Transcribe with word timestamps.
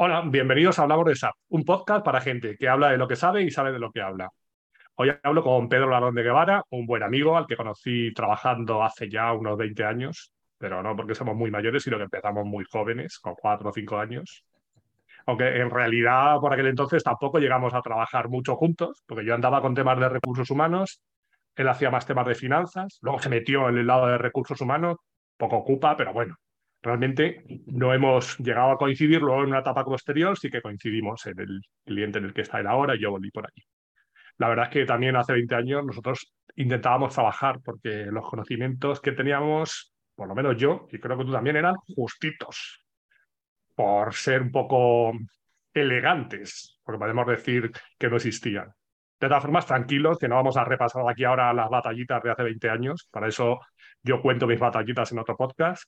Hola, 0.00 0.22
bienvenidos 0.24 0.78
a 0.78 0.82
Hablamos 0.82 1.06
de 1.06 1.16
SAP, 1.16 1.34
un 1.48 1.64
podcast 1.64 2.04
para 2.04 2.20
gente 2.20 2.56
que 2.56 2.68
habla 2.68 2.90
de 2.90 2.98
lo 2.98 3.08
que 3.08 3.16
sabe 3.16 3.42
y 3.42 3.50
sabe 3.50 3.72
de 3.72 3.80
lo 3.80 3.90
que 3.90 4.00
habla. 4.00 4.30
Hoy 4.94 5.10
hablo 5.24 5.42
con 5.42 5.68
Pedro 5.68 5.90
Larón 5.90 6.14
de 6.14 6.22
Guevara, 6.22 6.62
un 6.70 6.86
buen 6.86 7.02
amigo 7.02 7.36
al 7.36 7.48
que 7.48 7.56
conocí 7.56 8.14
trabajando 8.14 8.84
hace 8.84 9.10
ya 9.10 9.32
unos 9.32 9.58
20 9.58 9.84
años, 9.84 10.32
pero 10.56 10.84
no 10.84 10.94
porque 10.94 11.16
somos 11.16 11.34
muy 11.34 11.50
mayores, 11.50 11.82
sino 11.82 11.96
que 11.96 12.04
empezamos 12.04 12.46
muy 12.46 12.64
jóvenes, 12.70 13.18
con 13.18 13.34
4 13.34 13.70
o 13.70 13.72
5 13.72 13.98
años. 13.98 14.44
Aunque 15.26 15.60
en 15.60 15.68
realidad 15.68 16.38
por 16.38 16.52
aquel 16.52 16.68
entonces 16.68 17.02
tampoco 17.02 17.40
llegamos 17.40 17.74
a 17.74 17.82
trabajar 17.82 18.28
mucho 18.28 18.54
juntos, 18.54 19.02
porque 19.04 19.24
yo 19.24 19.34
andaba 19.34 19.60
con 19.60 19.74
temas 19.74 19.98
de 19.98 20.08
recursos 20.08 20.48
humanos, 20.48 21.00
él 21.56 21.66
hacía 21.66 21.90
más 21.90 22.06
temas 22.06 22.28
de 22.28 22.36
finanzas, 22.36 23.00
luego 23.02 23.18
se 23.18 23.30
metió 23.30 23.68
en 23.68 23.78
el 23.78 23.88
lado 23.88 24.06
de 24.06 24.18
recursos 24.18 24.60
humanos, 24.60 24.98
poco 25.36 25.56
ocupa, 25.56 25.96
pero 25.96 26.12
bueno, 26.12 26.36
realmente 26.82 27.44
no 27.66 27.92
hemos 27.92 28.38
llegado 28.38 28.72
a 28.72 28.78
coincidir, 28.78 29.20
luego 29.20 29.42
en 29.42 29.50
una 29.50 29.60
etapa 29.60 29.84
posterior 29.84 30.38
sí 30.38 30.50
que 30.50 30.62
coincidimos 30.62 31.26
en 31.26 31.40
el 31.40 31.60
cliente 31.84 32.18
en 32.18 32.26
el 32.26 32.34
que 32.34 32.42
está 32.42 32.60
él 32.60 32.66
ahora 32.66 32.96
y 32.96 33.00
yo 33.00 33.10
volví 33.10 33.30
por 33.30 33.46
allí 33.46 33.64
la 34.38 34.48
verdad 34.48 34.66
es 34.66 34.70
que 34.70 34.84
también 34.86 35.16
hace 35.16 35.32
20 35.32 35.54
años 35.54 35.84
nosotros 35.84 36.32
intentábamos 36.56 37.12
trabajar 37.12 37.60
porque 37.64 38.06
los 38.06 38.28
conocimientos 38.28 39.00
que 39.00 39.12
teníamos, 39.12 39.92
por 40.14 40.28
lo 40.28 40.34
menos 40.34 40.56
yo, 40.56 40.86
y 40.90 40.98
creo 40.98 41.18
que 41.18 41.24
tú 41.24 41.32
también, 41.32 41.56
eran 41.56 41.74
justitos, 41.94 42.84
por 43.74 44.14
ser 44.14 44.42
un 44.42 44.52
poco 44.52 45.12
elegantes, 45.74 46.80
porque 46.84 46.98
podemos 46.98 47.26
decir 47.26 47.70
que 47.98 48.08
no 48.08 48.16
existían. 48.16 48.72
De 49.20 49.26
todas 49.26 49.42
formas, 49.42 49.66
tranquilos, 49.66 50.18
que 50.18 50.28
no 50.28 50.36
vamos 50.36 50.56
a 50.56 50.64
repasar 50.64 51.02
aquí 51.08 51.24
ahora 51.24 51.52
las 51.52 51.68
batallitas 51.68 52.22
de 52.22 52.30
hace 52.30 52.44
20 52.44 52.70
años. 52.70 53.08
Para 53.10 53.26
eso 53.28 53.58
yo 54.02 54.22
cuento 54.22 54.46
mis 54.46 54.60
batallitas 54.60 55.10
en 55.10 55.18
otro 55.18 55.36
podcast 55.36 55.82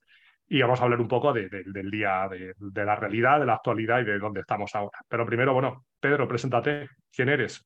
y 0.52 0.60
vamos 0.60 0.80
a 0.80 0.84
hablar 0.84 1.00
un 1.00 1.06
poco 1.06 1.32
del 1.32 1.90
día, 1.92 2.28
de, 2.28 2.54
de, 2.58 2.84
la 2.84 2.96
realidad, 2.96 3.38
de 3.38 3.46
la 3.46 3.54
actualidad 3.54 4.00
y 4.00 4.04
de 4.04 4.18
dónde 4.18 4.40
estamos 4.40 4.74
ahora. 4.74 4.98
Pero 5.08 5.24
primero, 5.24 5.54
bueno, 5.54 5.86
Pedro, 6.00 6.26
preséntate. 6.26 6.88
¿Quién 7.12 7.28
eres? 7.28 7.64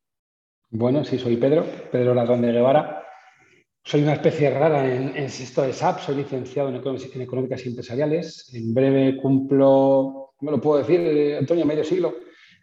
Bueno, 0.68 1.02
sí, 1.02 1.18
soy 1.18 1.38
Pedro, 1.38 1.64
Pedro 1.90 2.14
Ladrón 2.14 2.42
de 2.42 2.52
Guevara. 2.52 3.02
Soy 3.82 4.02
una 4.02 4.12
especie 4.12 4.50
rara 4.50 4.86
en, 4.86 5.16
esto 5.16 5.62
de 5.62 5.72
SAP, 5.72 6.00
soy 6.00 6.16
licenciado 6.16 6.68
en, 6.68 6.76
Económicas 7.22 7.64
y 7.64 7.70
Empresariales. 7.70 8.52
En 8.52 8.74
breve 8.74 9.16
cumplo, 9.16 10.34
¿cómo 10.36 10.50
lo 10.50 10.60
puedo 10.60 10.78
decir, 10.78 11.00
eh, 11.00 11.38
Antonio? 11.38 11.64
Medio 11.64 11.84
siglo. 11.84 12.14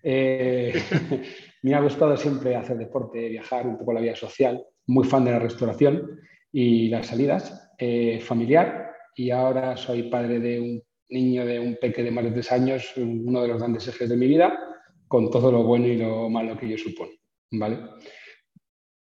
Eh, 0.03 0.73
me 1.64 1.73
ha 1.73 1.81
gustado 1.81 2.16
siempre 2.16 2.55
hacer 2.55 2.77
deporte, 2.77 3.27
viajar, 3.27 3.66
un 3.66 3.80
poco 3.80 3.94
la 3.94 4.02
vida 4.02 4.16
social, 4.16 4.64
muy 4.86 5.08
fan 5.08 5.25
de 5.25 5.31
la 5.31 5.39
restauración 5.39 6.19
y 6.52 6.89
las 6.89 7.08
salidas, 7.08 7.72
eh, 7.80 8.19
familiar, 8.19 8.91
y 9.16 9.31
ahora 9.31 9.78
soy 9.78 10.04
padre 10.04 10.40
de 10.40 10.59
un 10.59 10.84
niño 11.09 11.45
de 11.45 11.59
un 11.59 11.78
peque 11.80 12.04
de 12.04 12.12
más 12.12 12.23
de 12.23 12.31
tres 12.31 12.52
años, 12.52 12.94
uno 12.98 13.42
de 13.42 13.48
los 13.50 13.58
grandes 13.58 13.88
ejes 13.88 14.09
de 14.09 14.17
mi 14.17 14.28
vida, 14.28 14.58
con 15.08 15.30
todo 15.30 15.52
lo 15.52 15.64
bueno 15.64 15.88
y 15.88 15.98
lo 15.98 16.30
malo 16.30 16.58
que 16.58 16.67
ello 16.67 16.78
supone. 16.78 17.20
¿vale? 17.52 17.80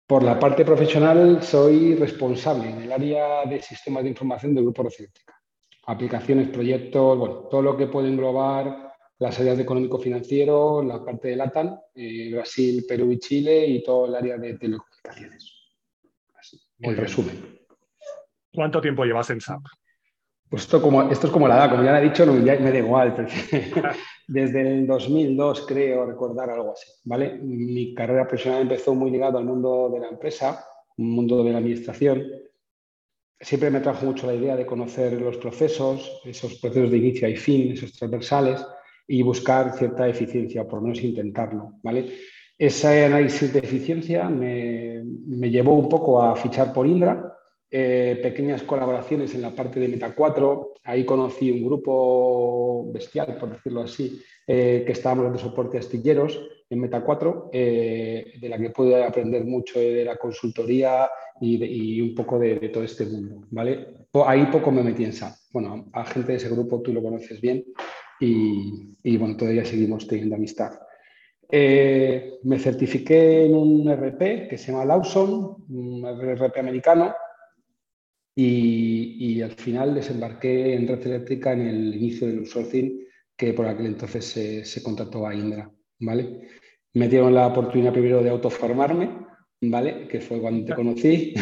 Por 0.08 0.24
la 0.24 0.40
parte 0.40 0.64
profesional, 0.64 1.42
soy 1.42 1.96
responsable 1.96 2.70
en 2.70 2.82
el 2.84 2.92
área 2.92 3.46
de 3.46 3.62
sistemas 3.62 4.04
de 4.04 4.10
información 4.10 4.54
del 4.54 4.66
Grupo 4.66 4.84
Recéntrica. 4.84 5.34
Aplicaciones, 5.88 6.50
proyectos, 6.50 7.18
bueno, 7.18 7.36
todo 7.50 7.62
lo 7.62 7.78
que 7.78 7.88
puede 7.88 8.10
englobar 8.10 8.94
las 9.18 9.40
áreas 9.40 9.58
de 9.58 9.64
económico-financiero, 9.64 10.84
la 10.84 11.04
parte 11.04 11.30
de 11.30 11.38
LATAM, 11.38 11.80
eh, 11.96 12.32
Brasil, 12.34 12.86
Perú 12.88 13.12
y 13.12 13.20
Chile 13.20 13.66
y 13.66 13.84
todo 13.84 14.08
el 14.08 14.16
área 14.16 14.38
de 14.38 14.58
telecomunicaciones. 14.58 15.54
Así, 16.38 16.60
en 16.80 16.98
resumen. 16.98 17.60
¿Cuánto 18.54 18.82
tiempo 18.82 19.06
llevas 19.06 19.30
en 19.30 19.42
SAP? 19.42 19.62
Pues 20.56 20.64
esto, 20.64 20.82
como, 20.82 21.02
esto 21.12 21.28
es 21.28 21.34
como 21.34 21.50
la 21.50 21.58
edad, 21.58 21.72
como 21.72 21.84
ya 21.84 21.92
le 21.92 22.00
he 22.00 22.10
dicho, 22.10 22.26
no, 22.26 22.32
me 22.32 22.42
da 22.46 22.78
igual, 22.78 23.14
desde 24.30 24.62
el 24.62 24.88
2002 24.88 25.66
creo 25.68 26.06
recordar 26.06 26.50
algo 26.50 26.72
así, 26.72 26.90
¿vale? 27.04 27.40
Mi 27.44 27.94
carrera 27.94 28.26
profesional 28.26 28.62
empezó 28.62 28.96
muy 28.96 29.12
ligado 29.12 29.38
al 29.38 29.44
mundo 29.44 29.90
de 29.94 30.00
la 30.00 30.08
empresa, 30.08 30.66
un 30.98 31.12
mundo 31.12 31.44
de 31.44 31.52
la 31.52 31.58
administración. 31.58 32.24
Siempre 33.38 33.70
me 33.70 33.82
trajo 33.82 34.06
mucho 34.06 34.28
la 34.28 34.34
idea 34.34 34.56
de 34.56 34.66
conocer 34.66 35.20
los 35.20 35.36
procesos, 35.36 36.22
esos 36.24 36.56
procesos 36.56 36.90
de 36.90 36.98
inicio 37.00 37.28
y 37.28 37.36
fin, 37.36 37.74
esos 37.74 37.92
transversales, 37.92 38.66
y 39.10 39.24
buscar 39.24 39.74
cierta 39.74 40.08
eficiencia, 40.08 40.66
por 40.66 40.80
no 40.80 40.84
menos 40.84 41.04
intentarlo, 41.04 41.74
¿vale? 41.84 42.14
Ese 42.58 43.04
análisis 43.04 43.52
de 43.52 43.60
eficiencia 43.60 44.30
me, 44.30 45.04
me 45.04 45.50
llevó 45.50 45.74
un 45.74 45.90
poco 45.90 46.24
a 46.24 46.34
fichar 46.38 46.72
por 46.72 46.88
Indra, 46.88 47.35
eh, 47.78 48.18
pequeñas 48.24 48.64
colaboraciones 48.64 49.36
en 49.36 49.42
la 49.42 49.54
parte 49.54 49.82
de 49.82 49.90
Meta 49.90 50.16
4. 50.16 50.76
Ahí 50.86 51.04
conocí 51.04 51.52
un 51.52 51.66
grupo 51.66 52.90
bestial, 52.94 53.36
por 53.38 53.52
decirlo 53.52 53.82
así, 53.82 54.22
eh, 54.48 54.84
que 54.86 54.94
estábamos 54.94 55.26
dando 55.26 55.40
soporte 55.40 55.76
a 55.76 55.82
astilleros 55.82 56.40
en 56.70 56.80
Meta 56.80 57.04
4, 57.04 57.50
eh, 57.52 58.36
de 58.40 58.48
la 58.48 58.58
que 58.58 58.70
pude 58.70 59.04
aprender 59.04 59.44
mucho 59.44 59.78
de 59.78 60.06
la 60.06 60.16
consultoría 60.16 61.10
y, 61.42 62.00
un 62.00 62.16
poco 62.16 62.40
de, 62.40 62.56
todo 62.70 62.86
este 62.86 63.08
mundo. 63.08 63.46
¿vale? 63.52 63.88
Ahí 64.26 64.46
poco 64.46 64.72
me 64.72 64.82
metí 64.82 65.04
en 65.04 65.12
SAP. 65.12 65.34
Bueno, 65.52 65.88
a 65.92 66.06
gente 66.06 66.32
de 66.32 66.38
ese 66.38 66.48
grupo 66.48 66.82
tú 66.82 66.94
lo 66.94 67.04
conoces 67.04 67.42
bien 67.42 67.62
y, 68.22 69.18
bueno, 69.18 69.36
todavía 69.36 69.66
seguimos 69.66 70.08
teniendo 70.08 70.38
amistad. 70.38 70.80
me 71.52 72.58
certifiqué 72.58 73.48
en 73.48 73.54
un 73.54 73.92
RP 73.92 74.48
que 74.48 74.58
se 74.58 74.72
llama 74.72 74.86
Lawson, 74.86 75.58
un 75.68 76.06
RP 76.06 76.58
americano, 76.58 77.14
y, 78.36 79.42
al 79.42 79.52
final 79.52 79.96
desembarqué 79.96 80.74
en 80.74 80.88
Red 80.88 81.08
Eléctrica 81.08 81.54
en 81.54 81.62
el 81.62 81.96
inicio 81.96 82.28
del 82.28 82.40
outsourcing 82.40 83.06
que 83.38 83.54
por 83.54 83.66
aquel 83.68 83.88
entonces 83.88 84.26
se, 84.26 84.66
se 84.66 84.84
contrató 84.84 85.26
a 85.26 85.34
Indra, 85.34 85.72
¿vale? 86.00 86.42
Me 86.94 87.08
dieron 87.08 87.34
la 87.34 87.48
oportunidad 87.48 87.94
primero 87.94 88.22
de 88.24 88.30
autoformarme, 88.30 89.26
¿vale? 89.62 90.08
Que 90.08 90.22
fue 90.22 90.40
cuando 90.40 90.66
te 90.66 90.74
conocí. 90.74 91.34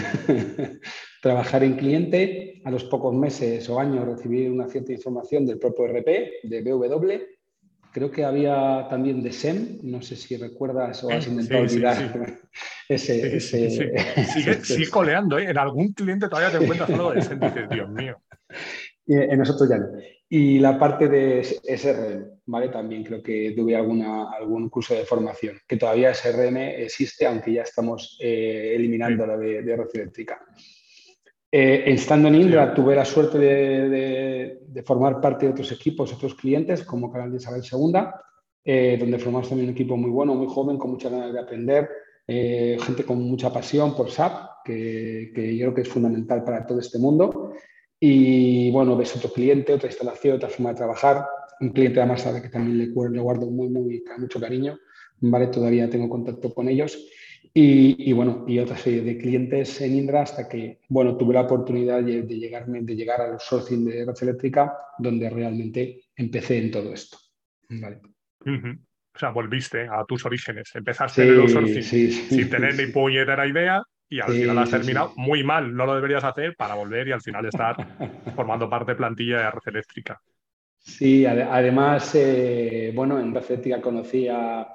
Trabajar 1.21 1.63
en 1.63 1.75
cliente, 1.75 2.61
a 2.65 2.71
los 2.71 2.85
pocos 2.85 3.13
meses 3.13 3.69
o 3.69 3.79
años 3.79 4.05
recibir 4.05 4.51
una 4.51 4.67
cierta 4.67 4.91
información 4.91 5.45
del 5.45 5.59
propio 5.59 5.85
RP, 5.87 6.41
de 6.43 6.61
BW, 6.61 7.11
Creo 7.93 8.09
que 8.09 8.25
había 8.25 8.87
también 8.89 9.21
de 9.21 9.31
SEM, 9.31 9.77
no 9.83 10.01
sé 10.01 10.15
si 10.15 10.35
recuerdas 10.35 11.03
o 11.03 11.11
has 11.11 11.27
intentado 11.27 11.61
olvidar 11.61 12.39
ese. 12.89 13.39
Sigue, 13.39 14.89
coleando, 14.89 15.37
¿eh? 15.37 15.51
en 15.51 15.57
algún 15.59 15.93
cliente 15.93 16.27
todavía 16.27 16.57
te 16.57 16.63
encuentras 16.63 16.89
algo 16.89 17.13
de 17.13 17.21
SEM, 17.21 17.39
dices, 17.39 17.69
Dios 17.69 17.89
mío. 17.89 18.19
En 19.05 19.37
nosotros 19.37 19.69
ya 19.69 19.77
no. 19.77 19.87
Y 20.27 20.57
la 20.57 20.79
parte 20.79 21.07
de 21.07 21.43
SRM, 21.43 22.39
¿vale? 22.47 22.69
También 22.69 23.03
creo 23.03 23.21
que 23.21 23.53
tuve 23.55 23.75
alguna, 23.75 24.31
algún 24.31 24.69
curso 24.69 24.95
de 24.95 25.05
formación, 25.05 25.59
que 25.67 25.77
todavía 25.77 26.11
SRM 26.11 26.57
existe, 26.57 27.27
aunque 27.27 27.53
ya 27.53 27.61
estamos 27.61 28.17
eh, 28.19 28.73
eliminando 28.75 29.27
la 29.27 29.37
de, 29.37 29.61
de 29.61 29.77
red 29.77 29.89
eléctrica. 29.93 30.43
Eh, 31.55 31.83
estando 31.93 32.29
en 32.29 32.33
Indra 32.33 32.73
tuve 32.73 32.95
la 32.95 33.05
suerte 33.05 33.37
de, 33.37 34.81
formar 34.83 35.21
parte 35.21 35.45
de 35.45 35.51
otros 35.51 35.71
equipos, 35.71 36.11
otros 36.11 36.33
clientes, 36.33 36.83
como 36.83 37.11
Canal 37.11 37.29
de 37.29 37.37
Isabel 37.37 37.61
II, 37.61 37.93
eh, 38.65 38.97
donde 38.99 39.19
formamos 39.19 39.49
también 39.49 39.69
un 39.69 39.75
equipo 39.75 39.95
muy 39.95 40.09
bueno, 40.09 40.33
muy 40.33 40.47
joven, 40.47 40.79
con 40.79 40.89
muchas 40.89 41.11
ganas 41.11 41.31
de 41.31 41.39
aprender, 41.39 41.87
eh, 42.25 42.75
gente 42.81 43.03
con 43.03 43.21
mucha 43.21 43.53
pasión 43.53 43.95
por 43.95 44.09
SAP, 44.09 44.65
que, 44.65 45.31
yo 45.55 45.65
creo 45.65 45.73
que 45.75 45.81
es 45.81 45.89
fundamental 45.89 46.43
para 46.43 46.65
todo 46.65 46.79
este 46.79 46.97
mundo. 46.97 47.53
Y 47.99 48.71
bueno, 48.71 48.97
ves 48.97 49.15
otro 49.15 49.31
cliente, 49.31 49.73
otra 49.73 49.89
instalación, 49.89 50.37
otra 50.37 50.49
forma 50.49 50.71
de 50.71 50.77
trabajar, 50.77 51.23
un 51.61 51.69
cliente 51.69 51.99
además 51.99 52.21
sabe 52.21 52.41
que 52.41 52.49
también 52.49 52.79
le, 52.79 52.85
le 52.87 53.21
guardo 53.21 53.45
muy, 53.51 53.69
muy, 53.69 54.03
mucho 54.17 54.39
cariño, 54.39 54.79
¿vale? 55.19 55.47
Todavía 55.47 55.87
tengo 55.87 56.09
contacto 56.09 56.51
con 56.51 56.67
ellos. 56.67 56.97
Y, 57.55 58.11
bueno, 58.13 58.45
y 58.47 58.57
otra 58.57 58.75
serie 58.75 59.03
de 59.03 59.15
clientes 59.15 59.79
en 59.81 59.95
Indra 59.95 60.23
hasta 60.23 60.49
que, 60.49 60.79
bueno, 60.89 61.15
tuve 61.15 61.35
la 61.35 61.41
oportunidad 61.41 62.01
de, 62.01 62.23
llegarme, 62.23 62.81
de 62.81 62.95
llegar 62.95 63.21
a 63.21 63.27
los 63.27 63.43
sourcing 63.43 63.85
de 63.85 64.05
red 64.05 64.15
eléctrica, 64.21 64.75
donde 64.97 65.29
realmente 65.29 66.05
empecé 66.15 66.57
en 66.57 66.71
todo 66.71 66.91
esto. 66.91 67.17
Vale. 67.69 68.01
O 68.45 69.19
sea, 69.19 69.29
volviste 69.29 69.81
a 69.81 70.03
tus 70.05 70.25
orígenes. 70.25 70.71
Empezaste 70.73 71.21
en 71.21 71.41
el 71.41 71.49
sourcing 71.49 71.83
sin 71.83 72.49
tener 72.49 72.75
ni 72.75 72.91
puñetera 72.91 73.45
idea 73.45 73.83
y 74.09 74.19
al 74.19 74.31
final 74.31 74.57
has 74.57 74.71
terminado 74.71 75.13
muy 75.15 75.43
mal. 75.43 75.75
No 75.75 75.85
lo 75.85 75.93
deberías 75.93 76.23
hacer 76.23 76.55
para 76.55 76.73
volver 76.73 77.07
y 77.07 77.11
al 77.11 77.21
final 77.21 77.45
estar 77.45 77.75
formando 78.35 78.67
parte 78.67 78.93
de 78.93 78.95
plantilla 78.95 79.37
de 79.37 79.51
red 79.51 79.61
eléctrica. 79.67 80.19
Sí, 80.79 81.23
además, 81.25 82.13
eh, 82.15 82.91
bueno, 82.95 83.19
en 83.19 83.33
red 83.33 83.43
eléctrica 83.47 83.79
conocí 83.79 84.27
a 84.27 84.67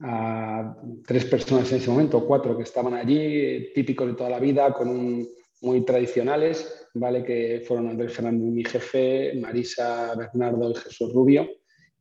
a 0.00 0.76
tres 1.06 1.24
personas 1.26 1.70
en 1.72 1.78
ese 1.78 1.90
momento, 1.90 2.26
cuatro 2.26 2.56
que 2.56 2.64
estaban 2.64 2.94
allí, 2.94 3.72
típicos 3.74 4.08
de 4.08 4.14
toda 4.14 4.30
la 4.30 4.40
vida, 4.40 4.72
con 4.72 5.26
muy 5.62 5.84
tradicionales, 5.84 6.88
¿vale? 6.94 7.22
que 7.22 7.62
fueron 7.66 7.88
Andrés 7.88 8.12
Fernández, 8.12 8.52
mi 8.52 8.64
jefe, 8.64 9.34
Marisa, 9.40 10.14
Bernardo 10.16 10.70
y 10.70 10.74
Jesús 10.74 11.12
Rubio. 11.12 11.48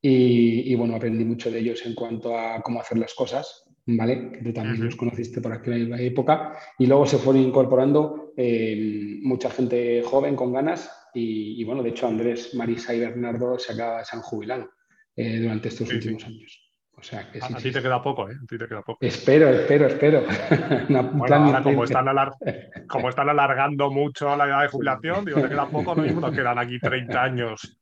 Y, 0.04 0.74
bueno, 0.74 0.96
aprendí 0.96 1.24
mucho 1.24 1.52
de 1.52 1.60
ellos 1.60 1.86
en 1.86 1.94
cuanto 1.94 2.36
a 2.36 2.60
cómo 2.64 2.82
hacer 2.82 2.98
las 2.98 3.14
cosas, 3.14 3.66
¿vale? 3.86 4.32
Que 4.32 4.40
tú 4.46 4.52
también 4.52 4.84
los 4.84 4.96
conociste 4.96 5.42
por 5.42 5.54
aquella 5.54 6.02
época. 6.02 6.58
Y 6.80 6.88
luego 6.88 7.06
se 7.06 7.20
fueron 7.20 7.44
incorporando 7.44 8.34
eh, 8.36 9.20
mucha 9.22 9.52
gente 9.52 10.02
joven 10.04 10.36
con 10.36 10.54
ganas. 10.54 10.90
Y, 11.14 11.64
bueno, 11.66 11.84
de 11.84 11.90
hecho 11.90 12.08
Andrés, 12.08 12.56
Marisa 12.56 12.96
y 12.96 13.00
Bernardo 13.00 13.60
se, 13.60 13.74
acaba, 13.74 14.04
se 14.04 14.16
han 14.16 14.24
jubilado. 14.24 14.72
eh, 15.16 15.40
durante 15.40 15.68
estos 15.68 15.92
últimos 15.92 16.26
años. 16.26 16.61
O 16.98 17.04
sea, 17.04 17.32
que 17.32 17.42
sí, 17.42 17.54
a, 17.54 17.58
ti 17.58 17.72
te 17.72 17.82
queda 17.82 18.02
poco, 18.02 18.30
¿eh? 18.30 18.36
A 18.36 18.46
ti 18.46 18.58
te 18.58 18.68
queda 18.68 18.82
poco. 18.82 19.00
Espero, 19.02 19.50
espero, 19.50 19.88
espero. 19.88 20.24
bueno, 21.14 21.36
ahora 21.36 21.64
como 21.64 21.84
están, 21.84 22.06
como 22.88 23.10
están, 23.10 23.30
alargando 23.30 23.90
mucho 23.90 24.36
la 24.36 24.46
edad 24.46 24.62
de 24.62 24.68
jubilación, 24.68 25.26
digo, 25.26 25.42
te 25.42 25.50
queda 25.50 25.66
poco, 25.68 25.96
no 25.96 26.04
nos 26.04 26.32
quedan 26.32 26.60
aquí 26.60 26.80
30 26.82 27.24
años 27.24 27.82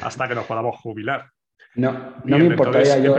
hasta 0.00 0.28
que 0.28 0.34
nos 0.34 0.44
podamos 0.44 0.76
jubilar. 0.76 1.26
No, 1.74 2.16
no 2.24 2.38
me 2.38 2.46
importaría 2.46 2.98
yo. 2.98 3.16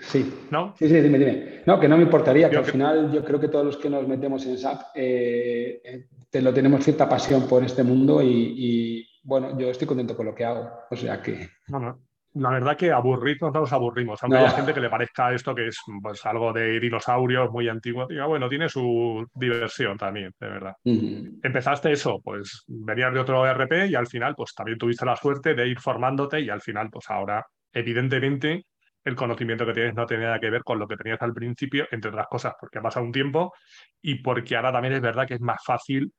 Sí. 0.00 0.46
¿No? 0.50 0.74
Sí, 0.76 0.88
sí, 0.88 1.00
dime, 1.00 1.18
dime. 1.18 1.62
No, 1.64 1.78
que 1.78 1.88
no 1.88 1.96
me 1.96 2.02
importaría, 2.02 2.50
que 2.50 2.56
al 2.56 2.64
final 2.64 3.12
yo 3.12 3.24
creo 3.24 3.38
que 3.38 3.48
todos 3.48 3.64
los 3.64 3.76
que 3.76 3.88
nos 3.88 4.06
metemos 4.06 4.44
en 4.46 4.58
SAP 4.58 4.80
eh, 4.94 5.80
eh, 5.84 6.06
te 6.28 6.42
lo 6.42 6.52
tenemos 6.52 6.82
cierta 6.82 7.08
pasión 7.08 7.46
por 7.48 7.64
este 7.64 7.82
mundo 7.82 8.20
y, 8.22 9.08
bueno, 9.22 9.58
yo 9.58 9.70
estoy 9.70 9.86
contento 9.86 10.16
con 10.16 10.26
lo 10.26 10.34
que 10.34 10.44
hago. 10.44 10.70
O 10.90 10.96
sea 10.96 11.22
que. 11.22 11.48
No, 11.68 11.78
no. 11.78 12.05
La 12.38 12.50
verdad 12.50 12.76
que 12.76 12.92
aburrirnos 12.92 13.52
no 13.52 13.60
nos 13.60 13.72
aburrimos, 13.72 14.22
aunque 14.22 14.38
hay 14.38 14.50
gente 14.50 14.74
que 14.74 14.80
le 14.80 14.90
parezca 14.90 15.32
esto 15.32 15.54
que 15.54 15.68
es 15.68 15.78
pues, 16.02 16.24
algo 16.26 16.52
de 16.52 16.78
dinosaurios 16.78 17.50
muy 17.50 17.66
antiguo. 17.68 18.06
Diga, 18.06 18.26
bueno, 18.26 18.46
tiene 18.46 18.68
su 18.68 19.26
diversión 19.34 19.96
también, 19.96 20.32
de 20.38 20.46
verdad. 20.46 20.74
Empezaste 20.84 21.92
eso, 21.92 22.20
pues 22.22 22.64
venías 22.66 23.14
de 23.14 23.20
otro 23.20 23.46
RP 23.46 23.86
y 23.88 23.94
al 23.94 24.06
final, 24.06 24.34
pues 24.34 24.54
también 24.54 24.76
tuviste 24.76 25.06
la 25.06 25.16
suerte 25.16 25.54
de 25.54 25.66
ir 25.66 25.80
formándote 25.80 26.40
y 26.40 26.50
al 26.50 26.60
final, 26.60 26.90
pues 26.90 27.08
ahora, 27.08 27.42
evidentemente, 27.72 28.66
el 29.02 29.14
conocimiento 29.14 29.64
que 29.64 29.72
tienes 29.72 29.94
no 29.94 30.04
tiene 30.04 30.24
nada 30.24 30.38
que 30.38 30.50
ver 30.50 30.62
con 30.62 30.78
lo 30.78 30.86
que 30.86 30.96
tenías 30.96 31.22
al 31.22 31.32
principio, 31.32 31.86
entre 31.90 32.10
otras 32.10 32.26
cosas, 32.26 32.54
porque 32.60 32.80
ha 32.80 32.82
pasado 32.82 33.06
un 33.06 33.12
tiempo 33.12 33.54
y 34.02 34.16
porque 34.16 34.56
ahora 34.56 34.72
también 34.72 34.94
es 34.94 35.00
verdad 35.00 35.26
que 35.26 35.34
es 35.34 35.40
más 35.40 35.64
fácil 35.64 36.12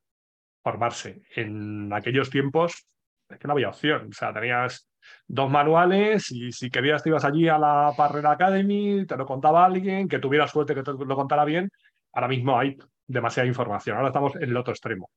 formarse. 0.64 1.22
En 1.36 1.94
aquellos 1.94 2.32
tiempos 2.32 2.88
es 3.30 3.38
que 3.38 3.48
no 3.48 3.54
había 3.54 3.70
opción, 3.70 4.08
o 4.10 4.14
sea, 4.14 4.34
tenías 4.34 4.87
dos 5.28 5.50
manuales 5.50 6.32
y 6.32 6.52
si 6.52 6.70
querías 6.70 7.04
te 7.04 7.10
ibas 7.10 7.26
allí 7.26 7.48
a 7.48 7.58
la 7.58 7.94
Parrera 7.96 8.32
Academy, 8.32 9.06
te 9.06 9.18
lo 9.18 9.26
contaba 9.26 9.66
alguien, 9.66 10.08
que 10.08 10.20
tuviera 10.20 10.48
suerte 10.48 10.76
que 10.76 10.84
te 10.84 10.92
lo 10.94 11.16
contara 11.16 11.46
bien. 11.46 11.70
Ahora 12.14 12.28
mismo 12.28 12.58
hay 12.58 12.78
demasiada 13.06 13.48
información, 13.48 13.98
ahora 13.98 14.10
estamos 14.10 14.36
en 14.36 14.50
el 14.50 14.58
otro 14.58 14.74
extremo 14.74 15.10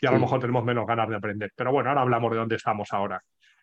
y 0.00 0.06
a 0.06 0.12
lo 0.12 0.18
mejor 0.18 0.40
tenemos 0.40 0.64
menos 0.64 0.86
ganas 0.86 1.08
de 1.08 1.16
aprender. 1.16 1.52
Pero 1.54 1.72
bueno, 1.72 1.90
ahora 1.90 2.02
hablamos 2.02 2.30
de 2.30 2.38
dónde 2.38 2.56
estamos 2.56 2.88
ahora. 2.92 3.22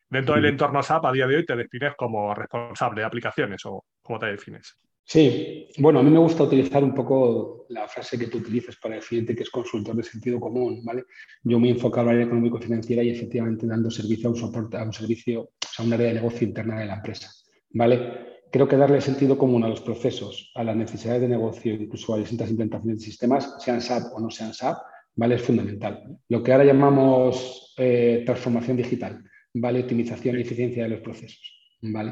Dentro 0.09 0.35
del 0.35 0.45
entorno 0.45 0.81
SAP, 0.81 1.05
a 1.05 1.11
día 1.11 1.27
de 1.27 1.35
hoy, 1.37 1.45
te 1.45 1.55
defines 1.55 1.95
como 1.95 2.33
responsable 2.33 3.01
de 3.01 3.07
aplicaciones 3.07 3.65
o 3.65 3.83
cómo 4.01 4.19
te 4.19 4.27
defines. 4.27 4.77
Sí, 5.09 5.69
bueno, 5.77 5.99
a 5.99 6.03
mí 6.03 6.09
me 6.11 6.19
gusta 6.19 6.43
utilizar 6.43 6.83
un 6.83 6.93
poco 6.93 7.65
la 7.69 7.87
frase 7.87 8.19
que 8.19 8.27
tú 8.27 8.39
utilizas 8.39 8.75
para 8.75 8.95
definirte 8.95 9.37
que 9.37 9.43
es 9.43 9.49
consultor 9.49 9.95
de 9.95 10.03
sentido 10.03 10.37
común, 10.37 10.83
¿vale? 10.83 11.05
Yo 11.43 11.61
me 11.61 11.69
he 11.69 11.71
enfocado 11.71 12.07
en 12.07 12.09
el 12.09 12.15
área 12.15 12.27
económico-financiera 12.27 13.03
y 13.03 13.11
efectivamente 13.11 13.65
dando 13.65 13.89
servicio 13.89 14.27
a 14.27 14.31
un 14.33 14.37
soporte, 14.37 14.75
a 14.75 14.83
un 14.83 14.91
servicio, 14.91 15.51
a 15.77 15.83
un 15.83 15.93
área 15.93 16.07
de 16.07 16.15
negocio 16.15 16.45
interna 16.45 16.81
de 16.81 16.87
la 16.87 16.95
empresa, 16.95 17.31
¿vale? 17.69 18.41
Creo 18.51 18.67
que 18.67 18.75
darle 18.75 18.99
sentido 18.99 19.37
común 19.37 19.63
a 19.63 19.69
los 19.69 19.79
procesos, 19.79 20.51
a 20.55 20.65
las 20.65 20.75
necesidades 20.75 21.21
de 21.21 21.29
negocio, 21.29 21.73
incluso 21.73 22.13
a 22.13 22.17
distintas 22.17 22.49
implantaciones 22.49 22.99
de 22.99 23.05
sistemas, 23.05 23.55
sean 23.59 23.79
SAP 23.79 24.13
o 24.13 24.19
no 24.19 24.29
sean 24.29 24.53
SAP, 24.53 24.77
¿vale? 25.15 25.35
Es 25.35 25.41
fundamental. 25.41 26.17
Lo 26.27 26.43
que 26.43 26.51
ahora 26.51 26.65
llamamos 26.65 27.73
eh, 27.77 28.23
transformación 28.25 28.75
digital, 28.75 29.23
¿vale? 29.53 29.79
Optimización 29.79 30.37
y 30.37 30.41
eficiencia 30.41 30.83
de 30.83 30.89
los 30.89 30.99
procesos, 30.99 31.77
¿vale? 31.81 32.11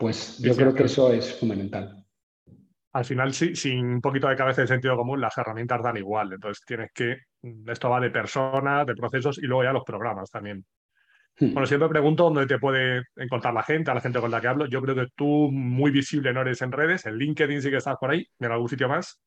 Pues 0.00 0.38
yo 0.40 0.56
creo 0.56 0.74
que 0.74 0.84
eso 0.84 1.12
es 1.12 1.32
fundamental. 1.34 2.05
Al 2.96 3.04
final, 3.04 3.34
sí, 3.34 3.54
sin 3.54 3.84
un 3.84 4.00
poquito 4.00 4.26
de 4.26 4.36
cabeza 4.36 4.62
de 4.62 4.68
sentido 4.68 4.96
común, 4.96 5.20
las 5.20 5.36
herramientas 5.36 5.82
dan 5.82 5.98
igual. 5.98 6.32
Entonces 6.32 6.64
tienes 6.64 6.90
que, 6.94 7.18
esto 7.66 7.90
va 7.90 8.00
de 8.00 8.08
personas, 8.08 8.86
de 8.86 8.94
procesos 8.94 9.36
y 9.36 9.42
luego 9.42 9.64
ya 9.64 9.72
los 9.72 9.84
programas 9.84 10.30
también. 10.30 10.64
Hmm. 11.38 11.52
Bueno, 11.52 11.66
siempre 11.66 11.90
pregunto 11.90 12.24
dónde 12.24 12.46
te 12.46 12.58
puede 12.58 13.02
encontrar 13.16 13.52
la 13.52 13.62
gente, 13.62 13.90
a 13.90 13.94
la 13.94 14.00
gente 14.00 14.18
con 14.18 14.30
la 14.30 14.40
que 14.40 14.48
hablo. 14.48 14.64
Yo 14.64 14.80
creo 14.80 14.94
que 14.94 15.08
tú 15.14 15.50
muy 15.52 15.90
visible 15.90 16.32
no 16.32 16.40
eres 16.40 16.62
en 16.62 16.72
redes, 16.72 17.04
en 17.04 17.18
LinkedIn 17.18 17.60
sí 17.60 17.68
que 17.68 17.76
estás 17.76 17.96
por 18.00 18.12
ahí, 18.12 18.26
en 18.40 18.50
algún 18.50 18.70
sitio 18.70 18.88
más. 18.88 19.20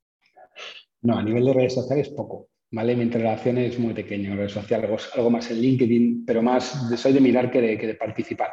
No, 1.03 1.19
a 1.19 1.21
nivel 1.21 1.45
de 1.45 1.53
redes 1.53 1.75
sociales 1.75 2.09
poco. 2.09 2.47
¿vale? 2.71 2.95
Mi 2.95 3.03
interrelación 3.03 3.59
es 3.59 3.77
muy 3.77 3.93
pequeña, 3.93 4.35
redes 4.35 4.53
social, 4.53 4.89
algo, 5.15 5.29
más 5.29 5.51
en 5.51 5.61
LinkedIn, 5.61 6.25
pero 6.25 6.41
más 6.41 6.89
de, 6.89 6.97
soy 6.97 7.13
de 7.13 7.21
mirar 7.21 7.51
que 7.51 7.61
de, 7.61 7.77
que 7.77 7.85
de 7.85 7.93
participar, 7.93 8.49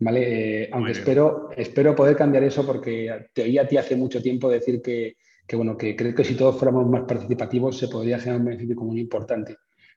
¿vale? 0.00 0.62
Eh, 0.62 0.70
aunque 0.72 0.92
espero, 0.92 1.50
espero 1.56 1.94
poder 1.94 2.16
cambiar 2.16 2.42
eso 2.42 2.66
porque 2.66 3.28
te 3.32 3.42
oí 3.42 3.58
a 3.58 3.68
ti 3.68 3.76
hace 3.76 3.94
mucho 3.96 4.20
tiempo 4.20 4.50
decir 4.50 4.82
que, 4.82 5.16
que, 5.46 5.56
bueno, 5.56 5.76
que 5.76 5.94
creo 5.94 6.14
que 6.14 6.24
si 6.24 6.34
todos 6.34 6.56
fuéramos 6.56 6.88
más 6.88 7.02
participativos 7.02 7.78
se 7.78 7.88
podría 7.88 8.18
generar 8.18 8.40
un 8.40 8.46
beneficio 8.46 8.76
común 8.76 8.98
importante. 8.98 9.56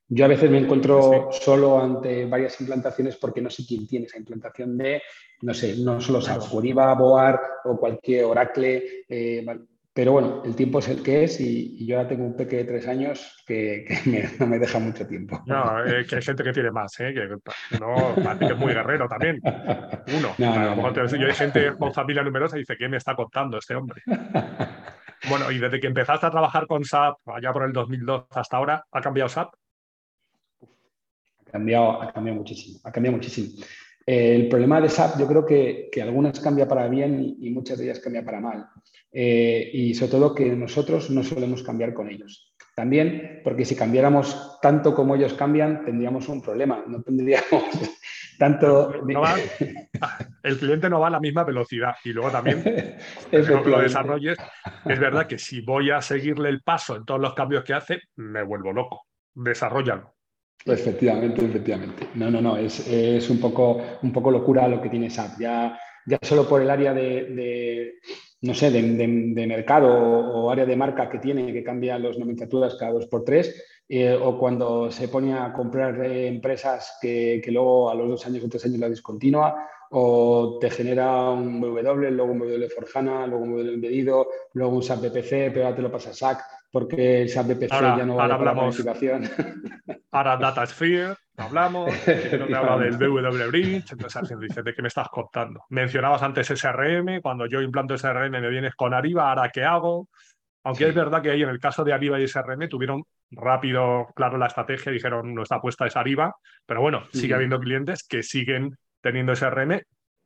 Yo 0.09 0.25
a 0.25 0.27
veces 0.27 0.51
me 0.51 0.59
encuentro 0.59 1.29
solo 1.31 1.81
ante 1.81 2.25
varias 2.25 2.59
implantaciones 2.59 3.15
porque 3.15 3.41
no 3.41 3.49
sé 3.49 3.65
quién 3.65 3.87
tiene 3.87 4.05
esa 4.05 4.19
implantación 4.19 4.77
de, 4.77 5.01
no 5.41 5.53
sé, 5.53 5.77
no 5.77 5.99
solo 6.01 6.21
SAP, 6.21 6.51
Boar 6.51 7.41
o 7.63 7.77
cualquier 7.77 8.25
Oracle, 8.25 9.05
eh, 9.07 9.45
pero 9.95 10.11
bueno, 10.11 10.41
el 10.43 10.55
tiempo 10.55 10.79
es 10.79 10.87
el 10.87 11.03
que 11.03 11.23
es 11.23 11.39
y, 11.39 11.85
yo 11.85 11.97
ahora 11.97 12.09
tengo 12.09 12.25
un 12.25 12.35
peque 12.35 12.57
de 12.57 12.63
tres 12.63 12.87
años 12.87 13.43
que, 13.45 13.85
no 14.39 14.47
me 14.47 14.57
deja 14.57 14.79
mucho 14.79 15.05
tiempo. 15.05 15.39
No, 15.45 15.85
eh, 15.85 16.03
que 16.07 16.15
hay 16.15 16.21
gente 16.23 16.43
que 16.43 16.51
tiene 16.51 16.71
más, 16.71 16.99
¿eh? 16.99 17.13
que, 17.13 17.77
no, 17.79 18.39
que 18.39 18.45
es 18.45 18.57
muy 18.57 18.73
guerrero 18.73 19.07
también. 19.07 19.39
Uno. 19.43 20.51
a 20.51 20.65
lo 20.65 20.75
mejor 20.75 21.07
yo 21.07 21.27
hay 21.27 21.33
gente 21.33 21.73
con 21.77 21.93
familia 21.93 22.23
numerosa 22.23 22.55
y 22.57 22.61
dice, 22.61 22.75
¿qué 22.75 22.89
me 22.89 22.97
está 22.97 23.15
contando 23.15 23.59
este 23.59 23.75
hombre? 23.75 24.01
bueno, 25.29 25.51
y 25.51 25.59
desde 25.59 25.79
que 25.79 25.87
empezaste 25.87 26.25
a 26.25 26.31
trabajar 26.31 26.65
con 26.65 26.83
SAP, 26.83 27.17
allá 27.27 27.53
por 27.53 27.63
el 27.63 27.71
2002 27.71 28.25
hasta 28.31 28.57
ahora, 28.57 28.83
¿ha 28.91 29.01
cambiado 29.01 29.29
SAP? 29.29 29.53
Ha 31.45 31.51
cambiado, 31.51 32.01
ha 32.01 32.11
cambiado 32.11 32.39
muchísimo, 32.39 32.79
ha 32.83 32.91
cambiado 32.91 33.17
muchísimo. 33.17 33.63
el 34.07 34.49
problema 34.49 34.81
de 34.81 34.89
SAP 34.89 35.19
yo 35.19 35.27
creo 35.27 35.45
que, 35.45 35.89
que 35.91 36.01
algunas 36.01 36.39
cambia 36.39 36.67
para 36.67 36.87
bien 36.87 37.35
y 37.39 37.51
muchas 37.51 37.77
de 37.77 37.85
ellas 37.85 37.99
cambia 37.99 38.25
para 38.25 38.39
mal. 38.39 38.65
Eh, 39.15 39.69
y 39.71 39.93
sobre 39.93 40.11
todo 40.11 40.33
que 40.33 40.55
nosotros 40.55 41.11
no 41.11 41.23
solemos 41.23 41.61
cambiar 41.61 41.93
con 41.93 42.09
ellos. 42.09 42.51
También 42.75 43.41
porque 43.43 43.63
si 43.63 43.75
cambiáramos 43.75 44.57
tanto 44.59 44.95
como 44.95 45.15
ellos 45.15 45.35
cambian, 45.35 45.85
tendríamos 45.85 46.27
un 46.29 46.41
problema, 46.41 46.83
no 46.87 47.03
tendríamos 47.03 47.63
tanto... 48.39 48.91
el 50.43 50.57
cliente 50.57 50.89
no 50.89 50.99
va 50.99 51.07
a 51.07 51.11
la 51.11 51.19
misma 51.19 51.43
velocidad 51.43 51.93
y 52.03 52.09
luego 52.09 52.31
también, 52.31 52.63
que 53.31 53.37
lo 53.37 53.79
desarrolles, 53.79 54.39
es 54.85 54.99
verdad 54.99 55.27
que 55.27 55.37
si 55.37 55.61
voy 55.61 55.91
a 55.91 56.01
seguirle 56.01 56.49
el 56.49 56.63
paso 56.63 56.95
en 56.95 57.05
todos 57.05 57.21
los 57.21 57.35
cambios 57.35 57.63
que 57.63 57.75
hace, 57.75 58.01
me 58.15 58.41
vuelvo 58.41 58.73
loco. 58.73 59.05
Desarrollalo. 59.35 60.15
Efectivamente, 60.65 61.45
efectivamente. 61.45 62.07
No, 62.15 62.31
no, 62.31 62.41
no, 62.41 62.57
es, 62.57 62.87
es 62.87 63.29
un, 63.29 63.39
poco, 63.39 63.99
un 64.01 64.11
poco 64.11 64.31
locura 64.31 64.67
lo 64.67 64.81
que 64.81 64.89
tiene 64.89 65.09
SAP. 65.09 65.39
Ya, 65.39 65.77
ya 66.07 66.17
solo 66.21 66.47
por 66.47 66.61
el 66.61 66.69
área 66.69 66.93
de 66.93 67.99
no 68.43 68.53
sé, 68.53 68.71
de, 68.71 69.47
mercado 69.47 69.87
o, 69.87 70.51
área 70.51 70.65
de 70.65 70.75
marca 70.75 71.09
que 71.09 71.19
tiene, 71.19 71.53
que 71.53 71.63
cambia 71.63 71.97
las 71.97 72.17
nomenclaturas 72.17 72.75
cada 72.75 72.91
dos 72.91 73.07
por 73.07 73.23
tres, 73.23 73.63
eh, 73.87 74.13
o 74.13 74.37
cuando 74.37 74.91
se 74.91 75.07
pone 75.07 75.33
a 75.33 75.53
comprar 75.53 76.03
eh, 76.03 76.27
empresas 76.27 76.97
que, 77.01 77.41
luego 77.47 77.89
a 77.89 77.95
los 77.95 78.09
dos 78.09 78.27
años 78.27 78.43
o 78.43 78.49
tres 78.49 78.65
años 78.65 78.79
la 78.79 78.89
discontinúa, 78.89 79.69
o 79.91 80.57
te 80.59 80.69
genera 80.69 81.29
un 81.29 81.61
W, 81.61 82.11
luego 82.11 82.33
un 82.33 82.39
W 82.39 82.69
Forjana, 82.69 83.27
luego 83.27 83.43
un 83.43 83.51
modelo 83.51 83.71
embedido, 83.71 84.27
luego 84.53 84.75
un 84.75 84.83
SAP 84.83 85.03
BPC, 85.03 85.29
pero 85.53 85.63
ahora 85.63 85.75
te 85.77 85.81
lo 85.81 85.91
pasa 85.91 86.09
a 86.09 86.13
SAC 86.13 86.43
porque 86.73 87.21
el 87.21 87.29
SAP 87.29 87.49
BPC 87.49 87.69
ya 87.69 88.03
no 88.03 88.15
va 88.15 88.25
a 88.25 88.27
la 88.29 88.39
planificación. 88.39 89.29
Ahora 90.11 90.37
Data 90.37 90.65
Sphere, 90.65 91.13
hablamos, 91.37 91.85
no 92.39 92.47
te 92.47 92.55
habla 92.55 92.77
del 92.79 92.97
BW 92.97 93.47
Bridge, 93.49 93.91
entonces 93.91 94.15
alguien 94.15 94.39
dice, 94.39 94.63
¿de 94.63 94.73
qué 94.73 94.81
me 94.81 94.87
estás 94.87 95.07
contando? 95.09 95.65
Mencionabas 95.69 96.23
antes 96.23 96.49
SRM, 96.49 97.21
cuando 97.21 97.45
yo 97.45 97.61
implanto 97.61 97.95
SRM 97.95 98.31
me 98.31 98.49
vienes 98.49 98.73
con 98.73 98.95
Ariba, 98.95 99.29
¿ahora 99.29 99.51
qué 99.53 99.63
hago? 99.63 100.09
Aunque 100.63 100.87
es 100.87 100.95
verdad 100.95 101.21
que 101.21 101.29
ahí 101.29 101.43
en 101.43 101.49
el 101.49 101.59
caso 101.59 101.83
de 101.83 101.93
Ariba 101.93 102.19
y 102.19 102.27
SRM 102.27 102.67
tuvieron 102.67 103.03
rápido, 103.29 104.07
claro, 104.15 104.39
la 104.39 104.47
estrategia, 104.47 104.91
dijeron 104.91 105.35
nuestra 105.35 105.57
apuesta 105.57 105.85
es 105.85 105.95
Ariba, 105.95 106.35
pero 106.65 106.81
bueno, 106.81 107.03
sigue 107.13 107.35
habiendo 107.35 107.59
clientes 107.59 108.03
que 108.07 108.23
siguen 108.23 108.75
teniendo 108.99 109.35
SRM 109.35 109.79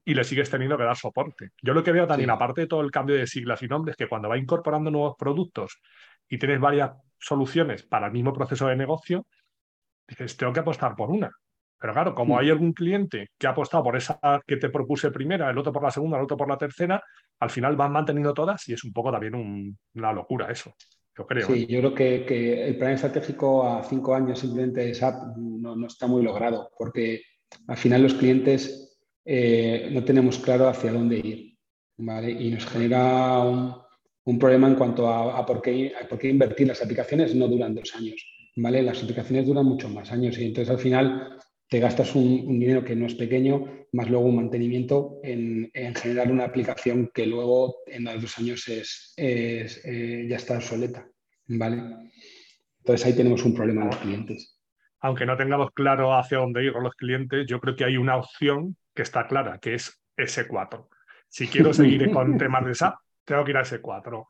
y 0.05 0.13
le 0.13 0.23
sigues 0.23 0.49
teniendo 0.49 0.77
que 0.77 0.85
dar 0.85 0.95
soporte. 0.95 1.49
Yo 1.61 1.73
lo 1.73 1.83
que 1.83 1.91
veo 1.91 2.07
también, 2.07 2.29
aparte 2.29 2.61
de 2.61 2.67
todo 2.67 2.79
el 2.79 2.91
cambio 2.91 3.17
de 3.17 3.27
siglas 3.27 3.61
y 3.63 3.67
nombres, 3.67 3.97
que 3.97 4.07
cuando 4.07 4.29
va 4.29 4.37
incorporando 4.37 4.89
nuevos 4.89 5.17
productos 5.19 5.81
y 6.29 6.37
tienes 6.37 6.59
varias 6.59 6.91
soluciones 7.19 7.83
para 7.83 8.07
el 8.07 8.13
mismo 8.13 8.33
proceso 8.33 8.67
de 8.67 8.75
negocio, 8.75 9.25
dices, 10.07 10.37
tengo 10.37 10.53
que 10.53 10.59
apostar 10.59 10.95
por 10.95 11.09
una. 11.09 11.31
Pero 11.79 11.93
claro, 11.93 12.15
como 12.15 12.35
mm. 12.35 12.37
hay 12.39 12.49
algún 12.49 12.73
cliente 12.73 13.29
que 13.37 13.47
ha 13.47 13.51
apostado 13.51 13.83
por 13.83 13.95
esa 13.95 14.19
que 14.45 14.57
te 14.57 14.69
propuse 14.69 15.11
primera, 15.11 15.49
el 15.49 15.57
otro 15.57 15.71
por 15.71 15.83
la 15.83 15.91
segunda, 15.91 16.17
el 16.17 16.23
otro 16.23 16.37
por 16.37 16.49
la 16.49 16.57
tercera, 16.57 17.03
al 17.39 17.49
final 17.49 17.75
van 17.75 17.91
manteniendo 17.91 18.33
todas 18.33 18.67
y 18.67 18.73
es 18.73 18.83
un 18.83 18.93
poco 18.93 19.11
también 19.11 19.77
una 19.93 20.13
locura 20.13 20.51
eso. 20.51 20.73
Yo 21.15 21.25
creo. 21.25 21.47
Sí, 21.47 21.63
¿eh? 21.63 21.67
yo 21.67 21.93
creo 21.93 22.25
que, 22.25 22.67
el 22.67 22.77
plan 22.77 22.93
estratégico 22.93 23.67
a 23.67 23.83
cinco 23.83 24.15
años 24.15 24.39
simplemente 24.39 24.81
de 24.81 24.93
SAP 24.93 25.37
no, 25.37 25.85
está 25.85 26.07
muy 26.07 26.23
logrado, 26.23 26.71
porque 26.77 27.21
al 27.67 27.77
final 27.77 28.03
los 28.03 28.13
clientes 28.13 28.99
eh, 29.25 29.89
no 29.91 30.03
tenemos 30.03 30.37
claro 30.39 30.67
hacia 30.67 30.91
dónde 30.91 31.17
ir. 31.17 31.57
¿vale? 31.97 32.31
Y 32.31 32.51
nos 32.51 32.65
genera 32.65 33.39
un, 33.39 33.75
problema 34.37 34.67
en 34.67 34.75
cuanto 34.75 35.09
a, 35.09 35.45
por, 35.45 35.61
qué, 35.61 35.93
a 35.99 36.07
por 36.07 36.19
qué 36.19 36.29
invertir. 36.29 36.67
Las 36.67 36.81
aplicaciones 36.81 37.33
no 37.33 37.47
duran 37.47 37.73
dos 37.73 37.95
años. 37.95 38.15
¿vale? 38.57 38.81
Las 38.83 39.01
aplicaciones 39.01 39.45
duran 39.45 39.65
muchos 39.65 39.91
más 39.91 40.11
años 40.11 40.37
y 40.37 40.45
entonces 40.45 40.69
al 40.69 40.79
final 40.79 41.37
te 41.69 41.79
gastas 41.79 42.13
un, 42.15 42.59
dinero 42.59 42.83
que 42.83 42.95
no 42.95 43.05
es 43.05 43.15
pequeño, 43.15 43.85
más 43.93 44.09
luego 44.09 44.25
un 44.25 44.35
mantenimiento 44.35 45.19
en, 45.23 45.71
generar 45.95 46.31
una 46.31 46.45
aplicación 46.45 47.09
que 47.13 47.25
luego 47.25 47.77
en 47.87 48.03
dos 48.05 48.37
años 48.37 48.67
es, 48.67 49.13
eh, 49.17 50.27
ya 50.29 50.35
está 50.35 50.57
obsoleta. 50.57 51.07
¿vale? 51.47 51.81
Entonces 52.79 53.05
ahí 53.05 53.13
tenemos 53.13 53.43
un 53.45 53.53
problema 53.53 53.81
en 53.81 53.87
los 53.87 53.97
clientes. 53.97 54.59
Aunque 54.99 55.25
no 55.25 55.37
tengamos 55.37 55.71
claro 55.71 56.13
hacia 56.13 56.39
dónde 56.39 56.63
ir 56.63 56.73
con 56.73 56.83
los 56.83 56.95
clientes, 56.95 57.45
yo 57.47 57.59
creo 57.59 57.75
que 57.75 57.85
hay 57.85 57.97
una 57.97 58.17
opción 58.17 58.75
que 58.95 59.03
está 59.03 59.27
clara, 59.27 59.59
que 59.59 59.75
es 59.75 60.01
S4. 60.17 60.87
Si 61.29 61.47
quiero 61.47 61.73
seguir 61.73 62.09
con 62.11 62.37
temas 62.37 62.65
de 62.65 62.73
SAP, 62.73 62.95
tengo 63.27 63.43
que 63.43 63.51
ir 63.51 63.57
a 63.57 63.63
S4. 63.63 64.25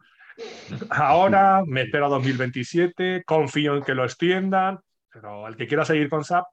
Ahora 0.89 1.63
me 1.65 1.83
espero 1.83 2.07
a 2.07 2.09
2027, 2.09 3.23
confío 3.25 3.77
en 3.77 3.83
que 3.83 3.93
lo 3.93 4.03
extiendan, 4.03 4.79
pero 5.09 5.47
el 5.47 5.55
que 5.55 5.67
quiera 5.67 5.85
seguir 5.85 6.09
con 6.09 6.23
SAP 6.23 6.45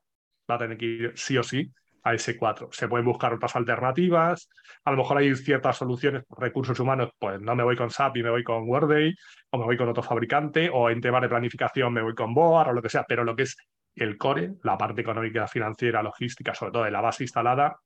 va 0.51 0.55
a 0.55 0.59
tener 0.59 0.77
que 0.77 0.85
ir 0.85 1.13
sí 1.17 1.39
o 1.39 1.43
sí 1.43 1.73
a 2.03 2.13
S4. 2.13 2.69
Se 2.71 2.87
pueden 2.87 3.07
buscar 3.07 3.33
otras 3.33 3.57
alternativas, 3.57 4.51
a 4.85 4.91
lo 4.91 4.99
mejor 4.99 5.19
hay 5.19 5.35
ciertas 5.35 5.79
soluciones, 5.79 6.25
recursos 6.37 6.79
humanos, 6.79 7.11
pues 7.19 7.41
no 7.41 7.57
me 7.57 7.65
voy 7.65 7.77
con 7.77 7.91
SAP 7.91 8.19
y 8.19 8.23
me 8.23 8.31
voy 8.31 8.45
con 8.45 8.69
Workday, 8.69 9.15
o 9.51 9.59
me 9.59 9.65
voy 9.65 9.79
con 9.79 9.89
otro 9.89 10.03
fabricante, 10.03 10.69
o 10.71 10.91
en 10.91 11.01
temas 11.01 11.23
de 11.23 11.31
planificación 11.31 11.95
me 11.95 12.03
voy 12.03 12.15
con 12.15 12.35
Boar 12.35 12.69
o 12.69 12.73
lo 12.75 12.83
que 12.83 12.91
sea, 12.91 13.05
pero 13.09 13.25
lo 13.25 13.35
que 13.35 13.45
es 13.45 13.57
el 13.95 14.19
core, 14.19 14.55
la 14.65 14.77
parte 14.77 15.01
económica, 15.01 15.47
financiera, 15.47 16.03
logística, 16.03 16.55
sobre 16.55 16.73
todo 16.73 16.85
de 16.85 16.91
la 16.91 17.01
base 17.01 17.25
instalada, 17.25 17.77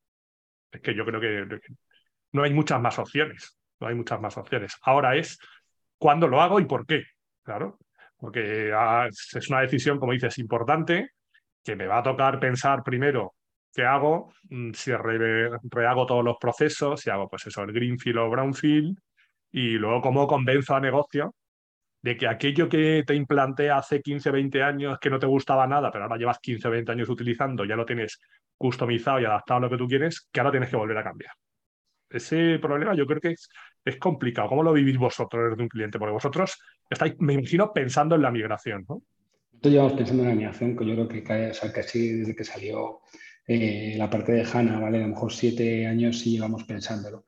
es 0.73 0.81
que 0.81 0.95
yo 0.95 1.05
creo 1.05 1.21
que 1.21 1.61
no 2.33 2.43
hay 2.43 2.53
muchas 2.53 2.81
más 2.81 2.99
opciones, 2.99 3.58
hay 3.81 3.95
muchas 3.95 4.21
más 4.21 4.37
opciones. 4.37 4.77
Ahora 4.83 5.17
es 5.17 5.39
cuándo 5.99 6.29
lo 6.29 6.41
hago 6.41 6.61
y 6.61 6.67
por 6.67 6.87
qué, 6.87 7.05
claro, 7.43 7.79
porque 8.17 8.73
ah, 8.75 9.09
es 9.09 9.49
una 9.49 9.61
decisión, 9.61 9.99
como 9.99 10.13
dices, 10.13 10.39
importante, 10.39 11.11
que 11.63 11.77
me 11.77 11.87
va 11.87 11.99
a 11.99 12.03
tocar 12.03 12.41
pensar 12.41 12.83
primero 12.83 13.35
qué 13.75 13.85
hago, 13.85 14.33
mm, 14.51 14.73
si 14.73 14.93
rehago 14.93 16.07
todos 16.07 16.25
los 16.25 16.37
procesos, 16.39 17.01
si 17.01 17.11
hago 17.11 17.29
pues 17.29 17.47
eso, 17.47 17.63
el 17.63 17.73
greenfield 17.73 18.19
o 18.19 18.31
brownfield, 18.31 18.99
y 19.53 19.73
luego 19.73 20.01
cómo 20.01 20.27
convenzo 20.27 20.75
a 20.75 20.81
negocio 20.81 21.35
de 22.03 22.17
que 22.17 22.29
aquello 22.29 22.69
que 22.69 23.05
te 23.07 23.15
implanté 23.15 23.71
hace 23.71 24.01
15, 24.01 24.31
20 24.31 24.63
años 24.63 24.99
que 25.01 25.11
no 25.11 25.19
te 25.19 25.27
gustaba 25.27 25.67
nada, 25.67 25.91
pero 25.91 26.05
ahora 26.05 26.17
llevas 26.17 26.39
15, 26.39 26.69
20 26.69 26.93
años 26.93 27.09
utilizando, 27.09 27.65
ya 27.65 27.77
lo 27.77 27.87
tienes 27.87 28.21
customizado 28.57 29.21
y 29.21 29.25
adaptado 29.25 29.59
a 29.59 29.61
lo 29.63 29.71
que 29.71 29.77
tú 29.77 29.87
quieres, 29.87 30.29
que 30.33 30.41
ahora 30.41 30.53
tienes 30.53 30.71
que 30.71 30.77
volver 30.77 30.99
a 30.99 31.05
cambiar. 31.05 31.33
Ese 32.11 32.59
problema 32.59 32.95
yo 32.95 33.07
creo 33.07 33.21
que 33.21 33.35
es, 33.85 33.97
complicado. 33.99 34.49
¿Cómo 34.49 34.63
lo 34.63 34.73
vivís 34.73 34.99
vosotros 34.99 35.51
desde 35.51 35.63
un 35.63 35.69
cliente? 35.69 35.99
Porque 35.99 36.13
vosotros 36.13 36.59
estáis, 36.89 37.15
me 37.19 37.35
imagino, 37.35 37.73
pensando 37.73 38.15
en 38.15 38.23
la 38.23 38.31
migración, 38.31 38.85
¿no? 38.89 39.03
Nosotros 39.53 39.73
llevamos 39.73 39.93
pensando 39.95 40.23
en 40.23 40.29
la 40.29 40.35
migración, 40.35 40.77
que 40.77 40.87
yo 40.87 40.95
creo 40.95 41.09
que 41.09 41.23
cae, 41.23 41.53
casi 41.75 42.19
desde 42.19 42.37
que 42.37 42.45
salió 42.45 43.01
eh, 43.47 43.95
la 43.97 44.11
parte 44.11 44.33
de 44.33 44.45
HANA, 44.45 44.79
¿vale? 44.79 44.99
A 44.99 45.01
lo 45.03 45.09
mejor 45.09 45.33
siete 45.33 45.87
años 45.87 46.19
sí 46.19 46.33
llevamos 46.33 46.65
pensándolo. 46.65 47.25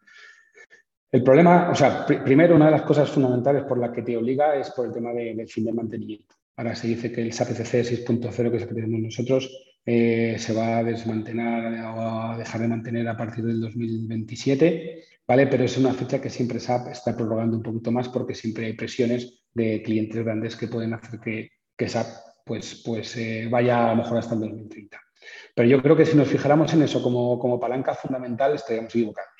El 1.10 1.24
problema, 1.24 1.70
o 1.70 1.74
sea, 1.74 2.06
primero 2.06 2.54
una 2.54 2.66
de 2.66 2.72
las 2.72 2.82
cosas 2.82 3.10
fundamentales 3.10 3.64
por 3.64 3.78
la 3.78 3.90
que 3.90 4.02
te 4.02 4.16
obliga 4.16 4.54
es 4.54 4.70
por 4.70 4.86
el 4.86 4.92
tema 4.92 5.12
del 5.12 5.48
fin 5.48 5.64
de 5.64 5.72
mantenimiento. 5.72 6.36
Ahora 6.56 6.76
se 6.76 6.86
dice 6.86 7.10
que 7.10 7.22
el 7.22 7.32
SAP 7.32 7.48
CC 7.48 8.04
6.0 8.06 8.50
que 8.50 8.66
tenemos 8.66 9.00
nosotros 9.00 9.69
eh, 9.84 10.36
se 10.38 10.52
va 10.52 10.78
a 10.78 10.84
desmantelar 10.84 11.84
o 11.94 12.32
a 12.32 12.36
dejar 12.36 12.60
de 12.60 12.68
mantener 12.68 13.08
a 13.08 13.16
partir 13.16 13.44
del 13.44 13.60
2027, 13.60 15.04
¿vale? 15.26 15.46
Pero 15.46 15.64
es 15.64 15.76
una 15.78 15.94
fecha 15.94 16.20
que 16.20 16.30
siempre 16.30 16.60
SAP 16.60 16.88
está 16.88 17.16
prorrogando 17.16 17.56
un 17.56 17.62
poquito 17.62 17.90
más 17.90 18.08
porque 18.08 18.34
siempre 18.34 18.66
hay 18.66 18.72
presiones 18.74 19.42
de 19.54 19.82
clientes 19.82 20.22
grandes 20.22 20.56
que 20.56 20.68
pueden 20.68 20.94
hacer 20.94 21.20
que, 21.20 21.50
que 21.76 21.88
SAP 21.88 22.06
pues, 22.44 22.82
pues 22.84 23.16
eh, 23.16 23.48
vaya 23.50 23.86
a 23.86 23.90
lo 23.90 24.02
mejor 24.02 24.18
hasta 24.18 24.34
el 24.34 24.40
2030. 24.40 25.00
Pero 25.54 25.68
yo 25.68 25.82
creo 25.82 25.96
que 25.96 26.06
si 26.06 26.16
nos 26.16 26.28
fijáramos 26.28 26.72
en 26.74 26.82
eso 26.82 27.02
como, 27.02 27.38
como 27.38 27.60
palanca 27.60 27.94
fundamental 27.94 28.54
estaríamos 28.54 28.94
equivocados. 28.94 29.30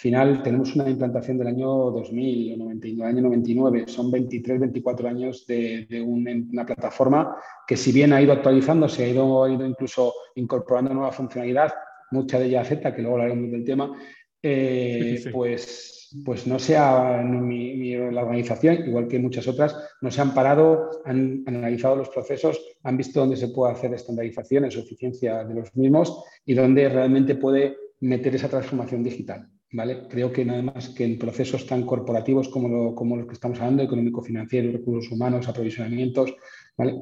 Al 0.00 0.02
final 0.02 0.42
tenemos 0.42 0.74
una 0.76 0.88
implantación 0.88 1.36
del 1.36 1.48
año 1.48 1.68
2000 1.68 2.54
o 2.54 2.56
99, 2.56 3.10
año 3.10 3.20
99, 3.20 3.84
son 3.86 4.10
23, 4.10 4.58
24 4.60 5.06
años 5.06 5.46
de, 5.46 6.02
una 6.02 6.64
plataforma 6.64 7.36
que 7.66 7.76
si 7.76 7.92
bien 7.92 8.14
ha 8.14 8.22
ido 8.22 8.32
actualizando, 8.32 8.88
se 8.88 9.04
ha 9.04 9.08
ido, 9.08 9.46
ido 9.46 9.66
incluso 9.66 10.14
incorporando 10.36 10.94
nueva 10.94 11.12
funcionalidad, 11.12 11.74
mucha 12.12 12.38
de 12.38 12.46
ella 12.46 12.62
acepta, 12.62 12.94
que 12.94 13.02
luego 13.02 13.18
hablaremos 13.18 13.50
del 13.50 13.62
tema, 13.62 13.94
eh, 14.42 15.22
pues 15.30 16.18
pues 16.24 16.46
no 16.46 16.58
se 16.58 16.78
ha, 16.78 17.22
la 17.22 18.22
organización, 18.22 18.88
igual 18.88 19.06
que 19.06 19.18
muchas 19.18 19.46
otras, 19.48 19.76
no 20.00 20.10
se 20.10 20.22
han 20.22 20.32
parado, 20.32 21.02
han 21.04 21.44
analizado 21.46 21.96
los 21.96 22.08
procesos, 22.08 22.58
han 22.84 22.96
visto 22.96 23.20
dónde 23.20 23.36
se 23.36 23.48
puede 23.48 23.74
hacer 23.74 23.92
estandarizaciones 23.92 24.74
o 24.76 24.80
eficiencia 24.80 25.44
de 25.44 25.54
los 25.54 25.76
mismos 25.76 26.24
y 26.46 26.54
dónde 26.54 26.88
realmente 26.88 27.34
puede 27.34 27.76
meter 28.00 28.34
esa 28.34 28.48
transformación 28.48 29.02
digital. 29.04 29.46
¿Vale? 29.72 30.08
Creo 30.08 30.32
que 30.32 30.44
nada 30.44 30.62
más 30.62 30.88
que 30.90 31.04
en 31.04 31.18
procesos 31.18 31.66
tan 31.66 31.84
corporativos 31.84 32.48
como, 32.48 32.94
como 32.94 33.16
los 33.16 33.26
que 33.26 33.34
estamos 33.34 33.58
hablando, 33.60 33.82
económico-financiero, 33.82 34.72
recursos 34.72 35.12
humanos, 35.12 35.48
aprovisionamientos, 35.48 36.34
¿vale? 36.76 36.94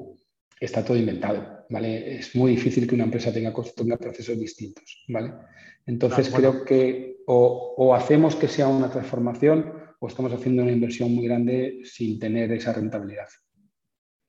está 0.60 0.84
todo 0.84 0.96
inventado. 0.96 1.64
¿vale? 1.70 2.18
Es 2.18 2.34
muy 2.34 2.52
difícil 2.52 2.86
que 2.86 2.94
una 2.94 3.04
empresa 3.04 3.32
tenga, 3.32 3.52
tenga 3.74 3.96
procesos 3.96 4.38
distintos. 4.38 5.04
¿vale? 5.08 5.32
Entonces 5.86 6.30
creo 6.30 6.64
que 6.64 7.18
o, 7.26 7.94
hacemos 7.94 8.36
que 8.36 8.48
sea 8.48 8.68
una 8.68 8.90
transformación 8.90 9.72
o 10.00 10.08
estamos 10.08 10.32
haciendo 10.32 10.62
una 10.62 10.72
inversión 10.72 11.14
muy 11.14 11.26
grande 11.26 11.80
sin 11.84 12.18
tener 12.18 12.50
esa 12.52 12.72
rentabilidad. 12.72 13.28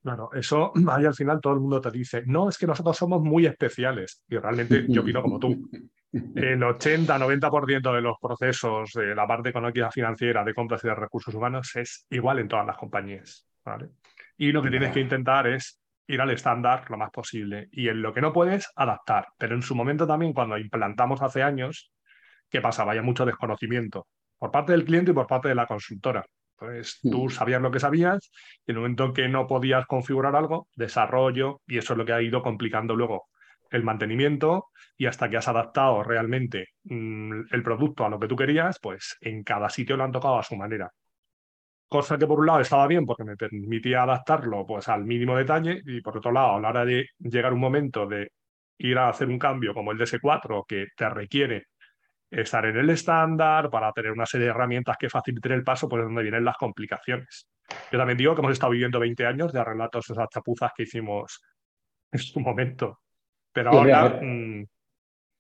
Claro, 0.02 0.30
eso 0.34 0.72
ahí 0.90 1.06
al 1.06 1.14
final 1.14 1.40
todo 1.42 1.54
el 1.54 1.60
mundo 1.60 1.82
te 1.82 1.92
dice, 1.92 2.24
no, 2.26 2.50
es 2.50 2.58
que 2.58 2.68
nosotros 2.68 2.98
somos 2.98 3.22
muy 3.22 3.46
especiales 3.46 4.24
y 4.30 4.38
realmente 4.38 4.86
yo 4.88 5.02
opino 5.02 5.22
como 5.22 5.40
tú. 5.40 5.70
El 6.12 6.62
80-90% 6.62 7.94
de 7.94 8.02
los 8.02 8.18
procesos 8.20 8.92
de 8.94 9.14
la 9.14 9.28
parte 9.28 9.50
económica 9.50 9.92
financiera 9.92 10.44
de 10.44 10.56
compras 10.56 10.84
y 10.84 10.88
de 10.88 10.96
recursos 10.96 11.34
humanos 11.36 11.76
es 11.76 12.08
igual 12.10 12.40
en 12.40 12.48
todas 12.48 12.66
las 12.66 12.78
compañías. 12.78 13.46
¿vale? 13.64 13.90
Y 14.38 14.52
lo 14.52 14.64
que 14.64 14.72
tienes 14.72 14.92
que 14.92 15.02
intentar 15.02 15.46
es 15.46 15.80
ir 16.08 16.20
al 16.20 16.32
estándar 16.32 16.90
lo 16.90 16.98
más 16.98 17.12
posible. 17.12 17.70
Y 17.72 17.90
en 17.90 18.02
lo 18.02 18.12
que 18.12 18.22
no 18.22 18.34
puedes, 18.34 18.72
adaptar. 18.76 19.28
Pero 19.38 19.54
en 19.54 19.62
su 19.62 19.76
momento 19.76 20.08
también, 20.08 20.34
cuando 20.34 20.58
implantamos 20.58 21.22
hace 21.22 21.44
años, 21.44 21.92
¿qué 22.50 22.60
pasaba? 22.62 22.92
Había 22.92 23.04
mucho 23.04 23.26
desconocimiento 23.26 24.08
por 24.40 24.52
parte 24.52 24.72
del 24.72 24.86
cliente 24.86 25.12
y 25.12 25.14
por 25.14 25.28
parte 25.28 25.50
de 25.50 25.56
la 25.56 25.68
consultora. 25.68 26.26
Entonces, 26.62 27.00
tú 27.02 27.30
sabías 27.30 27.62
lo 27.62 27.72
que 27.72 27.80
sabías 27.80 28.32
y 28.66 28.72
en 28.72 28.78
el 28.78 28.82
momento 28.82 29.06
en 29.06 29.14
que 29.14 29.28
no 29.30 29.48
podías 29.48 29.86
configurar 29.86 30.36
algo, 30.36 30.68
desarrollo, 30.76 31.62
y 31.68 31.78
eso 31.78 31.94
es 31.94 31.98
lo 31.98 32.06
que 32.06 32.14
ha 32.14 32.22
ido 32.22 32.42
complicando 32.42 32.96
luego 32.96 33.28
el 33.72 33.84
mantenimiento 33.84 34.66
y 34.98 35.06
hasta 35.06 35.30
que 35.30 35.38
has 35.38 35.48
adaptado 35.48 36.04
realmente 36.04 36.70
mm, 36.84 37.42
el 37.52 37.64
producto 37.64 38.06
a 38.06 38.10
lo 38.10 38.20
que 38.20 38.28
tú 38.28 38.36
querías, 38.36 38.80
pues 38.82 39.18
en 39.22 39.44
cada 39.44 39.70
sitio 39.70 39.96
lo 39.96 40.04
han 40.04 40.12
tocado 40.12 40.40
a 40.40 40.44
su 40.44 40.56
manera. 40.56 40.92
Cosa 41.88 42.18
que 42.18 42.28
por 42.28 42.40
un 42.40 42.46
lado 42.46 42.60
estaba 42.60 42.88
bien 42.88 43.06
porque 43.06 43.24
me 43.24 43.36
permitía 43.36 44.04
adaptarlo 44.04 44.66
pues 44.66 44.88
al 44.90 45.06
mínimo 45.06 45.36
detalle 45.36 45.82
y 45.86 46.02
por 46.02 46.18
otro 46.18 46.32
lado 46.32 46.56
a 46.56 46.60
la 46.60 46.70
hora 46.70 46.86
de 46.86 47.08
llegar 47.20 47.54
un 47.54 47.60
momento 47.60 48.06
de 48.06 48.32
ir 48.78 48.98
a 48.98 49.10
hacer 49.10 49.28
un 49.28 49.40
cambio 49.40 49.74
como 49.74 49.92
el 49.92 49.98
DS4 49.98 50.66
que 50.68 50.88
te 50.96 51.10
requiere 51.10 51.66
estar 52.30 52.66
en 52.66 52.78
el 52.78 52.90
estándar 52.90 53.70
para 53.70 53.92
tener 53.92 54.12
una 54.12 54.26
serie 54.26 54.46
de 54.46 54.52
herramientas 54.52 54.98
que 54.98 55.10
faciliten 55.10 55.52
el 55.54 55.64
paso 55.64 55.90
pues 55.90 56.02
es 56.02 56.08
donde 56.08 56.24
vienen 56.24 56.46
las 56.46 56.58
complicaciones. 56.58 57.48
Yo 57.92 57.98
también 57.98 58.18
digo 58.18 58.36
que 58.36 58.42
hemos 58.42 58.54
estado 58.54 58.72
viviendo 58.72 59.00
20 59.00 59.26
años 59.26 59.54
de 59.54 59.60
arreglar 59.60 59.90
todas 59.90 60.10
esas 60.10 60.30
chapuzas 60.30 60.72
que 60.76 60.84
hicimos 60.84 61.42
en 62.12 62.20
su 62.20 62.40
momento. 62.40 63.00
Pero 63.52 63.72
ahora, 63.72 64.20
mm, 64.22 64.64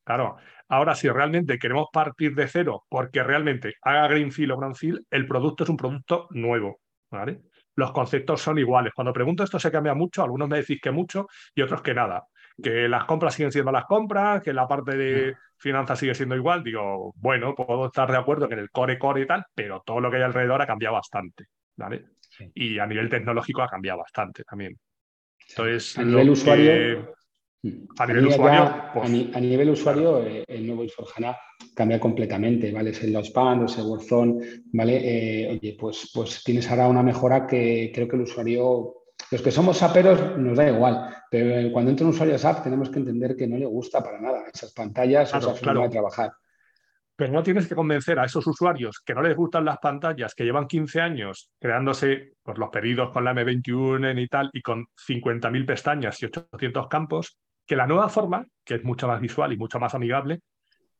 claro, 0.04 0.38
Ahora, 0.72 0.94
si 0.94 1.10
realmente 1.10 1.58
queremos 1.58 1.88
partir 1.92 2.36
de 2.36 2.48
cero, 2.48 2.86
porque 2.90 3.24
realmente 3.24 3.74
haga 3.82 4.08
Greenfield 4.08 4.52
o 4.52 4.58
Brownfield, 4.58 5.02
el 5.10 5.26
producto 5.26 5.64
es 5.64 5.70
un 5.70 5.78
producto 5.78 6.28
nuevo. 6.30 6.80
¿vale? 7.10 7.42
Los 7.76 7.92
conceptos 7.92 8.42
son 8.42 8.60
iguales. 8.60 8.94
Cuando 8.94 9.12
pregunto 9.12 9.44
esto 9.44 9.60
se 9.60 9.72
cambia 9.72 9.96
mucho, 9.96 10.22
algunos 10.22 10.48
me 10.48 10.58
decís 10.58 10.80
que 10.80 10.92
mucho 10.92 11.28
y 11.56 11.64
otros 11.64 11.82
que 11.82 11.96
nada. 11.96 12.24
Que 12.62 12.88
las 12.88 13.06
compras 13.06 13.34
siguen 13.34 13.52
siendo 13.52 13.72
las 13.72 13.86
compras, 13.86 14.42
que 14.42 14.54
la 14.54 14.68
parte 14.68 14.98
de 14.98 15.36
finanzas 15.58 16.00
sigue 16.00 16.16
siendo 16.16 16.36
igual. 16.36 16.64
Digo, 16.64 17.14
bueno, 17.18 17.56
puedo 17.56 17.88
estar 17.88 18.12
de 18.12 18.18
acuerdo 18.18 18.48
que 18.48 18.56
en 18.56 18.62
el 18.62 18.72
core 18.72 18.98
core 18.98 19.22
y 19.22 19.28
tal, 19.28 19.46
pero 19.54 19.82
todo 19.86 20.00
lo 20.00 20.10
que 20.10 20.18
hay 20.18 20.24
alrededor 20.24 20.62
ha 20.62 20.68
cambiado 20.68 20.96
bastante. 20.96 21.46
¿vale? 21.80 22.06
Y 22.54 22.78
a 22.78 22.86
nivel 22.86 23.10
tecnológico 23.10 23.62
ha 23.62 23.68
cambiado 23.68 24.00
bastante 24.00 24.44
también. 24.44 24.78
Entonces, 25.50 25.98
a 25.98 26.04
nivel 26.04 26.30
usuario, 26.30 27.16
a 27.98 28.06
nivel, 28.06 28.28
usuario, 28.28 28.76
pues 28.94 29.10
a, 29.36 29.40
nivel 29.40 29.70
usuario, 29.72 30.24
eh, 30.24 30.44
el 30.48 30.68
nuevo 30.68 30.84
Isforjana 30.84 31.36
cambia 31.74 32.00
completamente, 32.00 32.72
¿vale? 32.72 32.92
Es 32.92 33.04
el 33.04 33.14
Lospan, 33.14 33.66
es 33.66 33.78
el 33.78 33.86
Warzone, 33.86 34.64
¿vale? 34.74 35.00
Eh, 35.04 35.52
oye, 35.52 35.76
pues, 35.80 36.12
pues 36.14 36.44
tienes 36.44 36.70
ahora 36.70 36.88
una 36.88 37.02
mejora 37.02 37.48
que 37.48 37.92
creo 37.94 38.08
que 38.08 38.16
el 38.16 38.22
usuario, 38.22 38.99
los 39.32 39.42
que 39.42 39.52
somos 39.52 39.78
saperos 39.78 40.38
nos 40.38 40.58
da 40.58 40.70
igual, 40.70 41.16
pero 41.30 41.72
cuando 41.72 41.92
entra 41.92 42.06
un 42.06 42.14
usuario 42.14 42.36
a 42.36 42.40
SAP 42.40 42.64
tenemos 42.64 42.90
que 42.90 43.00
entender 43.00 43.36
que 43.36 43.48
no 43.48 43.58
le 43.58 43.66
gusta 43.66 44.04
para 44.04 44.20
nada 44.20 44.44
esas 44.52 44.74
pantallas 44.74 45.34
o 45.34 45.38
esa 45.38 45.54
forma 45.54 45.84
de 45.84 45.90
trabajar. 45.90 46.32
Pero 47.16 47.34
no 47.34 47.44
tienes 47.44 47.68
que 47.68 47.76
convencer 47.76 48.18
a 48.18 48.24
esos 48.24 48.48
usuarios 48.48 49.02
que 49.06 49.14
no 49.14 49.22
les 49.22 49.36
gustan 49.36 49.66
las 49.66 49.78
pantallas, 49.80 50.34
que 50.34 50.46
llevan 50.46 50.68
15 50.68 51.02
años 51.02 51.52
creándose 51.60 52.34
pues, 52.42 52.58
los 52.58 52.70
pedidos 52.70 53.12
con 53.12 53.26
la 53.26 53.34
M21 53.34 54.20
y 54.20 54.28
tal, 54.28 54.50
y 54.54 54.62
con 54.62 54.86
50.000 55.08 55.66
pestañas 55.66 56.22
y 56.24 56.26
800 56.28 56.88
campos, 56.88 57.38
que 57.68 57.76
la 57.76 57.88
nueva 57.88 58.08
forma, 58.08 58.46
que 58.64 58.76
es 58.76 58.84
mucho 58.84 59.08
más 59.08 59.20
visual 59.20 59.52
y 59.52 59.58
mucho 59.58 59.80
más 59.80 59.94
amigable, 59.94 60.40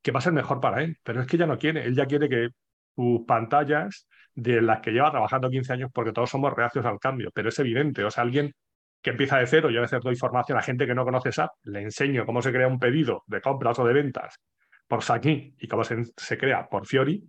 que 0.02 0.12
va 0.12 0.20
a 0.20 0.22
ser 0.22 0.34
mejor 0.34 0.60
para 0.60 0.84
él. 0.84 0.98
Pero 1.04 1.22
es 1.22 1.28
que 1.28 1.38
ya 1.38 1.48
no 1.48 1.58
quiere, 1.58 1.86
él 1.86 1.96
ya 1.96 2.06
quiere 2.06 2.28
que 2.28 2.50
sus 2.96 3.22
pantallas 3.26 4.08
de 4.36 4.62
las 4.62 4.82
que 4.82 4.92
lleva 4.92 5.12
trabajando 5.12 5.50
15 5.50 5.74
años, 5.74 5.92
porque 5.94 6.12
todos 6.12 6.30
somos 6.30 6.54
reacios 6.54 6.86
al 6.86 7.00
cambio, 7.00 7.32
pero 7.34 7.50
es 7.50 7.60
evidente, 7.60 8.04
o 8.04 8.12
sea, 8.12 8.24
alguien 8.24 8.54
que 9.02 9.12
empieza 9.12 9.38
de 9.38 9.48
cero, 9.48 9.70
yo 9.70 9.80
a 9.80 9.84
veces 9.84 10.02
doy 10.02 10.16
formación 10.16 10.58
a 10.58 10.62
gente 10.62 10.86
que 10.86 10.94
no 10.94 11.06
conoce 11.06 11.32
SAP, 11.32 11.52
le 11.64 11.82
enseño 11.82 12.26
cómo 12.26 12.42
se 12.42 12.52
crea 12.52 12.68
un 12.68 12.80
pedido 12.80 13.24
de 13.28 13.42
compras 13.42 13.80
o 13.80 13.86
de 13.86 13.94
ventas 13.94 14.40
por 14.88 15.04
Saki 15.04 15.56
y 15.58 15.68
cómo 15.68 15.84
se, 15.84 16.04
se 16.18 16.38
crea 16.38 16.68
por 16.68 16.86
Fiori, 16.86 17.24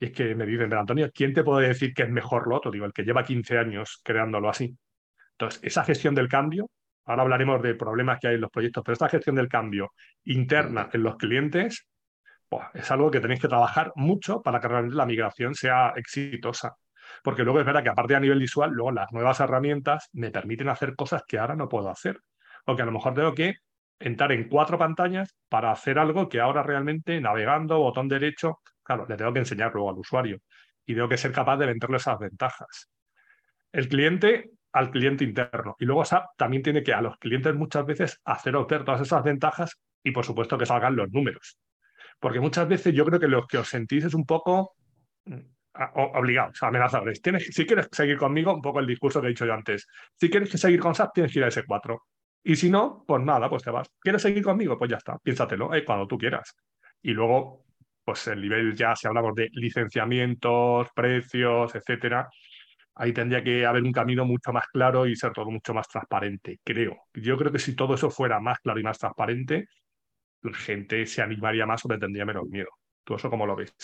y 0.00 0.06
es 0.06 0.12
que 0.12 0.34
me 0.34 0.46
dicen, 0.46 0.68
pero 0.68 0.80
Antonio, 0.80 1.10
¿quién 1.14 1.32
te 1.32 1.44
puede 1.44 1.68
decir 1.68 1.94
que 1.94 2.02
es 2.02 2.10
mejor 2.10 2.48
lo 2.48 2.56
otro? 2.56 2.70
Digo, 2.70 2.84
el 2.84 2.92
que 2.92 3.04
lleva 3.04 3.22
15 3.22 3.58
años 3.58 4.00
creándolo 4.02 4.48
así. 4.48 4.76
Entonces, 5.32 5.60
esa 5.62 5.84
gestión 5.84 6.14
del 6.14 6.28
cambio, 6.28 6.70
ahora 7.04 7.22
hablaremos 7.22 7.62
de 7.62 7.74
problemas 7.74 8.18
que 8.18 8.28
hay 8.28 8.34
en 8.34 8.40
los 8.40 8.50
proyectos, 8.50 8.82
pero 8.84 8.94
esta 8.94 9.08
gestión 9.08 9.36
del 9.36 9.48
cambio 9.48 9.92
interna 10.24 10.88
en 10.92 11.02
los 11.02 11.16
clientes, 11.16 11.86
es 12.74 12.90
algo 12.90 13.10
que 13.10 13.20
tenéis 13.20 13.40
que 13.40 13.48
trabajar 13.48 13.92
mucho 13.96 14.42
para 14.42 14.60
que 14.60 14.68
realmente 14.68 14.96
la 14.96 15.06
migración 15.06 15.54
sea 15.54 15.92
exitosa. 15.96 16.76
Porque 17.22 17.44
luego 17.44 17.60
es 17.60 17.66
verdad 17.66 17.82
que 17.82 17.90
aparte 17.90 18.14
a 18.14 18.20
nivel 18.20 18.38
visual, 18.38 18.70
luego 18.70 18.92
las 18.92 19.12
nuevas 19.12 19.40
herramientas 19.40 20.08
me 20.12 20.30
permiten 20.30 20.68
hacer 20.68 20.94
cosas 20.96 21.22
que 21.26 21.38
ahora 21.38 21.56
no 21.56 21.68
puedo 21.68 21.88
hacer. 21.90 22.20
O 22.66 22.76
que 22.76 22.82
a 22.82 22.86
lo 22.86 22.92
mejor 22.92 23.14
tengo 23.14 23.34
que 23.34 23.56
entrar 23.98 24.32
en 24.32 24.48
cuatro 24.48 24.78
pantallas 24.78 25.34
para 25.48 25.70
hacer 25.70 25.98
algo 25.98 26.28
que 26.28 26.40
ahora 26.40 26.62
realmente 26.62 27.20
navegando, 27.20 27.78
botón 27.78 28.08
derecho, 28.08 28.60
claro, 28.82 29.06
le 29.08 29.16
tengo 29.16 29.32
que 29.32 29.38
enseñar 29.40 29.72
luego 29.72 29.90
al 29.90 29.98
usuario 29.98 30.38
y 30.86 30.94
tengo 30.94 31.08
que 31.08 31.16
ser 31.16 31.32
capaz 31.32 31.56
de 31.56 31.66
venderle 31.66 31.96
esas 31.96 32.18
ventajas. 32.18 32.90
El 33.72 33.88
cliente 33.88 34.50
al 34.74 34.90
cliente 34.90 35.24
interno. 35.24 35.76
Y 35.78 35.84
luego 35.84 36.04
SAP 36.04 36.30
también 36.36 36.62
tiene 36.62 36.82
que 36.82 36.92
a 36.92 37.00
los 37.00 37.16
clientes 37.18 37.54
muchas 37.54 37.86
veces 37.86 38.20
hacer 38.24 38.56
obtener 38.56 38.84
todas 38.84 39.00
esas 39.00 39.22
ventajas 39.22 39.78
y 40.02 40.10
por 40.10 40.24
supuesto 40.24 40.58
que 40.58 40.66
salgan 40.66 40.96
los 40.96 41.10
números. 41.12 41.58
Porque 42.24 42.40
muchas 42.40 42.66
veces 42.66 42.94
yo 42.94 43.04
creo 43.04 43.20
que 43.20 43.28
lo 43.28 43.46
que 43.46 43.58
os 43.58 43.68
sentís 43.68 44.02
es 44.02 44.14
un 44.14 44.24
poco 44.24 44.76
mm, 45.26 45.40
obligados, 46.14 46.62
amenazadores. 46.62 47.20
Si 47.50 47.66
quieres 47.66 47.90
seguir 47.92 48.16
conmigo, 48.16 48.54
un 48.54 48.62
poco 48.62 48.80
el 48.80 48.86
discurso 48.86 49.20
que 49.20 49.26
he 49.26 49.28
dicho 49.28 49.44
yo 49.44 49.52
antes. 49.52 49.86
Si 50.18 50.30
quieres 50.30 50.48
seguir 50.52 50.80
con 50.80 50.94
SAP, 50.94 51.12
tienes 51.12 51.30
que 51.30 51.40
ir 51.40 51.44
a 51.44 51.48
ese 51.48 51.66
4. 51.66 52.02
Y 52.42 52.56
si 52.56 52.70
no, 52.70 53.04
pues 53.06 53.22
nada, 53.22 53.50
pues 53.50 53.62
te 53.62 53.70
vas. 53.70 53.90
¿Quieres 54.00 54.22
seguir 54.22 54.42
conmigo? 54.42 54.78
Pues 54.78 54.90
ya 54.90 54.96
está, 54.96 55.18
piénsatelo, 55.18 55.74
eh, 55.74 55.84
cuando 55.84 56.06
tú 56.06 56.16
quieras. 56.16 56.56
Y 57.02 57.10
luego, 57.10 57.66
pues 58.02 58.26
el 58.28 58.40
nivel 58.40 58.74
ya, 58.74 58.96
si 58.96 59.06
hablamos 59.06 59.34
de 59.34 59.50
licenciamientos, 59.52 60.88
precios, 60.94 61.74
etcétera, 61.74 62.26
ahí 62.94 63.12
tendría 63.12 63.44
que 63.44 63.66
haber 63.66 63.82
un 63.82 63.92
camino 63.92 64.24
mucho 64.24 64.50
más 64.50 64.66
claro 64.68 65.06
y 65.06 65.14
ser 65.14 65.32
todo 65.32 65.50
mucho 65.50 65.74
más 65.74 65.88
transparente, 65.88 66.58
creo. 66.64 67.02
Yo 67.12 67.36
creo 67.36 67.52
que 67.52 67.58
si 67.58 67.76
todo 67.76 67.96
eso 67.96 68.08
fuera 68.08 68.40
más 68.40 68.60
claro 68.60 68.80
y 68.80 68.82
más 68.82 68.98
transparente, 68.98 69.68
gente 70.52 71.06
se 71.06 71.22
animaría 71.22 71.66
más 71.66 71.84
o 71.84 71.88
le 71.88 71.98
tendría 71.98 72.24
menos 72.24 72.46
miedo. 72.48 72.68
¿Tú 73.04 73.14
eso 73.14 73.30
cómo 73.30 73.46
lo 73.46 73.56
ves? 73.56 73.74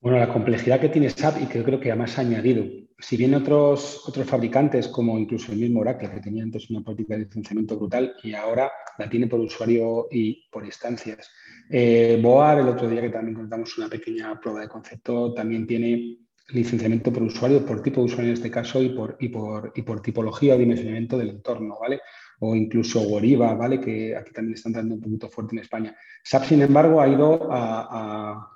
Bueno, 0.00 0.18
la 0.18 0.28
complejidad 0.28 0.80
que 0.80 0.90
tiene 0.90 1.08
SAP 1.08 1.42
y 1.42 1.46
que 1.46 1.64
creo 1.64 1.80
que 1.80 1.90
además 1.90 2.18
ha 2.18 2.20
añadido. 2.20 2.64
Si 2.98 3.16
bien 3.16 3.34
otros, 3.34 4.06
otros 4.06 4.26
fabricantes, 4.26 4.88
como 4.88 5.18
incluso 5.18 5.52
el 5.52 5.58
mismo 5.58 5.80
Oracle, 5.80 6.10
que 6.10 6.20
tenía 6.20 6.42
antes 6.42 6.68
una 6.70 6.82
política 6.82 7.14
de 7.14 7.24
licenciamiento 7.24 7.78
brutal 7.78 8.14
y 8.22 8.34
ahora 8.34 8.70
la 8.98 9.08
tiene 9.08 9.26
por 9.26 9.40
usuario 9.40 10.06
y 10.10 10.46
por 10.50 10.64
instancias. 10.64 11.30
Eh, 11.70 12.20
Boar, 12.22 12.58
el 12.58 12.68
otro 12.68 12.88
día 12.88 13.00
que 13.00 13.08
también 13.08 13.36
contamos 13.36 13.76
una 13.78 13.88
pequeña 13.88 14.38
prueba 14.38 14.60
de 14.60 14.68
concepto, 14.68 15.32
también 15.32 15.66
tiene 15.66 16.18
licenciamiento 16.48 17.12
por 17.12 17.22
usuario, 17.22 17.64
por 17.64 17.82
tipo 17.82 18.00
de 18.00 18.06
usuario 18.06 18.30
en 18.30 18.34
este 18.34 18.50
caso 18.50 18.82
y 18.82 18.90
por, 18.90 19.16
y 19.18 19.28
por, 19.28 19.72
y 19.74 19.82
por 19.82 20.00
tipología 20.00 20.54
o 20.54 20.58
dimensionamiento 20.58 21.16
del 21.16 21.30
entorno, 21.30 21.78
¿vale? 21.80 22.00
O 22.40 22.54
incluso 22.54 23.00
Woriva, 23.02 23.54
¿vale? 23.54 23.80
Que 23.80 24.14
aquí 24.16 24.32
también 24.32 24.54
está 24.54 24.68
entrando 24.68 24.94
un 24.94 25.00
poquito 25.00 25.28
fuerte 25.28 25.56
en 25.56 25.62
España. 25.62 25.96
SAP, 26.22 26.44
sin 26.44 26.62
embargo, 26.62 27.00
ha 27.00 27.08
ido 27.08 27.48
a, 27.50 28.50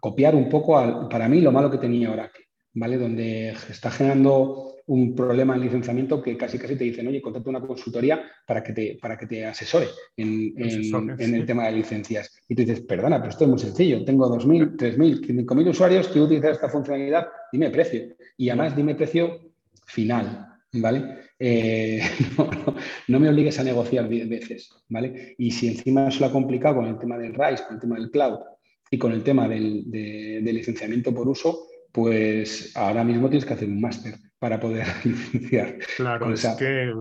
copiar 0.00 0.34
un 0.34 0.48
poco, 0.48 1.08
para 1.08 1.28
mí, 1.28 1.40
lo 1.40 1.52
malo 1.52 1.70
que 1.70 1.78
tenía 1.78 2.10
Oracle, 2.10 2.45
¿vale? 2.76 2.96
Donde 2.96 3.48
está 3.48 3.90
generando 3.90 4.74
un 4.86 5.16
problema 5.16 5.56
en 5.56 5.62
licenciamiento 5.62 6.22
que 6.22 6.36
casi 6.36 6.58
casi 6.58 6.76
te 6.76 6.84
dicen, 6.84 7.08
oye, 7.08 7.20
contrata 7.20 7.50
una 7.50 7.60
consultoría 7.60 8.22
para 8.46 8.62
que 8.62 8.72
te, 8.72 8.98
para 9.00 9.16
que 9.16 9.26
te 9.26 9.44
asesore 9.44 9.88
en, 10.16 10.54
el 10.56 11.44
tema 11.44 11.66
de 11.66 11.72
licencias. 11.72 12.32
Y 12.48 12.54
tú 12.54 12.62
dices, 12.62 12.82
perdona, 12.82 13.18
pero 13.18 13.30
esto 13.30 13.44
es 13.44 13.50
muy 13.50 13.58
sencillo. 13.58 14.04
Tengo 14.04 14.28
2.000, 14.28 14.76
3.000, 14.76 15.26
5.000 15.44 15.68
usuarios, 15.68 16.08
quiero 16.08 16.26
utilizar 16.26 16.52
esta 16.52 16.68
funcionalidad, 16.68 17.26
dime 17.50 17.70
precio. 17.70 18.14
Y 18.36 18.48
además 18.48 18.76
dime 18.76 18.94
precio 18.94 19.40
final, 19.86 20.46
¿vale? 20.74 21.18
Eh, 21.38 22.00
no, 23.08 23.20
me 23.20 23.28
obligues 23.28 23.58
a 23.58 23.64
negociar 23.64 24.08
veces, 24.08 24.70
¿vale? 24.88 25.34
Y 25.38 25.50
si 25.50 25.68
encima 25.68 26.10
se 26.10 26.20
lo 26.20 26.26
ha 26.26 26.32
complicado 26.32 26.76
con 26.76 26.86
el 26.86 26.98
tema 26.98 27.18
del 27.18 27.34
RISE, 27.34 27.64
con 27.64 27.74
el 27.74 27.80
tema 27.80 27.96
del 27.96 28.10
cloud 28.10 28.38
y 28.90 28.98
con 28.98 29.12
el 29.12 29.24
tema 29.24 29.48
del, 29.48 29.90
de, 29.90 30.52
licenciamiento 30.52 31.12
por 31.12 31.28
uso, 31.28 31.66
pues 31.96 32.76
ahora 32.76 33.02
mismo 33.02 33.30
tienes 33.30 33.46
que 33.46 33.54
hacer 33.54 33.68
un 33.68 33.80
máster 33.80 34.16
para 34.38 34.60
poder 34.60 34.86
licenciar. 35.04 35.78
Claro, 35.96 36.30
es 36.30 36.46
que 36.58 36.92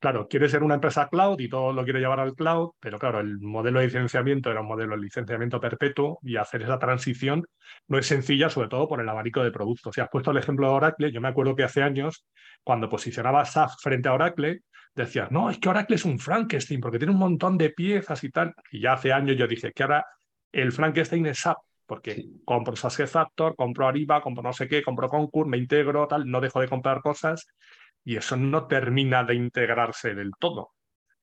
claro, 0.00 0.26
quiere 0.26 0.48
ser 0.48 0.64
una 0.64 0.74
empresa 0.74 1.08
cloud 1.08 1.38
y 1.38 1.48
todo 1.48 1.72
lo 1.72 1.84
quiere 1.84 2.00
llevar 2.00 2.18
al 2.18 2.34
cloud, 2.34 2.72
pero 2.80 2.98
claro, 2.98 3.20
el 3.20 3.38
modelo 3.38 3.78
de 3.78 3.86
licenciamiento 3.86 4.50
era 4.50 4.62
un 4.62 4.66
modelo 4.66 4.96
de 4.96 5.02
licenciamiento 5.02 5.60
perpetuo 5.60 6.18
y 6.20 6.34
hacer 6.34 6.62
esa 6.62 6.80
transición 6.80 7.46
no 7.86 7.96
es 7.96 8.08
sencilla, 8.08 8.50
sobre 8.50 8.68
todo 8.68 8.88
por 8.88 9.00
el 9.00 9.08
abanico 9.08 9.44
de 9.44 9.52
productos. 9.52 9.94
Si 9.94 10.00
has 10.00 10.08
puesto 10.10 10.32
el 10.32 10.38
ejemplo 10.38 10.66
de 10.66 10.74
Oracle, 10.74 11.12
yo 11.12 11.20
me 11.20 11.28
acuerdo 11.28 11.54
que 11.54 11.62
hace 11.62 11.84
años, 11.84 12.26
cuando 12.64 12.88
posicionaba 12.88 13.44
SAP 13.44 13.70
frente 13.80 14.08
a 14.08 14.14
Oracle, 14.14 14.62
decías, 14.96 15.30
no, 15.30 15.48
es 15.48 15.58
que 15.58 15.68
Oracle 15.68 15.94
es 15.94 16.04
un 16.04 16.18
Frankenstein 16.18 16.80
porque 16.80 16.98
tiene 16.98 17.12
un 17.12 17.20
montón 17.20 17.56
de 17.56 17.70
piezas 17.70 18.24
y 18.24 18.30
tal. 18.30 18.52
Y 18.72 18.80
ya 18.80 18.94
hace 18.94 19.12
años 19.12 19.36
yo 19.36 19.46
dije 19.46 19.70
que 19.72 19.84
ahora 19.84 20.04
el 20.50 20.72
Frankenstein 20.72 21.24
es 21.26 21.38
SAP 21.38 21.58
porque 21.86 22.24
compro 22.44 22.76
Factor, 22.76 23.56
compro 23.56 23.86
Ariba, 23.86 24.20
compro 24.22 24.42
no 24.42 24.52
sé 24.52 24.68
qué, 24.68 24.82
compro 24.82 25.08
Concur, 25.08 25.46
me 25.46 25.58
integro, 25.58 26.06
tal, 26.06 26.30
no 26.30 26.40
dejo 26.40 26.60
de 26.60 26.68
comprar 26.68 27.00
cosas 27.00 27.46
y 28.04 28.16
eso 28.16 28.36
no 28.36 28.66
termina 28.66 29.24
de 29.24 29.34
integrarse 29.34 30.14
del 30.14 30.32
todo. 30.38 30.72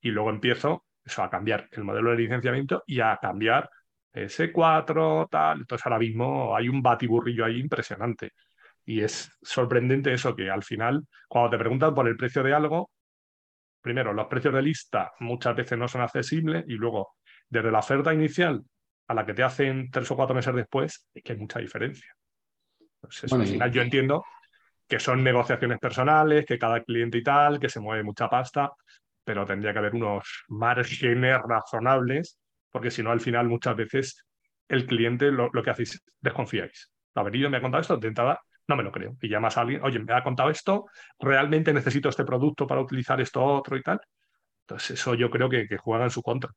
Y 0.02 0.10
luego 0.12 0.30
empiezo 0.30 0.86
eso, 1.04 1.24
a 1.24 1.30
cambiar 1.30 1.68
el 1.72 1.84
modelo 1.84 2.12
de 2.12 2.18
licenciamiento 2.18 2.84
y 2.86 3.00
a 3.00 3.18
cambiar 3.22 3.70
S4, 4.14 5.28
tal. 5.30 5.60
Entonces 5.60 5.86
ahora 5.86 6.00
mismo 6.00 6.56
hay 6.56 6.70
un 6.70 6.82
batiburrillo 6.82 7.46
ahí 7.46 7.60
impresionante. 7.60 8.32
Y 8.86 9.02
es 9.02 9.32
sorprendente 9.42 10.14
eso, 10.14 10.36
que 10.36 10.50
al 10.50 10.64
final, 10.64 11.06
cuando 11.28 11.52
te 11.52 11.58
preguntan 11.58 11.94
por 11.94 12.08
el 12.08 12.18
precio 12.18 12.44
de 12.44 12.54
algo, 12.54 12.92
primero, 13.82 14.14
los 14.14 14.28
precios 14.28 14.54
de 14.54 14.62
lista 14.62 15.12
muchas 15.20 15.56
veces 15.56 15.78
no 15.78 15.88
son 15.88 16.02
accesibles 16.02 16.66
y 16.68 16.74
luego, 16.74 17.16
desde 17.50 17.72
la 17.72 17.80
oferta 17.80 18.14
inicial 18.14 18.64
a 19.12 19.14
la 19.14 19.26
que 19.26 19.34
te 19.34 19.44
hacen 19.44 19.92
tres 19.92 20.10
o 20.10 20.16
cuatro 20.16 20.34
meses 20.34 20.56
después, 20.56 21.10
es 21.14 21.22
que 21.22 21.34
hay 21.34 21.38
mucha 21.38 21.60
diferencia. 21.60 22.16
Pues 23.02 23.32
al 23.32 23.46
final 23.46 23.72
yo 23.72 23.82
entiendo 23.82 24.24
que 24.88 25.00
son 25.00 25.22
negociaciones 25.22 25.80
personales, 25.80 26.46
que 26.46 26.58
cada 26.58 26.82
cliente 26.82 27.18
y 27.18 27.24
tal, 27.24 27.60
que 27.60 27.68
se 27.68 27.82
mueve 27.82 28.04
mucha 28.04 28.30
pasta, 28.30 28.72
pero 29.24 29.46
tendría 29.46 29.74
que 29.74 29.80
haber 29.80 29.96
unos 29.96 30.46
márgenes 30.48 31.38
razonables, 31.46 32.40
porque 32.72 32.90
si 32.90 33.04
no, 33.04 33.12
al 33.12 33.20
final 33.20 33.50
muchas 33.50 33.76
veces 33.76 34.26
el 34.70 34.86
cliente 34.86 35.30
lo, 35.30 35.52
que 35.52 35.70
hacéis, 35.70 36.02
desconfiáis. 36.22 36.94
Ha 37.16 37.24
venido, 37.24 37.50
me 37.50 37.58
ha 37.58 37.62
contado 37.62 37.82
esto, 37.82 37.98
de 37.98 38.08
entrada 38.08 38.40
no 38.68 38.78
me 38.78 38.84
lo 38.84 38.94
creo. 38.94 39.18
Y 39.22 39.28
llamas 39.28 39.58
a 39.58 39.62
alguien, 39.62 39.84
oye, 39.84 40.00
me 40.00 40.14
ha 40.14 40.24
contado 40.24 40.50
esto, 40.50 40.86
realmente 41.20 41.74
necesito 41.74 42.08
este 42.08 42.24
producto 42.24 42.66
para 42.66 42.80
utilizar 42.80 43.20
esto 43.20 43.44
otro 43.44 43.76
y 43.76 43.82
tal. 43.82 44.00
Entonces, 44.62 44.92
eso 44.92 45.16
yo 45.16 45.30
creo 45.30 45.50
que, 45.50 45.68
que 45.68 45.78
juega 45.78 46.06
en 46.06 46.12
su 46.12 46.22
contra. 46.22 46.52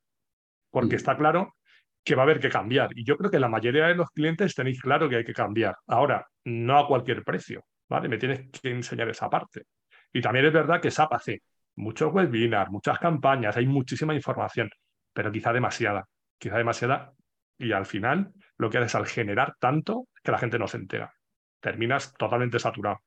Porque 0.71 0.95
mm. 0.95 0.99
está 0.99 1.17
claro 1.17 1.57
que 2.05 2.14
va 2.14 2.23
a 2.23 2.25
haber 2.25 2.38
que 2.38 2.51
cambiar. 2.51 2.90
Y 2.95 3.05
yo 3.05 3.17
creo 3.17 3.31
que 3.31 3.40
la 3.40 3.49
mayoría 3.49 3.87
de 3.87 3.95
los 3.95 4.11
clientes 4.11 4.55
tenéis 4.55 4.81
claro 4.81 5.09
que 5.09 5.17
hay 5.17 5.25
que 5.25 5.33
cambiar. 5.33 5.77
Ahora, 5.87 6.27
no 6.45 6.79
a 6.79 6.87
cualquier 6.87 7.25
precio, 7.25 7.64
¿vale? 7.88 8.09
Me 8.09 8.19
tienes 8.19 8.51
que 8.51 8.71
enseñar 8.71 9.09
esa 9.09 9.31
parte. 9.31 9.64
Y 10.12 10.21
también 10.21 10.45
es 10.45 10.53
verdad 10.53 10.81
que 10.81 10.90
SAP 10.90 11.14
hace 11.14 11.43
muchos 11.77 12.12
webinars, 12.12 12.71
muchas 12.71 12.99
campañas, 12.99 13.57
hay 13.57 13.67
muchísima 13.67 14.14
información, 14.14 14.71
pero 15.12 15.33
quizá 15.33 15.53
demasiada, 15.53 16.07
quizá 16.38 16.59
demasiada. 16.59 17.12
Y 17.59 17.73
al 17.73 17.87
final, 17.87 18.33
lo 18.59 18.69
que 18.69 18.79
haces 18.79 18.95
al 18.95 19.07
generar 19.07 19.55
tanto 19.59 20.09
que 20.23 20.31
la 20.31 20.38
gente 20.38 20.59
no 20.59 20.69
se 20.69 20.77
entera. 20.77 21.12
Terminas 21.61 22.12
totalmente 22.14 22.59
saturado. 22.59 23.01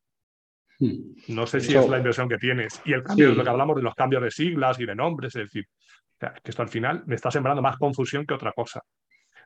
Hmm. 0.80 1.14
No 1.30 1.46
sé 1.46 1.60
si 1.60 1.76
es 1.76 1.88
la 1.88 1.98
impresión 1.98 2.28
que 2.28 2.38
tienes. 2.38 2.82
Y 2.86 2.94
el 2.94 3.04
cambio, 3.04 3.34
lo 3.34 3.44
que 3.44 3.50
hablamos 3.50 3.76
de 3.76 3.84
los 3.84 3.94
cambios 3.94 4.24
de 4.24 4.32
siglas 4.32 4.80
y 4.80 4.86
de 4.86 4.96
nombres, 4.96 5.36
es 5.36 5.44
decir, 5.44 5.68
que 6.20 6.52
esto 6.52 6.62
al 6.62 6.70
final 6.70 7.04
me 7.06 7.16
está 7.16 7.32
sembrando 7.32 7.62
más 7.62 7.78
confusión 7.78 8.26
que 8.26 8.34
otra 8.34 8.52
cosa. 8.52 8.84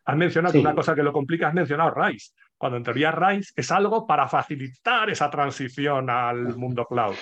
Has 0.06 0.18
mencionado 0.18 0.60
una 0.60 0.74
cosa 0.74 0.96
que 0.96 1.04
lo 1.04 1.14
complica, 1.14 1.48
has 1.48 1.54
mencionado 1.54 1.94
RISE, 1.94 2.34
cuando 2.58 2.78
en 2.78 2.84
teoría 2.84 3.12
RISE 3.12 3.54
es 3.56 3.72
algo 3.72 4.08
para 4.08 4.28
facilitar 4.28 5.10
esa 5.10 5.30
transición 5.30 6.10
al 6.10 6.56
mundo 6.56 6.86
cloud. 6.86 7.16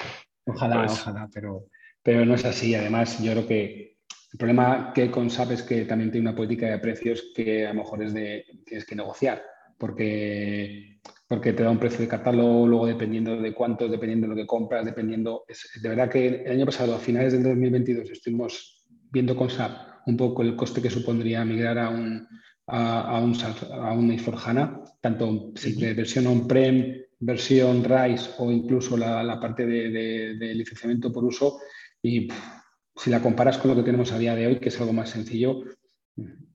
Ojalá, 0.46 0.86
ojalá, 0.86 1.30
pero, 1.34 1.66
pero 2.02 2.26
no 2.26 2.36
es 2.36 2.46
así. 2.46 2.74
Además, 2.76 3.22
yo 3.22 3.34
creo 3.34 3.48
que 3.48 3.98
el 4.32 4.38
problema 4.38 4.92
que 4.94 5.12
con 5.12 5.30
SAP 5.30 5.52
es 5.52 5.64
que 5.64 5.86
también 5.86 6.12
tiene 6.12 6.30
una 6.30 6.36
política 6.36 6.68
de 6.68 6.80
precios 6.80 7.32
que 7.36 7.66
a 7.66 7.74
lo 7.74 7.82
mejor 7.82 8.04
es 8.04 8.14
de 8.14 8.46
tienes 8.66 8.86
que 8.86 8.96
negociar, 8.96 9.44
porque, 9.78 11.00
porque 11.28 11.54
te 11.54 11.64
da 11.64 11.72
un 11.72 11.80
precio 11.80 12.00
de 12.00 12.08
catálogo, 12.08 12.66
luego 12.66 12.86
dependiendo 12.86 13.36
de 13.36 13.54
cuántos, 13.54 13.92
dependiendo 13.92 14.28
de 14.28 14.36
lo 14.36 14.36
que 14.36 14.48
compras, 14.48 14.86
dependiendo. 14.86 15.44
de 15.82 15.90
verdad 15.90 16.10
que 16.10 16.44
el 16.46 16.52
año 16.52 16.66
pasado, 16.66 16.96
a 16.96 17.00
finales 17.00 17.34
del 17.34 17.44
2022, 17.44 18.10
estuvimos 18.10 18.79
viendo 19.12 19.36
con 19.36 19.50
SAP 19.50 19.90
un 20.06 20.18
poco 20.18 20.42
el 20.42 20.56
coste 20.56 20.82
que 20.82 20.90
supondría 20.90 21.46
migrar 21.46 21.78
a 21.78 21.90
un, 21.90 22.28
a, 22.68 23.20
un, 23.20 23.36
a 23.74 23.94
un 23.94 24.18
HANA, 24.46 24.84
tanto 25.02 25.52
de 25.54 25.94
versión 25.94 26.28
on-prem, 26.28 26.96
versión 27.20 27.84
RISE 27.84 28.32
o 28.40 28.52
incluso 28.52 28.98
la, 28.98 29.40
parte 29.40 29.66
de, 29.66 30.54
licenciamiento 30.56 31.12
por 31.12 31.24
uso. 31.26 31.60
Y 32.02 32.28
si 32.96 33.10
la 33.10 33.22
comparas 33.22 33.58
con 33.58 33.72
lo 33.72 33.78
que 33.78 33.84
tenemos 33.84 34.12
a 34.12 34.20
día 34.20 34.36
de 34.36 34.48
hoy, 34.48 34.60
que 34.60 34.70
es 34.70 34.80
algo 34.80 34.94
más 34.94 35.10
sencillo, 35.10 35.64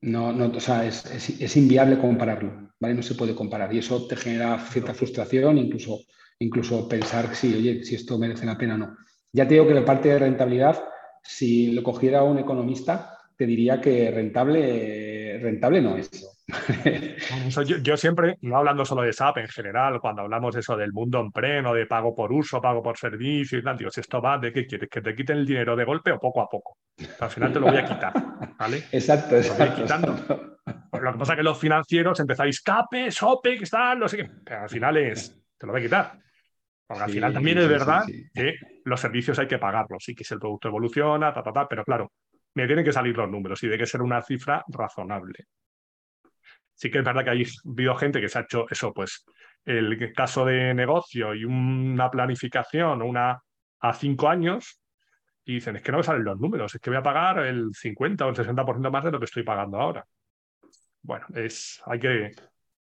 no, 0.01 0.33
no, 0.33 0.47
o 0.47 0.61
sea, 0.61 0.85
es, 0.85 1.05
es, 1.41 1.57
inviable 1.57 1.99
compararlo, 1.99 2.73
¿vale? 2.79 2.95
No 2.95 3.03
se 3.03 3.15
puede 3.15 3.35
comparar 3.35 3.73
y 3.73 3.79
eso 3.79 4.07
te 4.07 4.17
genera 4.17 4.59
cierta 4.59 4.93
frustración, 4.93 5.57
incluso, 5.57 6.01
incluso 6.39 6.87
pensar 6.87 7.35
si, 7.35 7.55
oye, 7.55 7.83
si 7.85 7.95
esto 7.95 8.19
merece 8.19 8.45
la 8.45 8.59
pena 8.59 8.75
o 8.75 8.79
no. 8.79 8.97
Ya 9.33 9.49
te 9.49 9.55
digo 9.55 9.67
que 9.67 9.75
la 9.75 9.85
parte 9.85 10.11
de 10.11 10.19
rentabilidad, 10.19 10.85
si 11.25 11.73
lo 11.73 11.83
cogiera 11.83 12.23
un 12.23 12.39
economista, 12.39 13.19
te 13.37 13.47
diría 13.47 13.81
que 13.81 14.11
rentable, 14.11 15.39
rentable 15.41 15.81
no 15.81 15.97
es. 15.97 16.11
yo, 17.83 17.97
siempre, 17.97 18.37
no 18.43 18.59
hablando 18.59 18.85
solo 18.85 19.03
de 19.03 19.13
SAP 19.13 19.39
en 19.39 19.49
general, 19.49 20.01
cuando 20.01 20.23
hablamos 20.23 20.55
eso 20.57 20.77
del 20.77 20.93
mundo 20.93 21.21
on-prem 21.21 21.67
o 21.67 21.75
de 21.75 21.87
pago 21.87 22.15
por 22.15 22.33
uso, 22.33 22.61
pago 22.61 22.83
por 22.83 22.97
servicio 22.97 23.59
y 23.59 23.63
tal, 23.63 23.77
digo, 23.77 23.91
si 23.91 24.01
esto 24.01 24.21
va, 24.21 24.39
¿de 24.39 24.53
qué 24.53 24.67
quieres? 24.67 24.89
¿Que 24.89 25.01
te 25.01 25.15
quiten 25.15 25.39
el 25.39 25.47
dinero 25.47 25.75
de 25.75 25.85
golpe 25.85 26.13
o 26.13 26.21
poco 26.21 26.43
a 26.43 26.49
poco? 26.49 26.77
Al 27.19 27.31
final 27.31 27.53
te 27.53 27.61
lo 27.61 27.67
voy 27.67 27.79
a 27.79 27.85
quitar, 27.85 28.13
¿vale? 28.59 28.85
Exacto, 28.93 29.37
exacto. 29.37 30.59
Lo, 30.93 31.13
que 31.13 31.19
pasa 31.19 31.33
es 31.33 31.37
que 31.39 31.43
los 31.43 31.59
financieros 31.59 32.21
empezáis 32.21 32.63
CAPE, 32.63 33.11
SOPE, 33.11 33.59
que 33.59 33.65
están, 33.65 33.99
no 33.99 34.09
sé 34.09 34.19
qué, 34.19 34.31
pero 34.45 34.63
al 34.63 34.69
final 34.69 34.97
es, 34.97 35.37
te 35.59 35.67
lo 35.67 35.73
voy 35.73 35.81
a 35.81 35.85
quitar. 35.85 36.19
Porque 36.87 37.05
al 37.05 37.11
final 37.11 37.33
también 37.33 37.59
es 37.59 37.69
verdad 37.69 38.05
que 38.35 38.57
los 38.85 39.01
servicios 39.01 39.39
hay 39.39 39.47
que 39.47 39.59
pagarlos, 39.59 40.05
sí 40.05 40.15
que 40.15 40.25
si 40.25 40.35
el 40.35 40.41
producto 40.41 40.69
evoluciona, 40.69 41.33
ta, 41.33 41.43
ta, 41.43 41.53
ta, 41.53 41.67
pero 41.69 41.85
claro, 41.85 42.13
me 42.55 42.67
tienen 42.67 42.85
que 42.85 42.93
salir 42.93 43.17
los 43.17 43.31
números 43.31 43.63
y 43.63 43.69
de 43.69 43.79
que 43.79 43.87
ser 43.87 44.03
una 44.03 44.23
cifra 44.23 44.65
razonable. 44.69 45.47
Sí 46.75 46.91
que 46.91 46.99
es 46.99 47.05
verdad 47.05 47.25
que 47.25 47.31
hay 47.31 47.45
habido 47.65 47.95
gente 47.95 48.21
que 48.21 48.29
se 48.29 48.39
ha 48.39 48.43
hecho 48.43 48.67
eso, 48.69 48.93
pues 48.93 49.25
el 49.65 50.13
caso 50.13 50.45
de 50.45 50.75
negocio 50.75 51.35
y 51.35 51.45
una 51.45 52.11
planificación 52.11 53.01
una 53.01 53.41
a 53.81 53.93
cinco 53.95 54.29
años 54.29 54.81
y 55.45 55.55
dicen, 55.55 55.77
es 55.77 55.83
que 55.83 55.93
no 55.93 55.99
me 55.99 56.05
salen 56.05 56.25
los 56.25 56.39
números, 56.39 56.75
es 56.75 56.81
que 56.81 56.91
voy 56.91 56.99
a 56.99 57.03
pagar 57.03 57.39
el 57.47 57.71
50 57.75 58.27
o 58.27 58.29
el 58.31 58.35
60% 58.35 58.91
más 58.91 59.05
de 59.05 59.11
lo 59.11 59.19
que 59.19 59.27
estoy 59.27 59.43
pagando 59.43 59.79
ahora. 59.79 60.05
Bueno, 61.03 61.27
es, 61.35 61.83
hay 61.85 61.99
que, 61.99 62.33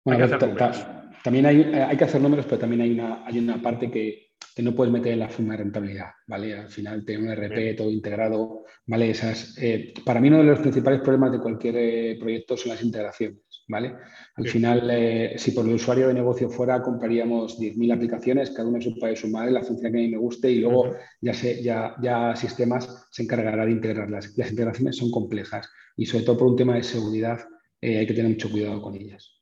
números. 0.04 0.86
También 1.22 1.46
hay, 1.46 1.62
hay, 1.62 1.96
que 1.96 2.04
hacer 2.04 2.20
números, 2.20 2.46
pero 2.46 2.58
también 2.58 2.80
hay 2.80 2.92
una, 2.92 3.26
hay 3.26 3.38
una 3.38 3.60
parte 3.60 3.90
que, 3.90 4.30
que 4.54 4.62
no 4.62 4.74
puedes 4.74 4.92
meter 4.92 5.12
en 5.12 5.20
la 5.20 5.28
firma 5.28 5.54
de 5.54 5.64
rentabilidad, 5.64 6.10
¿vale? 6.26 6.54
Al 6.54 6.68
final 6.68 7.04
tener 7.04 7.22
un 7.22 7.30
RP 7.30 7.76
todo 7.76 7.90
integrado, 7.90 8.64
¿vale? 8.86 9.10
Esas, 9.10 9.56
eh, 9.58 9.94
para 10.04 10.20
mí 10.20 10.28
uno 10.28 10.38
de 10.38 10.44
los 10.44 10.60
principales 10.60 11.00
problemas 11.00 11.32
de 11.32 11.40
cualquier 11.40 11.76
eh, 11.76 12.16
proyecto 12.18 12.56
son 12.56 12.72
las 12.72 12.82
integraciones, 12.82 13.40
¿vale? 13.68 13.94
Al 14.34 14.48
final, 14.48 14.90
eh, 14.90 15.34
si 15.36 15.52
por 15.52 15.66
el 15.66 15.74
usuario 15.74 16.08
de 16.08 16.14
negocio 16.14 16.48
fuera, 16.48 16.82
compraríamos 16.82 17.58
10.000 17.60 17.94
aplicaciones, 17.94 18.50
cada 18.50 18.68
uno 18.68 18.80
se 18.80 18.92
puede 18.92 19.14
sumar 19.14 19.50
la 19.52 19.62
función 19.62 19.92
que 19.92 19.98
a 19.98 20.02
mí 20.02 20.08
me 20.08 20.18
guste 20.18 20.50
y 20.50 20.60
luego 20.60 20.96
ya, 21.20 21.34
se, 21.34 21.62
ya, 21.62 21.94
ya 22.02 22.34
sistemas 22.34 23.06
se 23.10 23.22
encargará 23.22 23.66
de 23.66 23.72
integrarlas. 23.72 24.36
Las 24.36 24.50
integraciones 24.50 24.96
son 24.96 25.10
complejas 25.10 25.68
y 25.96 26.06
sobre 26.06 26.24
todo 26.24 26.38
por 26.38 26.48
un 26.48 26.56
tema 26.56 26.74
de 26.74 26.82
seguridad 26.82 27.40
hay 27.82 28.06
que 28.06 28.12
tener 28.12 28.30
mucho 28.30 28.50
cuidado 28.50 28.82
con 28.82 28.94
ellas. 28.94 29.39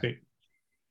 Sí. 0.00 0.18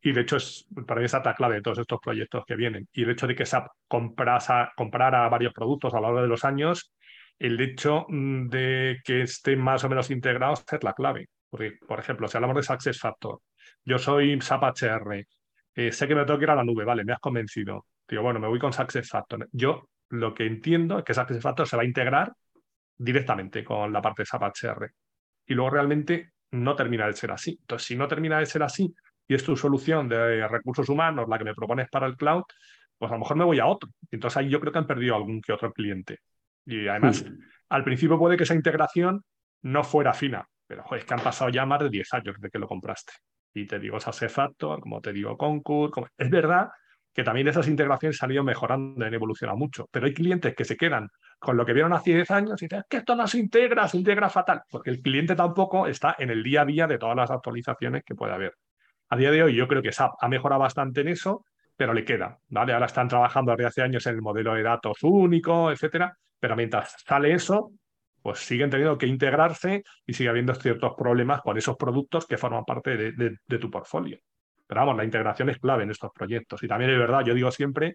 Y 0.01 0.11
de 0.11 0.21
hecho, 0.21 0.37
es, 0.37 0.67
para 0.85 0.99
mí 0.99 1.05
es 1.05 1.13
la 1.13 1.33
clave 1.33 1.55
de 1.55 1.61
todos 1.61 1.79
estos 1.79 1.99
proyectos 1.99 2.45
que 2.45 2.55
vienen. 2.55 2.87
Y 2.93 3.03
el 3.03 3.09
hecho 3.09 3.25
de 3.25 3.35
que 3.35 3.45
SAP 3.45 3.67
comprara 3.87 5.29
varios 5.29 5.51
productos 5.51 5.93
a 5.93 5.97
lo 5.97 6.03
largo 6.03 6.21
de 6.21 6.27
los 6.27 6.45
años, 6.45 6.93
el 7.39 7.59
hecho 7.59 8.05
mm, 8.07 8.47
de 8.49 9.01
que 9.03 9.21
estén 9.23 9.59
más 9.59 9.83
o 9.83 9.89
menos 9.89 10.11
integrados 10.11 10.63
es 10.71 10.83
la 10.83 10.93
clave. 10.93 11.29
Porque, 11.49 11.73
por 11.87 11.99
ejemplo, 11.99 12.27
si 12.27 12.37
hablamos 12.37 12.55
de 12.57 12.63
Success 12.63 12.99
Factor, 12.99 13.39
yo 13.83 13.97
soy 13.97 14.39
SAP 14.39 14.63
HR, 14.63 15.25
eh, 15.75 15.91
sé 15.91 16.07
que 16.07 16.15
me 16.15 16.23
tengo 16.23 16.37
que 16.37 16.45
ir 16.45 16.51
a 16.51 16.55
la 16.55 16.63
nube, 16.63 16.85
vale, 16.85 17.03
me 17.03 17.13
has 17.13 17.19
convencido. 17.19 17.85
Digo, 18.07 18.21
bueno, 18.21 18.39
me 18.39 18.47
voy 18.47 18.59
con 18.59 18.73
Success 18.73 19.09
Factor. 19.09 19.47
Yo 19.51 19.89
lo 20.09 20.33
que 20.33 20.45
entiendo 20.45 20.99
es 20.99 21.03
que 21.03 21.13
Success 21.13 21.41
Factor 21.41 21.67
se 21.67 21.75
va 21.77 21.81
a 21.81 21.85
integrar 21.85 22.31
directamente 22.97 23.63
con 23.63 23.91
la 23.91 24.01
parte 24.01 24.21
de 24.21 24.27
SAP 24.27 24.43
HR. 24.43 24.91
Y 25.47 25.53
luego 25.53 25.71
realmente 25.71 26.31
no 26.63 26.75
termina 26.75 27.07
de 27.07 27.13
ser 27.13 27.31
así. 27.31 27.57
Entonces, 27.59 27.87
si 27.87 27.95
no 27.95 28.07
termina 28.07 28.39
de 28.39 28.45
ser 28.45 28.63
así, 28.63 28.93
y 29.27 29.33
es 29.33 29.43
tu 29.43 29.55
solución 29.55 30.07
de 30.07 30.47
recursos 30.47 30.87
humanos 30.89 31.27
la 31.27 31.37
que 31.37 31.43
me 31.43 31.55
propones 31.55 31.89
para 31.89 32.07
el 32.07 32.15
cloud, 32.15 32.43
pues 32.97 33.11
a 33.11 33.15
lo 33.15 33.19
mejor 33.19 33.37
me 33.37 33.43
voy 33.43 33.59
a 33.59 33.65
otro. 33.65 33.89
Entonces 34.11 34.37
ahí 34.37 34.49
yo 34.49 34.59
creo 34.59 34.71
que 34.71 34.79
han 34.79 34.87
perdido 34.87 35.15
algún 35.15 35.41
que 35.41 35.53
otro 35.53 35.71
cliente. 35.73 36.19
Y 36.65 36.87
además, 36.87 37.23
hmm. 37.23 37.37
al 37.69 37.83
principio 37.83 38.17
puede 38.17 38.37
que 38.37 38.43
esa 38.43 38.55
integración 38.55 39.23
no 39.63 39.83
fuera 39.83 40.13
fina, 40.13 40.47
pero 40.67 40.83
es 40.95 41.05
que 41.05 41.13
han 41.13 41.21
pasado 41.21 41.49
ya 41.49 41.65
más 41.65 41.79
de 41.79 41.89
10 41.89 42.13
años 42.13 42.35
desde 42.37 42.51
que 42.51 42.59
lo 42.59 42.67
compraste. 42.67 43.13
Y 43.53 43.65
te 43.65 43.79
digo 43.79 43.99
Factor, 43.99 44.79
como 44.81 45.01
te 45.01 45.13
digo 45.13 45.37
Concur, 45.37 45.91
es 46.17 46.29
verdad 46.29 46.69
que 47.13 47.23
también 47.23 47.47
esas 47.47 47.67
integraciones 47.67 48.21
han 48.21 48.31
ido 48.31 48.43
mejorando, 48.43 49.05
han 49.05 49.13
evolucionado 49.13 49.57
mucho, 49.57 49.87
pero 49.89 50.05
hay 50.05 50.13
clientes 50.13 50.53
que 50.53 50.65
se 50.65 50.75
quedan 50.75 51.09
con 51.45 51.55
lo 51.55 51.65
que 51.65 51.73
vieron 51.73 51.93
hace 51.93 52.15
10 52.15 52.31
años 52.31 52.61
y 52.61 52.65
dicen, 52.65 52.83
que 52.89 52.97
esto 52.97 53.15
no 53.15 53.27
se 53.27 53.37
integra, 53.37 53.87
se 53.87 53.97
integra 53.97 54.29
fatal, 54.29 54.63
porque 54.69 54.89
el 54.89 55.01
cliente 55.01 55.35
tampoco 55.35 55.85
está 55.85 56.15
en 56.17 56.31
el 56.31 56.43
día 56.43 56.63
a 56.63 56.65
día 56.65 56.87
de 56.87 56.97
todas 56.97 57.15
las 57.15 57.29
actualizaciones 57.29 58.03
que 58.03 58.15
puede 58.15 58.33
haber. 58.33 58.55
A 59.09 59.15
día 59.15 59.29
de 59.29 59.43
hoy 59.43 59.55
yo 59.55 59.67
creo 59.67 59.83
que 59.83 59.91
SAP 59.91 60.13
ha 60.19 60.27
mejorado 60.27 60.61
bastante 60.61 61.01
en 61.01 61.09
eso, 61.09 61.45
pero 61.77 61.93
le 61.93 62.03
queda, 62.03 62.39
¿vale? 62.49 62.73
Ahora 62.73 62.87
están 62.87 63.07
trabajando 63.07 63.51
desde 63.51 63.67
hace 63.67 63.81
años 63.83 64.05
en 64.07 64.15
el 64.15 64.21
modelo 64.21 64.55
de 64.55 64.63
datos 64.63 64.97
único, 65.03 65.71
etcétera, 65.71 66.17
pero 66.39 66.55
mientras 66.55 66.95
sale 67.05 67.33
eso, 67.33 67.71
pues 68.23 68.39
siguen 68.39 68.71
teniendo 68.71 68.97
que 68.97 69.05
integrarse 69.05 69.83
y 70.03 70.13
sigue 70.13 70.29
habiendo 70.29 70.55
ciertos 70.55 70.93
problemas 70.97 71.41
con 71.41 71.57
esos 71.59 71.77
productos 71.77 72.25
que 72.25 72.37
forman 72.37 72.65
parte 72.65 72.97
de, 72.97 73.59
tu 73.59 73.69
portfolio. 73.69 74.17
Pero 74.65 74.81
vamos, 74.81 74.97
la 74.97 75.03
integración 75.03 75.51
es 75.51 75.59
clave 75.59 75.83
en 75.83 75.91
estos 75.91 76.09
proyectos. 76.11 76.63
Y 76.63 76.67
también 76.67 76.89
es 76.89 76.97
verdad, 76.97 77.23
yo 77.23 77.35
digo 77.35 77.51
siempre 77.51 77.93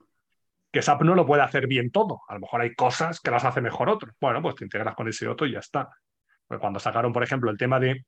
que 0.73 0.83
SAP 0.83 1.03
no 1.03 1.15
lo 1.15 1.27
puede 1.27 1.43
hacer 1.43 1.67
bien 1.67 1.91
todo. 1.91 2.21
A 2.29 2.35
lo 2.35 2.41
mejor 2.41 2.61
hay 2.61 2.75
cosas 2.75 3.21
que 3.21 3.31
las 3.31 3.45
hace 3.45 3.61
mejor 3.61 3.89
otro. 3.89 4.13
Bueno, 4.21 4.41
pues 4.41 4.55
te 4.55 4.65
integras 4.65 4.95
con 4.95 5.09
ese 5.09 5.27
otro 5.27 5.47
y 5.47 5.53
ya 5.53 5.59
está. 5.59 5.89
Pues 6.47 6.61
cuando 6.61 6.79
sacaron, 6.79 7.13
por 7.13 7.23
ejemplo, 7.23 7.51
el 7.51 7.57
tema 7.57 7.81
de 7.81 8.05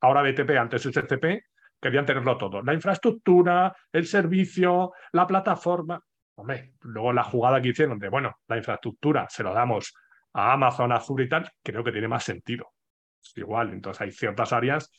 ahora 0.00 0.22
BTP, 0.22 0.50
antes 0.58 0.82
SCP, 0.82 1.44
querían 1.80 2.06
tenerlo 2.06 2.36
todo. 2.36 2.62
La 2.62 2.74
infraestructura, 2.74 3.74
el 3.92 4.06
servicio, 4.06 4.92
la 5.12 5.26
plataforma. 5.26 6.00
Hombre, 6.36 6.74
luego 6.82 7.12
la 7.12 7.24
jugada 7.24 7.60
que 7.60 7.68
hicieron 7.68 7.98
de, 7.98 8.08
bueno, 8.08 8.36
la 8.48 8.56
infraestructura 8.56 9.26
se 9.28 9.42
lo 9.42 9.54
damos 9.54 9.94
a 10.34 10.52
Amazon, 10.52 10.92
Azure 10.92 11.24
y 11.24 11.28
tal, 11.28 11.50
creo 11.62 11.82
que 11.82 11.92
tiene 11.92 12.08
más 12.08 12.24
sentido. 12.24 12.72
igual, 13.36 13.72
entonces 13.72 14.02
hay 14.02 14.12
ciertas 14.12 14.52
áreas, 14.52 14.90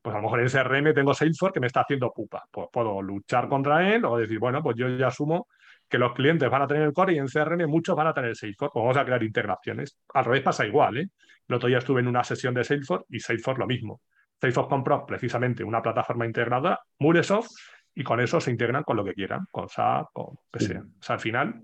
pues 0.00 0.14
a 0.14 0.18
lo 0.18 0.22
mejor 0.22 0.40
en 0.40 0.48
CRM 0.48 0.94
tengo 0.94 1.12
Salesforce 1.12 1.54
que 1.54 1.60
me 1.60 1.66
está 1.66 1.80
haciendo 1.80 2.12
pupa. 2.12 2.44
Pues 2.50 2.68
puedo 2.72 3.02
luchar 3.02 3.48
contra 3.48 3.94
él 3.94 4.04
o 4.04 4.16
decir, 4.16 4.38
bueno, 4.38 4.62
pues 4.62 4.76
yo 4.76 4.88
ya 4.88 5.08
asumo 5.08 5.48
que 5.88 5.98
los 5.98 6.12
clientes 6.12 6.50
van 6.50 6.62
a 6.62 6.66
tener 6.66 6.82
el 6.82 6.92
core 6.92 7.14
y 7.14 7.18
en 7.18 7.28
CRM 7.28 7.66
muchos 7.68 7.96
van 7.96 8.08
a 8.08 8.14
tener 8.14 8.34
Salesforce. 8.36 8.72
Pues 8.72 8.82
vamos 8.82 8.96
a 8.96 9.04
crear 9.04 9.22
integraciones. 9.22 9.98
Al 10.14 10.24
revés 10.24 10.42
pasa 10.42 10.66
igual, 10.66 10.98
¿eh? 10.98 11.08
El 11.48 11.54
otro 11.54 11.68
día 11.68 11.78
estuve 11.78 12.00
en 12.00 12.08
una 12.08 12.24
sesión 12.24 12.54
de 12.54 12.64
Salesforce 12.64 13.06
y 13.10 13.20
Salesforce 13.20 13.60
lo 13.60 13.66
mismo. 13.66 14.00
Salesforce 14.40 14.68
compró 14.68 15.06
precisamente 15.06 15.62
una 15.62 15.80
plataforma 15.80 16.26
integrada, 16.26 16.80
Mulesoft, 16.98 17.50
y 17.94 18.02
con 18.04 18.20
eso 18.20 18.40
se 18.40 18.50
integran 18.50 18.82
con 18.82 18.96
lo 18.96 19.04
que 19.04 19.14
quieran, 19.14 19.46
con 19.50 19.68
SAP, 19.68 20.08
con 20.12 20.24
lo 20.34 20.42
que 20.52 20.60
sea. 20.60 20.80
O 20.80 21.02
sea, 21.02 21.14
al 21.14 21.20
final, 21.20 21.62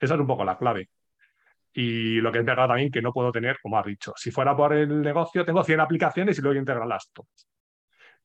esa 0.00 0.14
es 0.14 0.20
un 0.20 0.26
poco 0.26 0.44
la 0.44 0.58
clave. 0.58 0.88
Y 1.72 2.20
lo 2.20 2.32
que 2.32 2.40
es 2.40 2.44
verdad 2.44 2.66
también 2.66 2.90
que 2.90 3.02
no 3.02 3.12
puedo 3.12 3.30
tener, 3.30 3.58
como 3.62 3.78
has 3.78 3.86
dicho, 3.86 4.12
si 4.16 4.32
fuera 4.32 4.56
por 4.56 4.72
el 4.72 5.00
negocio, 5.00 5.44
tengo 5.44 5.62
100 5.62 5.80
aplicaciones 5.80 6.38
y 6.38 6.42
luego 6.42 6.58
integrarlas 6.58 7.10
todas. 7.12 7.46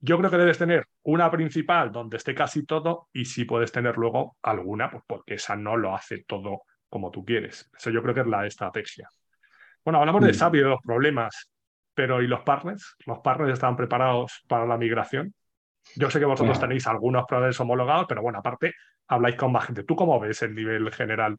Yo 0.06 0.18
creo 0.18 0.30
que 0.30 0.38
debes 0.38 0.58
tener 0.58 0.86
una 1.04 1.32
principal 1.32 1.90
donde 1.90 2.18
esté 2.18 2.36
casi 2.36 2.66
todo 2.66 3.08
y 3.14 3.24
si 3.24 3.46
puedes 3.46 3.72
tener 3.72 3.98
luego 3.98 4.36
alguna, 4.42 4.92
pues 4.92 5.02
porque 5.08 5.36
esa 5.36 5.56
no 5.56 5.78
lo 5.78 5.96
hace 5.96 6.26
todo 6.28 6.64
como 6.90 7.10
tú 7.10 7.24
quieres. 7.24 7.70
Eso 7.78 7.90
yo 7.90 8.04
creo 8.04 8.14
que 8.14 8.20
es 8.20 8.28
la 8.28 8.46
estrategia. 8.46 9.08
Bueno, 9.86 10.00
hablamos 10.00 10.22
de 10.26 10.32
mm. 10.32 10.34
SAP 10.34 10.56
y 10.56 10.58
de 10.58 10.66
los 10.66 10.82
problemas. 10.82 11.50
Pero 11.94 12.22
¿y 12.22 12.28
los 12.28 12.42
partners? 12.42 12.98
¿Los 13.06 13.20
partners 13.20 13.54
están 13.54 13.78
preparados 13.78 14.44
para 14.50 14.66
la 14.66 14.78
migración? 14.78 15.34
Yo 15.96 16.10
sé 16.10 16.20
que 16.20 16.26
vosotros 16.26 16.60
tenéis 16.60 16.86
algunos 16.86 17.24
proveedores 17.26 17.60
homologados, 17.62 18.06
pero 18.10 18.22
bueno, 18.22 18.40
aparte 18.40 18.74
habláis 19.08 19.38
con 19.38 19.54
más 19.54 19.68
gente. 19.68 19.84
¿Tú 19.84 19.96
cómo 19.96 20.20
ves 20.20 20.42
el 20.42 20.54
nivel 20.54 20.92
general? 20.92 21.38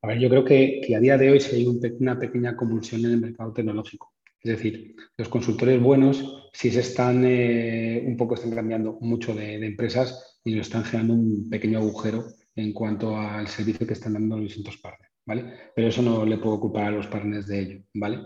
A 0.00 0.06
ver, 0.06 0.18
yo 0.18 0.30
creo 0.30 0.44
que, 0.44 0.80
a 0.96 1.00
día 1.00 1.18
de 1.18 1.30
hoy 1.30 1.40
sí 1.40 1.56
hay 1.56 1.94
una 2.00 2.18
pequeña 2.18 2.56
convulsión 2.56 3.04
en 3.04 3.10
el 3.10 3.20
mercado 3.20 3.52
tecnológico. 3.52 4.11
Es 4.42 4.56
decir, 4.56 4.96
los 5.16 5.28
consultores 5.28 5.80
buenos 5.80 6.50
sí 6.52 6.70
se 6.70 6.80
están 6.80 7.24
eh, 7.24 8.02
un 8.04 8.16
poco 8.16 8.34
están 8.34 8.54
cambiando 8.54 8.98
mucho 9.00 9.34
de, 9.34 9.64
empresas 9.64 10.40
y 10.44 10.54
nos 10.54 10.66
están 10.66 10.84
generando 10.84 11.14
un 11.14 11.48
pequeño 11.48 11.78
agujero 11.78 12.24
en 12.56 12.72
cuanto 12.72 13.16
al 13.16 13.46
servicio 13.46 13.86
que 13.86 13.92
están 13.92 14.14
dando 14.14 14.36
los 14.36 14.46
distintos 14.46 14.78
partners, 14.78 15.12
¿vale? 15.24 15.44
Pero 15.74 15.88
eso 15.88 16.02
no 16.02 16.26
le 16.26 16.38
puedo 16.38 16.56
ocupar 16.56 16.86
a 16.86 16.90
los 16.90 17.06
partners 17.06 17.46
de 17.46 17.60
ello, 17.60 17.82
¿vale? 17.94 18.18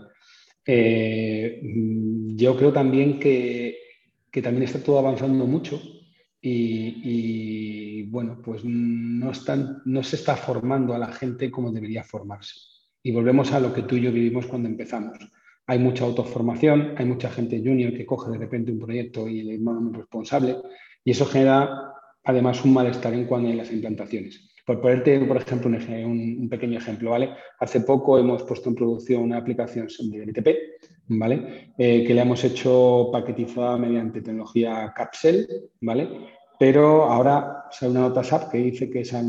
Eh, 0.65 1.61
yo 2.35 2.57
creo 2.57 2.73
también 2.73 3.19
que, 3.19 3.77
también 4.43 4.63
está 4.63 4.83
todo 4.83 4.99
avanzando 4.99 5.47
mucho 5.47 5.81
y, 6.39 8.03
bueno, 8.09 8.39
pues 8.43 8.63
no, 8.63 9.31
están, 9.31 9.81
no 9.85 10.03
se 10.03 10.15
está 10.15 10.35
formando 10.35 10.93
a 10.93 10.99
la 10.99 11.11
gente 11.11 11.49
como 11.49 11.71
debería 11.71 12.03
formarse. 12.03 12.53
Y 13.01 13.11
volvemos 13.11 13.51
a 13.51 13.59
lo 13.59 13.73
que 13.73 13.83
tú 13.83 13.95
y 13.95 14.01
yo 14.01 14.11
vivimos 14.11 14.45
cuando 14.45 14.69
empezamos. 14.69 15.17
Hay 15.67 15.79
mucha 15.79 16.05
autoformación, 16.05 16.93
hay 16.97 17.05
mucha 17.05 17.29
gente 17.29 17.61
junior 17.63 17.93
que 17.93 18.05
coge 18.05 18.31
de 18.31 18.37
repente 18.37 18.71
un 18.71 18.79
proyecto 18.79 19.27
y 19.27 19.57
manda 19.59 19.81
un 19.81 19.93
responsable 19.93 20.55
y 21.03 21.11
eso 21.11 21.25
genera 21.25 21.93
además 22.23 22.63
un 22.63 22.73
malestar 22.73 23.13
en 23.13 23.25
cuanto 23.25 23.49
a 23.49 23.53
las 23.53 23.71
implantaciones. 23.71 24.49
Por 24.65 24.81
ponerte, 24.81 25.19
por 25.21 25.37
ejemplo, 25.37 25.69
un, 25.69 26.47
pequeño 26.49 26.77
ejemplo, 26.77 27.11
¿vale? 27.11 27.31
Hace 27.59 27.81
poco 27.81 28.17
hemos 28.17 28.43
puesto 28.43 28.69
en 28.69 28.75
producción 28.75 29.23
una 29.23 29.37
aplicación 29.37 29.87
de 29.87 30.25
BTP, 30.25 30.47
¿vale? 31.07 31.71
Eh, 31.77 32.03
que 32.05 32.13
le 32.13 32.21
hemos 32.21 32.43
hecho 32.43 33.09
paquetizada 33.11 33.77
mediante 33.77 34.21
tecnología 34.21 34.91
Capsel, 34.93 35.47
¿vale? 35.79 36.09
Pero 36.59 37.05
ahora 37.05 37.65
sale 37.71 37.91
una 37.91 38.01
nota 38.01 38.23
SAP 38.23 38.51
que 38.51 38.57
dice 38.57 38.89
que 38.89 39.01
esa, 39.01 39.21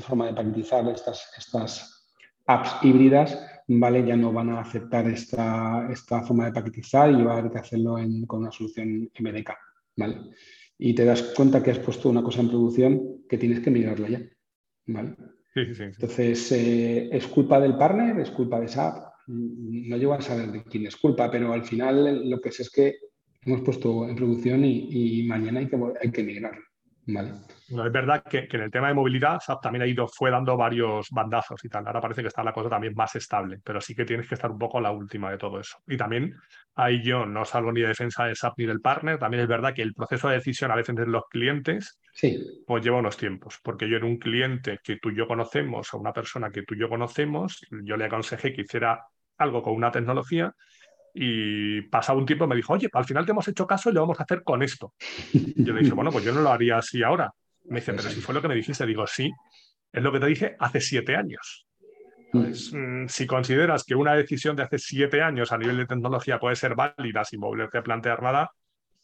forma 0.00 0.26
de 0.26 0.34
paquetizar 0.34 0.86
estas 0.88 2.04
apps 2.46 2.76
híbridas 2.82 3.38
¿vale? 3.68 4.04
ya 4.04 4.16
no 4.16 4.32
van 4.32 4.50
a 4.50 4.60
aceptar 4.60 5.06
esta, 5.08 5.88
esta 5.92 6.22
forma 6.22 6.46
de 6.46 6.52
paquetizar 6.52 7.10
y 7.10 7.22
va 7.22 7.34
a 7.34 7.38
haber 7.38 7.52
que 7.52 7.58
hacerlo 7.58 7.96
con 8.26 8.40
una 8.40 8.50
solución 8.50 9.10
MDK. 9.18 9.50
¿vale? 9.96 10.16
Y 10.78 10.94
te 10.94 11.04
das 11.04 11.22
cuenta 11.36 11.62
que 11.62 11.70
has 11.70 11.78
puesto 11.78 12.08
una 12.08 12.22
cosa 12.22 12.40
en 12.40 12.48
producción 12.48 13.24
que 13.28 13.38
tienes 13.38 13.60
que 13.60 13.70
migrarla 13.70 14.08
ya. 14.08 14.22
¿vale? 14.86 15.14
Entonces, 15.54 16.52
eh, 16.52 17.08
¿es 17.12 17.26
culpa 17.26 17.60
del 17.60 17.76
partner? 17.76 18.18
¿Es 18.20 18.30
culpa 18.30 18.60
de 18.60 18.68
SAP? 18.68 19.08
No 19.26 19.96
llego 19.96 20.14
a 20.14 20.22
saber 20.22 20.52
de 20.52 20.62
quién 20.64 20.86
es 20.86 20.96
culpa, 20.96 21.30
pero 21.30 21.52
al 21.52 21.64
final 21.64 22.28
lo 22.30 22.40
que 22.40 22.52
sé 22.52 22.62
es 22.62 22.70
que 22.70 22.96
hemos 23.44 23.60
puesto 23.62 24.08
en 24.08 24.16
producción 24.16 24.64
y, 24.64 25.24
mañana 25.24 25.60
hay 25.60 25.68
que, 25.68 25.78
hay 26.00 26.10
que 26.10 26.22
migrarlo. 26.22 26.67
No, 27.08 27.86
es 27.86 27.92
verdad 27.92 28.22
que, 28.22 28.48
en 28.50 28.60
el 28.60 28.70
tema 28.70 28.88
de 28.88 28.94
movilidad 28.94 29.40
SAP 29.40 29.62
también 29.62 29.82
ha 29.82 29.86
ido, 29.86 30.06
fue 30.08 30.30
dando 30.30 30.56
varios 30.56 31.08
bandazos 31.10 31.64
y 31.64 31.68
tal. 31.68 31.86
Ahora 31.86 32.02
parece 32.02 32.20
que 32.20 32.28
está 32.28 32.44
la 32.44 32.52
cosa 32.52 32.68
también 32.68 32.94
más 32.94 33.14
estable, 33.16 33.60
pero 33.64 33.80
sí 33.80 33.94
que 33.94 34.04
tienes 34.04 34.28
que 34.28 34.34
estar 34.34 34.50
un 34.50 34.58
poco 34.58 34.78
la 34.80 34.90
última 34.90 35.30
de 35.30 35.38
todo 35.38 35.58
eso. 35.58 35.78
Y 35.86 35.96
también 35.96 36.34
ahí 36.74 37.02
yo 37.02 37.24
no 37.24 37.44
salgo 37.46 37.72
ni 37.72 37.80
de 37.80 37.88
defensa 37.88 38.26
de 38.26 38.34
SAP 38.34 38.58
ni 38.58 38.66
del 38.66 38.80
partner. 38.80 39.18
También 39.18 39.42
es 39.42 39.48
verdad 39.48 39.74
que 39.74 39.82
el 39.82 39.94
proceso 39.94 40.28
de 40.28 40.34
decisión 40.34 40.70
a 40.70 40.76
veces 40.76 40.94
de 40.96 41.06
los 41.06 41.24
clientes 41.30 41.98
sí. 42.12 42.38
pues 42.66 42.84
lleva 42.84 42.98
unos 42.98 43.16
tiempos. 43.16 43.58
Porque 43.62 43.88
yo 43.88 43.96
en 43.96 44.04
un 44.04 44.18
cliente 44.18 44.78
que 44.82 44.96
tú 44.96 45.08
y 45.08 45.16
yo 45.16 45.26
conocemos 45.26 45.92
o 45.94 45.98
una 45.98 46.12
persona 46.12 46.50
que 46.50 46.62
tú 46.62 46.74
y 46.74 46.80
yo 46.80 46.90
conocemos, 46.90 47.66
yo 47.70 47.96
le 47.96 48.04
aconsejé 48.04 48.52
que 48.52 48.62
hiciera 48.62 49.02
algo 49.38 49.62
con 49.62 49.74
una 49.74 49.90
tecnología 49.90 50.54
y 51.14 51.82
pasado 51.82 52.18
un 52.18 52.26
tiempo 52.26 52.46
me 52.46 52.56
dijo, 52.56 52.72
oye, 52.72 52.88
al 52.92 53.04
final 53.04 53.24
te 53.24 53.32
hemos 53.32 53.48
hecho 53.48 53.66
caso 53.66 53.90
y 53.90 53.92
lo 53.92 54.02
vamos 54.02 54.20
a 54.20 54.24
hacer 54.24 54.42
con 54.42 54.62
esto. 54.62 54.94
Yo 55.56 55.72
le 55.72 55.80
dije, 55.80 55.94
bueno, 55.94 56.10
pues 56.10 56.24
yo 56.24 56.32
no 56.32 56.40
lo 56.40 56.50
haría 56.50 56.78
así 56.78 57.02
ahora. 57.02 57.30
Me 57.64 57.80
dice, 57.80 57.92
pero 57.92 58.08
si 58.08 58.20
fue 58.20 58.34
lo 58.34 58.40
que 58.40 58.48
me 58.48 58.54
dijiste, 58.54 58.86
digo, 58.86 59.06
sí, 59.06 59.30
es 59.92 60.02
lo 60.02 60.12
que 60.12 60.20
te 60.20 60.26
dije 60.26 60.56
hace 60.58 60.80
siete 60.80 61.16
años. 61.16 61.66
Pues, 62.32 62.72
si 63.08 63.26
consideras 63.26 63.84
que 63.84 63.94
una 63.94 64.14
decisión 64.14 64.54
de 64.54 64.62
hace 64.62 64.78
siete 64.78 65.22
años 65.22 65.50
a 65.52 65.58
nivel 65.58 65.78
de 65.78 65.86
tecnología 65.86 66.38
puede 66.38 66.56
ser 66.56 66.74
válida 66.74 67.24
sin 67.24 67.40
volverte 67.40 67.78
a 67.78 67.82
plantear 67.82 68.22
nada, 68.22 68.50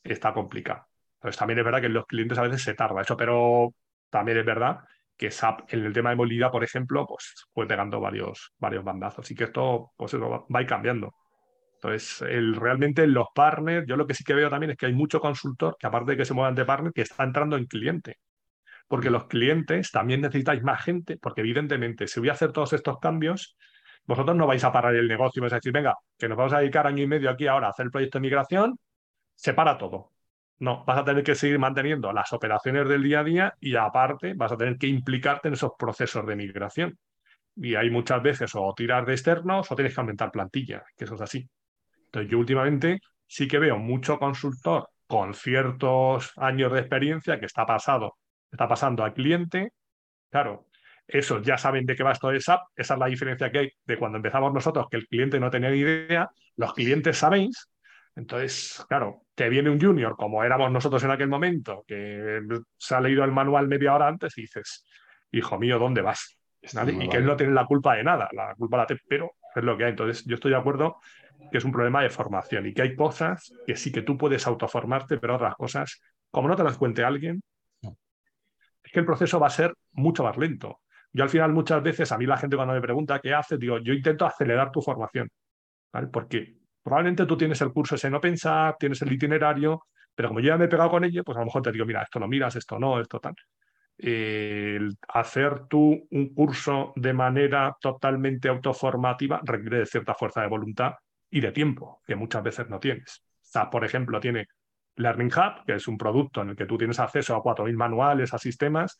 está 0.02 0.32
complicado. 0.32 0.86
Entonces 1.16 1.38
también 1.38 1.58
es 1.58 1.64
verdad 1.64 1.80
que 1.80 1.88
los 1.88 2.06
clientes 2.06 2.36
a 2.38 2.42
veces 2.42 2.62
se 2.62 2.74
tarda 2.74 3.00
eso, 3.00 3.16
pero 3.16 3.74
también 4.10 4.38
es 4.38 4.44
verdad 4.44 4.80
que 5.16 5.30
SAP 5.30 5.72
en 5.72 5.84
el 5.84 5.92
tema 5.92 6.10
de 6.10 6.16
movilidad, 6.16 6.50
por 6.50 6.64
ejemplo, 6.64 7.06
pues 7.06 7.46
fue 7.52 7.66
pegando 7.66 8.00
varios, 8.00 8.52
varios 8.58 8.84
bandazos 8.84 9.30
y 9.30 9.34
que 9.34 9.44
esto 9.44 9.92
pues 9.96 10.12
eso, 10.12 10.28
va 10.28 10.58
a 10.58 10.62
ir 10.62 10.68
cambiando. 10.68 11.14
Entonces, 11.85 12.23
el, 12.23 12.57
realmente 12.57 13.07
los 13.07 13.27
partners, 13.35 13.87
yo 13.87 13.97
lo 13.97 14.07
que 14.07 14.14
sí 14.14 14.25
que 14.25 14.33
veo 14.33 14.49
también 14.49 14.70
es 14.70 14.79
que 14.79 14.87
hay 14.87 14.94
mucho 14.94 15.20
consultor 15.20 15.77
que 15.79 15.87
aparte 15.87 16.12
de 16.12 16.16
que 16.16 16.25
se 16.25 16.33
muevan 16.33 16.55
de 16.55 16.64
partner, 16.64 16.94
que 16.94 17.03
está 17.03 17.25
entrando 17.25 17.59
en 17.59 17.66
cliente. 17.66 18.20
Porque 18.88 19.11
los 19.11 19.27
clientes 19.27 19.90
también 19.90 20.23
necesitáis 20.23 20.62
más 20.62 20.83
gente, 20.83 21.18
porque 21.18 21.42
evidentemente, 21.42 22.07
si 22.07 22.20
voy 22.20 22.31
a 22.31 22.33
hacer 22.33 22.53
todos 22.53 22.73
estos 22.73 22.99
cambios, 23.01 23.59
vosotros 24.07 24.35
no 24.35 24.47
vais 24.47 24.64
a 24.64 24.73
parar 24.73 24.94
el 24.94 25.07
negocio 25.07 25.40
y 25.40 25.42
vais 25.42 25.53
a 25.53 25.57
decir, 25.57 25.73
venga, 25.73 25.94
que 26.18 26.27
nos 26.27 26.38
vamos 26.38 26.55
a 26.55 26.61
dedicar 26.61 26.87
año 26.87 27.03
y 27.03 27.07
medio 27.07 27.29
aquí 27.29 27.47
ahora 27.47 27.66
a 27.66 27.70
hacer 27.70 27.85
el 27.85 27.92
proyecto 27.92 28.16
de 28.16 28.23
migración, 28.23 28.79
se 29.35 29.53
para 29.53 29.77
todo. 29.77 30.12
No, 30.61 30.87
vas 30.87 30.99
a 30.99 31.05
tener 31.05 31.23
que 31.23 31.35
seguir 31.35 31.59
manteniendo 31.59 32.12
las 32.14 32.33
operaciones 32.33 32.88
del 32.88 33.03
día 33.03 33.20
a 33.20 33.25
día 33.25 33.55
y 33.61 33.77
aparte 33.77 34.33
vas 34.33 34.53
a 34.53 34.57
tener 34.57 34.79
que 34.79 34.87
implicarte 34.87 35.49
en 35.49 35.55
esos 35.55 35.73
procesos 35.79 36.27
de 36.27 36.35
migración. 36.35 36.99
Y 37.57 37.75
hay 37.75 37.90
muchas 37.90 38.23
veces 38.23 38.53
o 38.55 38.73
tirar 38.75 39.05
de 39.05 39.12
externos 39.12 39.70
o 39.70 39.77
tienes 39.77 39.94
que 39.94 40.01
aumentar 40.01 40.31
plantilla, 40.31 40.83
que 40.97 41.05
eso 41.05 41.16
es 41.16 41.20
así. 41.20 41.47
Entonces, 42.14 42.31
yo 42.31 42.38
últimamente 42.38 43.00
sí 43.27 43.48
que 43.48 43.59
veo 43.59 43.77
mucho 43.77 44.20
consultor 44.20 44.88
con 45.09 45.35
ciertos 45.35 46.33
años 46.37 46.72
de 46.72 46.79
experiencia 46.79 47.40
que 47.40 47.46
está 47.46 47.66
pasado, 47.66 48.18
está 48.53 48.68
pasando 48.68 49.03
al 49.03 49.12
cliente. 49.12 49.72
Claro, 50.31 50.68
esos 51.09 51.42
ya 51.42 51.59
saben 51.59 51.85
de 51.85 51.96
qué 51.96 52.05
va 52.05 52.12
esto 52.12 52.29
de 52.29 52.40
SAP. 52.40 52.61
Esa 52.77 52.94
es 52.94 53.00
la 53.00 53.07
diferencia 53.07 53.50
que 53.50 53.59
hay 53.59 53.70
de 53.85 53.98
cuando 53.98 54.18
empezamos 54.18 54.55
nosotros, 54.55 54.87
que 54.88 54.98
el 54.98 55.09
cliente 55.09 55.40
no 55.40 55.50
tenía 55.50 55.70
ni 55.70 55.79
idea. 55.79 56.31
Los 56.55 56.72
clientes 56.72 57.18
sabéis. 57.18 57.68
Entonces, 58.14 58.85
claro, 58.88 59.22
te 59.35 59.48
viene 59.48 59.68
un 59.68 59.81
junior, 59.81 60.14
como 60.16 60.44
éramos 60.44 60.70
nosotros 60.70 61.03
en 61.03 61.11
aquel 61.11 61.27
momento, 61.27 61.83
que 61.85 62.40
se 62.77 62.94
ha 62.94 63.00
leído 63.00 63.24
el 63.24 63.33
manual 63.33 63.66
media 63.66 63.92
hora 63.92 64.07
antes 64.07 64.38
y 64.38 64.42
dices, 64.42 64.87
hijo 65.33 65.59
mío, 65.59 65.81
¿dónde 65.81 66.00
vas? 66.00 66.38
Y 66.62 67.09
que 67.09 67.16
él 67.16 67.27
no 67.27 67.35
tiene 67.35 67.53
la 67.53 67.66
culpa 67.66 67.96
de 67.96 68.05
nada, 68.05 68.29
la 68.31 68.55
culpa 68.55 68.77
la 68.77 68.87
tiene, 68.87 69.03
pero 69.09 69.33
es 69.53 69.64
lo 69.64 69.77
que 69.77 69.85
hay. 69.85 69.90
Entonces, 69.90 70.24
yo 70.27 70.37
estoy 70.37 70.53
de 70.53 70.59
acuerdo 70.59 70.98
que 71.50 71.59
es 71.59 71.64
un 71.64 71.72
problema 71.72 72.02
de 72.02 72.11
formación 72.11 72.66
y 72.66 72.74
que 72.74 72.83
hay 72.83 72.96
cosas 72.96 73.54
que 73.64 73.76
sí 73.76 73.92
que 73.92 74.02
tú 74.02 74.18
puedes 74.18 74.46
autoformarte, 74.46 75.18
pero 75.18 75.37
otras 75.37 75.54
cosas, 75.54 76.00
como 76.30 76.48
no 76.48 76.57
te 76.57 76.64
las 76.64 76.76
cuente 76.76 77.04
alguien, 77.04 77.42
es 78.83 78.92
que 78.92 79.00
el 79.00 79.07
proceso 79.07 79.40
va 79.40 79.46
a 79.46 79.50
ser 79.50 79.74
mucho 79.92 80.24
más 80.24 80.37
lento. 80.37 80.80
Yo 81.12 81.22
al 81.22 81.30
final 81.30 81.52
muchas 81.52 81.83
veces, 81.83 82.11
a 82.12 82.18
mí 82.18 82.26
la 82.26 82.37
gente 82.37 82.57
cuando 82.57 82.74
me 82.74 82.80
pregunta 82.80 83.20
qué 83.20 83.33
haces, 83.33 83.59
digo, 83.59 83.78
yo 83.78 83.92
intento 83.92 84.26
acelerar 84.26 84.72
tu 84.72 84.83
formación, 84.83 85.30
¿vale? 85.92 86.09
Porque 86.09 86.57
probablemente 86.83 87.24
tú 87.24 87.37
tienes 87.37 87.61
el 87.61 87.72
curso 87.72 87.94
ese 87.94 88.11
no 88.11 88.20
pensar, 88.20 88.76
tienes 88.78 89.00
el 89.02 89.12
itinerario, 89.12 89.87
pero 90.14 90.28
como 90.28 90.40
yo 90.40 90.48
ya 90.48 90.59
me 90.59 90.64
he 90.66 90.68
pegado 90.68 90.90
con 90.90 91.04
ello, 91.04 91.22
pues 91.24 91.37
a 91.37 91.40
lo 91.40 91.46
mejor 91.46 91.62
te 91.62 91.72
digo, 91.72 91.87
mira, 91.87 92.02
esto 92.02 92.18
no 92.18 92.28
miras, 92.28 92.57
esto 92.57 92.78
no, 92.78 93.00
esto 93.00 93.20
tal. 93.20 93.35
hacer 95.09 95.66
tú 95.68 96.07
un 96.11 96.35
curso 96.35 96.92
de 96.96 97.12
manera 97.12 97.76
totalmente 97.80 98.48
autoformativa 98.48 99.40
requiere 99.44 99.78
de 99.80 99.87
cierta 99.87 100.14
fuerza 100.14 100.42
de 100.42 100.48
voluntad 100.48 100.94
y 101.35 101.40
de 101.40 101.51
tiempo, 101.51 102.01
que 102.07 102.14
muchas 102.14 102.44
veces 102.44 102.68
no 102.68 102.79
tienes. 102.79 103.25
SAP, 103.42 103.73
por 103.73 103.85
ejemplo, 103.85 104.20
tiene 104.20 104.47
Learning 104.94 105.27
Hub, 105.27 105.64
que 105.66 105.75
es 105.75 105.88
un 105.88 105.99
producto 105.99 106.42
en 106.42 106.51
el 106.51 106.57
que 106.57 106.64
tú 106.64 106.79
tienes 106.79 107.01
acceso 107.01 107.35
a 107.35 107.42
4.000 107.42 107.75
manuales, 107.75 108.33
a 108.33 108.38
sistemas, 108.38 108.97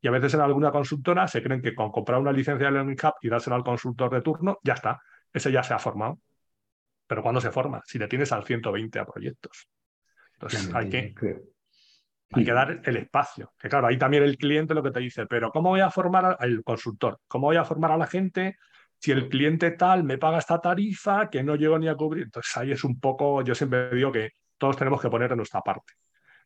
y 0.00 0.08
a 0.08 0.10
veces 0.10 0.34
en 0.34 0.40
alguna 0.40 0.72
consultora 0.72 1.28
se 1.28 1.44
creen 1.44 1.62
que 1.62 1.76
con 1.76 1.92
comprar 1.92 2.18
una 2.18 2.32
licencia 2.32 2.66
de 2.66 2.72
Learning 2.72 2.96
Hub 3.00 3.14
y 3.22 3.28
dársela 3.28 3.54
al 3.54 3.62
consultor 3.62 4.12
de 4.12 4.20
turno, 4.20 4.58
ya 4.64 4.74
está, 4.74 5.00
ese 5.32 5.52
ya 5.52 5.62
se 5.62 5.74
ha 5.74 5.78
formado. 5.78 6.18
Pero 7.06 7.22
¿cuándo 7.22 7.40
se 7.40 7.52
forma? 7.52 7.80
Si 7.84 8.00
le 8.00 8.08
tienes 8.08 8.32
al 8.32 8.42
120 8.42 8.98
a 8.98 9.04
proyectos. 9.04 9.68
Entonces 10.32 10.74
hay 10.74 10.88
que, 10.90 11.14
hay 12.32 12.44
que 12.44 12.52
dar 12.52 12.80
el 12.82 12.96
espacio. 12.96 13.52
Que 13.56 13.68
claro, 13.68 13.86
ahí 13.86 13.96
también 13.96 14.24
el 14.24 14.36
cliente 14.36 14.74
lo 14.74 14.82
que 14.82 14.90
te 14.90 14.98
dice, 14.98 15.26
pero 15.26 15.52
¿cómo 15.52 15.68
voy 15.68 15.82
a 15.82 15.90
formar 15.92 16.36
al 16.40 16.64
consultor? 16.64 17.20
¿Cómo 17.28 17.46
voy 17.46 17.58
a 17.58 17.64
formar 17.64 17.92
a 17.92 17.96
la 17.96 18.08
gente 18.08 18.56
si 18.98 19.12
el 19.12 19.28
cliente 19.28 19.72
tal 19.72 20.04
me 20.04 20.18
paga 20.18 20.38
esta 20.38 20.60
tarifa 20.60 21.28
que 21.30 21.42
no 21.42 21.56
llego 21.56 21.78
ni 21.78 21.88
a 21.88 21.94
cubrir. 21.94 22.24
Entonces 22.24 22.56
ahí 22.56 22.72
es 22.72 22.84
un 22.84 22.98
poco, 22.98 23.42
yo 23.42 23.54
siempre 23.54 23.90
digo 23.90 24.12
que 24.12 24.30
todos 24.58 24.76
tenemos 24.76 25.00
que 25.00 25.10
poner 25.10 25.30
en 25.30 25.36
nuestra 25.36 25.60
parte. 25.60 25.94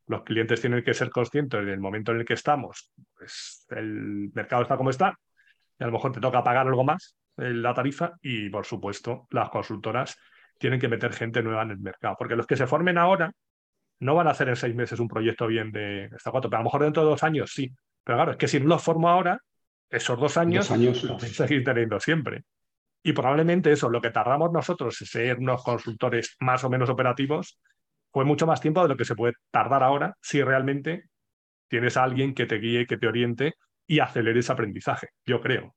Los 0.06 0.22
clientes 0.22 0.60
tienen 0.60 0.82
que 0.82 0.94
ser 0.94 1.10
conscientes 1.10 1.64
del 1.64 1.78
momento 1.78 2.12
en 2.12 2.18
el 2.18 2.24
que 2.24 2.34
estamos, 2.34 2.92
pues 3.16 3.66
el 3.70 4.30
mercado 4.34 4.62
está 4.62 4.76
como 4.76 4.90
está, 4.90 5.16
y 5.78 5.84
a 5.84 5.86
lo 5.86 5.92
mejor 5.92 6.12
te 6.12 6.20
toca 6.20 6.42
pagar 6.42 6.66
algo 6.66 6.84
más 6.84 7.16
en 7.36 7.62
la 7.62 7.72
tarifa 7.72 8.12
y 8.20 8.50
por 8.50 8.66
supuesto 8.66 9.28
las 9.30 9.50
consultoras 9.50 10.18
tienen 10.58 10.80
que 10.80 10.88
meter 10.88 11.12
gente 11.12 11.42
nueva 11.42 11.62
en 11.62 11.70
el 11.70 11.78
mercado, 11.78 12.16
porque 12.18 12.36
los 12.36 12.46
que 12.46 12.56
se 12.56 12.66
formen 12.66 12.98
ahora 12.98 13.32
no 14.00 14.14
van 14.14 14.26
a 14.26 14.30
hacer 14.30 14.48
en 14.48 14.56
seis 14.56 14.74
meses 14.74 14.98
un 14.98 15.08
proyecto 15.08 15.46
bien 15.46 15.70
de 15.70 16.06
esta 16.06 16.30
cuatro, 16.30 16.50
pero 16.50 16.58
a 16.58 16.62
lo 16.62 16.64
mejor 16.64 16.82
dentro 16.82 17.02
de 17.04 17.10
dos 17.10 17.22
años 17.22 17.52
sí. 17.52 17.70
Pero 18.02 18.18
claro, 18.18 18.32
es 18.32 18.36
que 18.36 18.48
si 18.48 18.58
no 18.58 18.66
los 18.66 18.82
formo 18.82 19.08
ahora, 19.08 19.38
esos 19.90 20.18
dos 20.18 20.37
años, 20.37 20.68
dos 20.68 20.79
años 20.79 21.03
los 21.03 21.22
seguir 21.22 21.64
teniendo 21.64 21.98
siempre. 22.00 22.44
Y 23.03 23.12
probablemente 23.12 23.72
eso, 23.72 23.88
lo 23.88 24.00
que 24.00 24.11
tardamos 24.11 24.53
nosotros 24.53 25.00
en 25.00 25.07
ser 25.07 25.38
unos 25.38 25.64
consultores 25.64 26.37
más 26.40 26.62
o 26.64 26.70
menos 26.70 26.90
operativos, 26.90 27.61
fue 28.12 28.24
mucho 28.24 28.46
más 28.46 28.61
tiempo 28.61 28.83
de 28.83 28.88
lo 28.88 28.96
que 28.96 29.05
se 29.05 29.14
puede 29.14 29.35
tardar 29.50 29.83
ahora 29.83 30.16
si 30.20 30.42
realmente 30.42 31.05
tienes 31.68 31.96
a 31.96 32.05
alguien 32.05 32.35
que 32.35 32.46
te 32.46 32.57
guíe, 32.57 32.87
que 32.87 32.98
te 32.98 33.07
oriente 33.07 33.55
y 33.87 34.00
acelere 34.00 34.40
ese 34.40 34.53
aprendizaje, 34.53 35.09
yo 35.24 35.40
creo. 35.40 35.74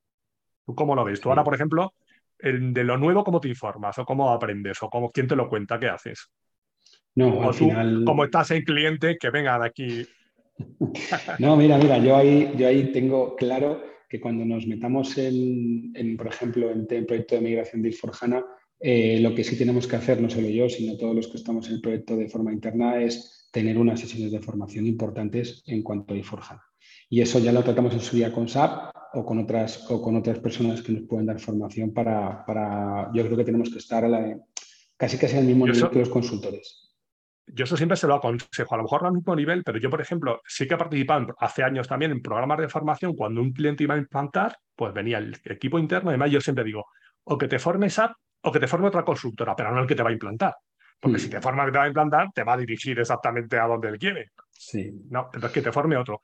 ¿Tú 0.66 0.76
cómo 0.76 0.96
lo 0.96 1.04
ves? 1.04 1.22
Tú 1.22 1.30
ahora, 1.30 1.44
por 1.44 1.56
ejemplo, 1.56 1.94
de 2.40 2.84
lo 2.84 2.98
nuevo, 2.98 3.24
¿cómo 3.24 3.40
te 3.40 3.48
informas? 3.48 3.98
¿O 4.00 4.06
cómo 4.06 4.32
aprendes? 4.32 4.82
¿O 4.82 4.90
cómo, 4.90 5.12
quién 5.12 5.28
te 5.28 5.36
lo 5.36 5.48
cuenta? 5.48 5.80
¿Qué 5.80 5.88
haces? 5.88 6.30
No, 7.16 7.40
o 7.40 7.52
tú, 7.52 7.70
como 8.06 8.26
estás 8.26 8.52
en 8.52 8.64
cliente, 8.64 9.18
que 9.20 9.30
venga 9.30 9.60
de 9.60 9.66
aquí. 9.66 10.08
no, 11.40 11.56
mira, 11.56 11.78
mira, 11.78 11.98
yo 12.00 12.16
ahí, 12.16 12.52
yo 12.58 12.68
ahí 12.68 12.92
tengo 12.92 13.36
claro 13.36 13.93
que 14.14 14.22
cuando 14.22 14.46
nos 14.46 14.68
metamos 14.68 15.18
en, 15.18 15.92
por 16.16 16.28
ejemplo, 16.28 16.70
en 16.70 16.86
el 16.88 17.06
proyecto 17.08 17.34
de 17.34 17.42
migración 17.42 17.82
de 17.82 17.92
Forjana, 17.92 18.46
eh, 18.80 19.20
lo 19.20 19.34
que 19.34 19.44
sí 19.44 19.58
tenemos 19.58 19.88
que 19.88 19.96
hacer, 19.96 20.22
no 20.22 20.30
solo 20.30 20.50
yo, 20.50 20.70
sino 20.70 20.96
todos 20.98 21.16
los 21.16 21.28
que 21.30 21.38
estamos 21.38 21.68
en 21.68 21.74
el 21.74 21.82
proyecto 21.82 22.16
de 22.16 22.30
forma 22.30 22.54
interna, 22.54 23.02
es 23.02 23.50
tener 23.52 23.76
unas 23.76 24.00
sesiones 24.00 24.32
de 24.32 24.40
formación 24.40 24.86
importantes 24.86 25.64
en 25.66 25.82
cuanto 25.82 26.14
a 26.14 26.22
Forjana. 26.22 26.62
Y 27.10 27.22
eso 27.22 27.40
ya 27.40 27.52
lo 27.52 27.64
tratamos 27.64 27.92
en 27.96 28.02
su 28.02 28.16
día 28.16 28.32
con 28.32 28.48
SAP, 28.48 28.96
o 29.16 29.26
con 29.26 29.40
otras, 29.40 29.90
o 29.90 30.00
con 30.00 30.16
otras 30.16 30.38
personas 30.38 30.84
que 30.84 30.92
nos 30.92 31.08
pueden 31.08 31.26
dar 31.26 31.40
formación 31.40 31.92
para, 31.92 32.46
para 32.46 33.10
yo 33.16 33.26
creo 33.26 33.36
que 33.36 33.46
tenemos 33.46 33.72
que 33.72 33.80
estar 33.80 34.06
a 34.06 34.10
la, 34.10 34.40
casi 34.96 35.18
casi 35.18 35.38
al 35.38 35.46
mismo 35.46 35.66
nivel 35.66 35.90
que 35.90 35.98
los 35.98 36.10
consultores. 36.10 36.93
Yo 37.48 37.66
eso 37.66 37.76
siempre 37.76 37.98
se 37.98 38.08
lo 38.08 38.16
aconsejo, 38.16 38.74
a 38.74 38.78
lo 38.78 38.84
mejor 38.84 39.02
no 39.02 39.10
al 39.10 39.14
mismo 39.16 39.36
nivel, 39.36 39.64
pero 39.64 39.78
yo, 39.78 39.90
por 39.90 40.00
ejemplo, 40.00 40.42
sí 40.48 40.68
que 40.68 40.76
he 40.76 40.78
participado 40.78 41.36
hace 41.40 41.64
años 41.64 41.88
también 41.88 42.12
en 42.12 42.22
programas 42.22 42.58
de 42.60 42.70
formación 42.70 43.16
cuando 43.16 43.42
un 43.42 43.52
cliente 43.52 43.84
iba 43.84 43.96
a 43.96 43.98
implantar, 43.98 44.58
pues 44.76 44.94
venía 44.94 45.18
el 45.18 45.36
equipo 45.46 45.78
interno, 45.78 46.10
además 46.10 46.32
yo 46.32 46.40
siempre 46.40 46.64
digo, 46.64 46.86
o 47.26 47.38
que 47.38 47.48
te 47.48 47.60
formes 47.60 48.00
a 48.00 48.16
o 48.46 48.52
que 48.52 48.60
te 48.60 48.68
forme 48.68 48.88
otra 48.88 49.04
consultora, 49.04 49.56
pero 49.56 49.72
no 49.72 49.82
el 49.82 49.88
que 49.88 49.96
te 49.96 50.04
va 50.04 50.10
a 50.10 50.14
implantar. 50.14 50.54
Porque 51.00 51.20
si 51.20 51.28
mm. 51.28 51.32
te 51.32 51.42
forma 51.42 51.64
el 51.64 51.68
que 51.70 51.72
te 51.74 51.78
va 51.78 51.84
a 51.86 51.88
implantar, 51.88 52.28
te 52.34 52.44
va 52.44 52.54
a 52.54 52.58
dirigir 52.58 53.00
exactamente 53.00 53.58
a 53.58 53.68
donde 53.68 53.90
él 53.90 53.98
quiere. 53.98 54.32
Sí. 54.50 54.92
No, 55.10 55.30
entonces 55.34 55.52
que 55.52 55.62
te 55.62 55.72
forme 55.72 55.98
otro. 55.98 56.22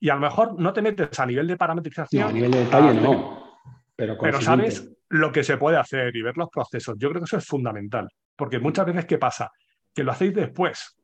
Y 0.00 0.08
a 0.08 0.14
lo 0.14 0.20
mejor 0.20 0.58
no 0.58 0.72
te 0.72 0.82
metes 0.82 1.18
a 1.18 1.26
nivel 1.26 1.46
de 1.46 1.56
parametrización. 1.56 2.22
No, 2.22 2.28
a 2.28 2.32
nivel 2.32 2.50
de 2.50 2.64
detalle 2.64 3.00
no. 3.00 3.58
Pero, 3.94 4.16
pero 4.20 4.40
sabes 4.40 4.90
lo 5.10 5.30
que 5.30 5.44
se 5.44 5.58
puede 5.58 5.76
hacer 5.76 6.14
y 6.16 6.22
ver 6.22 6.36
los 6.36 6.48
procesos. 6.48 6.96
Yo 6.98 7.10
creo 7.10 7.20
que 7.20 7.26
eso 7.26 7.36
es 7.36 7.46
fundamental. 7.46 8.08
Porque 8.34 8.58
muchas 8.58 8.86
veces, 8.86 9.04
¿qué 9.04 9.18
pasa? 9.18 9.50
Que 9.94 10.04
lo 10.04 10.12
hacéis 10.12 10.34
después. 10.34 10.96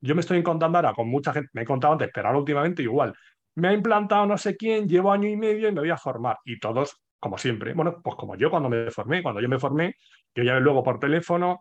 Yo 0.00 0.14
me 0.14 0.20
estoy 0.20 0.38
encontrando 0.38 0.78
ahora 0.78 0.94
con 0.94 1.08
mucha 1.08 1.32
gente, 1.32 1.50
me 1.52 1.62
he 1.62 1.64
contado 1.64 1.92
antes, 1.92 2.10
pero 2.12 2.28
ahora 2.28 2.40
últimamente 2.40 2.82
igual. 2.82 3.14
Me 3.54 3.68
ha 3.68 3.72
implantado 3.72 4.26
no 4.26 4.36
sé 4.36 4.56
quién, 4.56 4.88
llevo 4.88 5.12
año 5.12 5.28
y 5.28 5.36
medio 5.36 5.68
y 5.68 5.72
me 5.72 5.80
voy 5.80 5.90
a 5.90 5.96
formar. 5.96 6.38
Y 6.44 6.58
todos 6.58 7.02
como 7.22 7.38
siempre. 7.38 7.72
Bueno, 7.72 8.00
pues 8.02 8.16
como 8.16 8.34
yo 8.34 8.50
cuando 8.50 8.68
me 8.68 8.90
formé, 8.90 9.22
cuando 9.22 9.40
yo 9.40 9.48
me 9.48 9.60
formé, 9.60 9.94
yo 10.34 10.42
llamé 10.42 10.60
luego 10.60 10.82
por 10.82 10.98
teléfono 10.98 11.60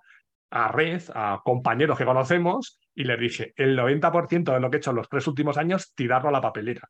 a 0.49 0.67
red, 0.69 1.03
a 1.13 1.39
compañeros 1.43 1.97
que 1.97 2.03
conocemos, 2.03 2.79
y 2.95 3.03
les 3.03 3.19
dije, 3.19 3.53
el 3.55 3.77
90% 3.77 4.53
de 4.53 4.59
lo 4.59 4.69
que 4.69 4.77
he 4.77 4.79
hecho 4.79 4.89
en 4.89 4.97
los 4.97 5.07
tres 5.07 5.27
últimos 5.27 5.57
años, 5.57 5.93
tirarlo 5.93 6.29
a 6.29 6.31
la 6.31 6.41
papelera. 6.41 6.89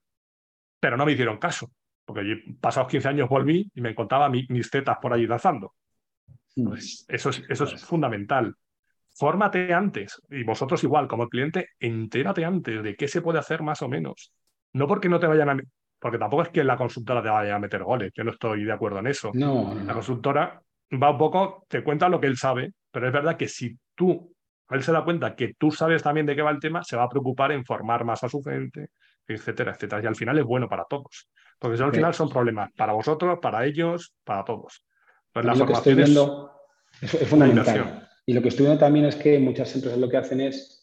Pero 0.79 0.95
no 0.95 1.05
me 1.05 1.11
hicieron 1.11 1.37
caso, 1.37 1.69
porque 2.05 2.27
yo, 2.27 2.35
pasados 2.61 2.89
15 2.89 3.09
años 3.09 3.29
volví 3.29 3.69
y 3.75 3.81
me 3.81 3.89
encontraba 3.89 4.29
mis 4.29 4.71
tetas 4.71 4.97
por 5.01 5.11
allí 5.13 5.27
danzando. 5.27 5.73
Mm. 6.55 6.69
Pues 6.69 7.05
eso 7.09 7.29
es, 7.29 7.43
eso 7.49 7.65
es 7.65 7.85
fundamental. 7.85 8.55
Fórmate 9.21 9.71
antes, 9.71 10.19
y 10.31 10.43
vosotros 10.43 10.83
igual, 10.83 11.07
como 11.07 11.29
cliente, 11.29 11.69
entérate 11.79 12.43
antes 12.43 12.81
de 12.81 12.95
qué 12.95 13.07
se 13.07 13.21
puede 13.21 13.37
hacer 13.37 13.61
más 13.61 13.83
o 13.83 13.87
menos. 13.87 14.33
No 14.73 14.87
porque 14.87 15.09
no 15.09 15.19
te 15.19 15.27
vayan 15.27 15.47
a, 15.47 15.57
porque 15.99 16.17
tampoco 16.17 16.41
es 16.41 16.49
que 16.49 16.63
la 16.63 16.75
consultora 16.75 17.21
te 17.21 17.29
vaya 17.29 17.53
a 17.53 17.59
meter 17.59 17.83
goles, 17.83 18.11
yo 18.15 18.23
no 18.23 18.31
estoy 18.31 18.63
de 18.63 18.71
acuerdo 18.71 18.97
en 18.97 19.05
eso. 19.05 19.29
No, 19.35 19.75
La 19.85 19.93
consultora 19.93 20.59
va 20.93 21.11
un 21.11 21.19
poco, 21.19 21.67
te 21.69 21.83
cuenta 21.83 22.09
lo 22.09 22.19
que 22.19 22.25
él 22.25 22.35
sabe, 22.35 22.73
pero 22.89 23.05
es 23.05 23.13
verdad 23.13 23.37
que 23.37 23.47
si 23.47 23.77
tú, 23.93 24.33
él 24.71 24.81
se 24.81 24.91
da 24.91 25.03
cuenta 25.03 25.35
que 25.35 25.53
tú 25.53 25.69
sabes 25.69 26.01
también 26.01 26.25
de 26.25 26.35
qué 26.35 26.41
va 26.41 26.49
el 26.49 26.59
tema, 26.59 26.83
se 26.83 26.97
va 26.97 27.03
a 27.03 27.09
preocupar 27.09 27.51
en 27.51 27.63
formar 27.63 28.03
más 28.03 28.23
a 28.23 28.27
su 28.27 28.41
gente, 28.41 28.87
etcétera, 29.27 29.73
etcétera. 29.73 30.01
Y 30.01 30.07
al 30.07 30.15
final 30.15 30.39
es 30.39 30.45
bueno 30.45 30.67
para 30.67 30.85
todos. 30.85 31.29
Porque 31.59 31.79
al 31.79 31.93
final 31.93 32.15
son 32.15 32.27
problemas 32.27 32.71
para 32.75 32.93
vosotros, 32.93 33.37
para 33.39 33.67
ellos, 33.67 34.15
para 34.23 34.43
todos. 34.43 34.83
Pues 35.31 35.45
la 35.45 35.53
lo 35.53 35.67
que 35.67 35.73
estoy 35.73 35.93
viendo 35.93 36.53
es, 36.99 37.29
fundamental. 37.29 38.07
Y 38.25 38.33
lo 38.33 38.41
que 38.41 38.49
estoy 38.49 38.65
viendo 38.65 38.79
también 38.79 39.05
es 39.05 39.15
que 39.15 39.39
muchas 39.39 39.73
empresas 39.75 39.99
lo 39.99 40.09
que 40.09 40.17
hacen 40.17 40.41
es 40.41 40.81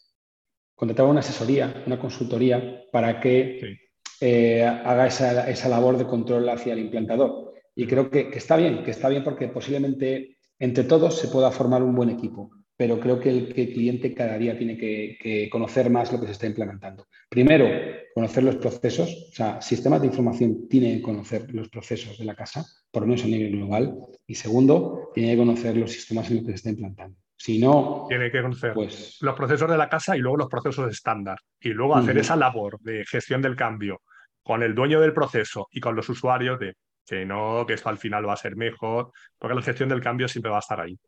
contratar 0.74 1.07
una 1.07 1.20
asesoría, 1.20 1.83
una 1.87 1.98
consultoría, 1.98 2.85
para 2.92 3.20
que 3.20 3.79
eh, 4.20 4.64
haga 4.64 5.07
esa, 5.07 5.68
labor 5.68 5.98
de 5.98 6.07
control 6.07 6.48
hacia 6.48 6.72
el 6.72 6.81
implantador. 6.81 7.53
Y 7.74 7.87
creo 7.87 8.11
que, 8.11 8.31
está 8.33 8.57
bien, 8.57 8.83
que 8.83 8.90
está 8.90 9.09
bien 9.09 9.22
porque 9.22 9.48
posiblemente 9.48 10.38
entre 10.59 10.85
todos 10.85 11.16
se 11.18 11.29
pueda 11.29 11.51
formar 11.53 11.83
un 11.83 11.94
buen 11.94 12.11
equipo, 12.11 12.51
pero 12.77 12.98
creo 12.98 13.20
que 13.20 13.29
el, 13.29 13.55
cliente 13.55 14.14
cada 14.14 14.37
día 14.38 14.59
tiene 14.59 14.77
que, 14.77 15.48
conocer 15.51 15.90
más 15.90 16.12
lo 16.12 16.20
que 16.20 16.27
se 16.27 16.33
está 16.33 16.46
implementando. 16.46 17.07
Primero, 17.29 17.68
conocer 18.14 18.42
los 18.44 18.57
procesos, 18.57 19.29
o 19.31 19.35
sea, 19.35 19.61
sistemas 19.61 20.01
de 20.01 20.09
información 20.09 20.68
tienen 20.68 20.96
que 20.96 21.03
conocer 21.03 21.53
los 21.55 21.68
procesos 21.68 22.18
de 22.18 22.24
la 22.24 22.35
casa, 22.35 22.66
por 22.90 23.03
lo 23.03 23.09
menos 23.09 23.24
a 23.24 23.29
nivel 23.29 23.53
global. 23.53 23.96
Y 24.27 24.35
segundo, 24.35 25.11
tiene 25.14 25.33
que 25.33 25.38
conocer 25.38 25.77
los 25.77 25.92
sistemas 25.92 26.31
en 26.31 26.37
los 26.37 26.44
que 26.44 26.53
se 26.53 26.57
está 26.57 26.70
implantando. 26.70 27.16
Si 27.38 27.61
no. 27.61 28.07
Tiene 28.09 28.31
que 28.31 28.42
conocer 28.42 28.74
pues... 28.74 29.18
los 29.20 29.35
procesos 29.35 29.70
de 29.70 29.79
la 29.79 29.88
casa 29.88 30.16
y 30.16 30.20
luego 30.20 30.38
los 30.38 30.48
procesos 30.48 30.90
estándar. 30.90 31.38
Y 31.61 31.70
luego 31.70 31.96
hacer 31.96 32.18
esa 32.18 32.37
labor 32.37 32.81
de 32.81 33.05
gestión 33.07 33.40
del 33.40 33.57
cambio 33.57 34.03
con 34.42 34.62
el 34.62 34.74
dueño 34.74 35.01
del 35.01 35.12
proceso 35.12 35.68
y 35.70 35.81
con 35.81 35.94
los 35.94 36.09
usuarios 36.09 36.59
de 36.59 36.74
que 37.07 37.24
no, 37.24 37.64
que 37.66 37.74
esto 37.74 37.88
al 37.88 37.96
final 37.96 38.29
va 38.29 38.35
a 38.35 38.37
ser 38.37 38.57
mejor, 38.57 39.12
porque 39.38 39.55
la 39.55 39.62
gestión 39.62 39.88
del 39.88 40.03
cambio 40.03 40.29
siempre 40.29 40.51
va 40.51 40.57
a 40.57 40.61
estar 40.61 40.81
ahí. 40.81 40.98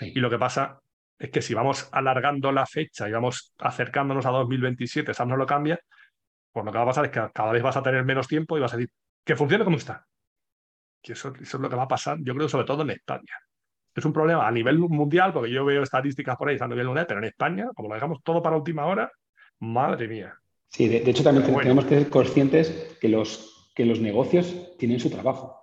Y 0.00 0.20
lo 0.20 0.30
que 0.30 0.38
pasa 0.38 0.78
es 1.18 1.30
que 1.30 1.42
si 1.42 1.54
vamos 1.54 1.88
alargando 1.90 2.52
la 2.52 2.66
fecha 2.66 3.08
y 3.08 3.12
vamos 3.12 3.52
acercándonos 3.58 4.26
a 4.26 4.30
2027, 4.30 5.14
SAP 5.14 5.28
no 5.28 5.36
lo 5.36 5.46
cambia, 5.46 5.80
pues 6.52 6.64
lo 6.64 6.70
que 6.70 6.78
va 6.78 6.84
a 6.84 6.86
pasar 6.86 7.06
es 7.06 7.10
que 7.10 7.28
cada 7.32 7.52
vez 7.52 7.62
vas 7.62 7.76
a 7.76 7.82
tener 7.82 8.04
menos 8.04 8.28
tiempo 8.28 8.56
y 8.56 8.60
vas 8.60 8.74
a 8.74 8.76
decir 8.76 8.92
que 9.24 9.36
funcione 9.36 9.64
como 9.64 9.78
está. 9.78 10.06
Eso, 11.02 11.32
eso 11.40 11.56
es 11.56 11.60
lo 11.60 11.68
que 11.68 11.76
va 11.76 11.84
a 11.84 11.88
pasar, 11.88 12.18
yo 12.20 12.34
creo, 12.34 12.48
sobre 12.48 12.66
todo 12.66 12.82
en 12.82 12.90
España. 12.90 13.34
Es 13.94 14.04
un 14.04 14.12
problema 14.12 14.46
a 14.46 14.50
nivel 14.50 14.78
mundial, 14.78 15.32
porque 15.32 15.50
yo 15.50 15.64
veo 15.64 15.82
estadísticas 15.82 16.36
por 16.36 16.48
ahí 16.48 16.56
a 16.58 16.68
nivel 16.68 16.86
mundial, 16.86 17.06
pero 17.06 17.20
en 17.20 17.26
España, 17.26 17.68
como 17.74 17.88
lo 17.88 17.94
dejamos 17.94 18.22
todo 18.22 18.42
para 18.42 18.56
última 18.56 18.86
hora, 18.86 19.10
madre 19.58 20.08
mía. 20.08 20.34
Sí, 20.68 20.88
de, 20.88 21.08
hecho 21.08 21.22
también 21.22 21.46
tenemos 21.54 21.84
que 21.84 21.98
ser 21.98 22.08
conscientes 22.08 22.96
que 23.00 23.08
los, 23.08 23.70
que 23.74 23.84
los 23.84 24.00
negocios 24.00 24.76
tienen 24.78 24.98
su 24.98 25.10
trabajo 25.10 25.60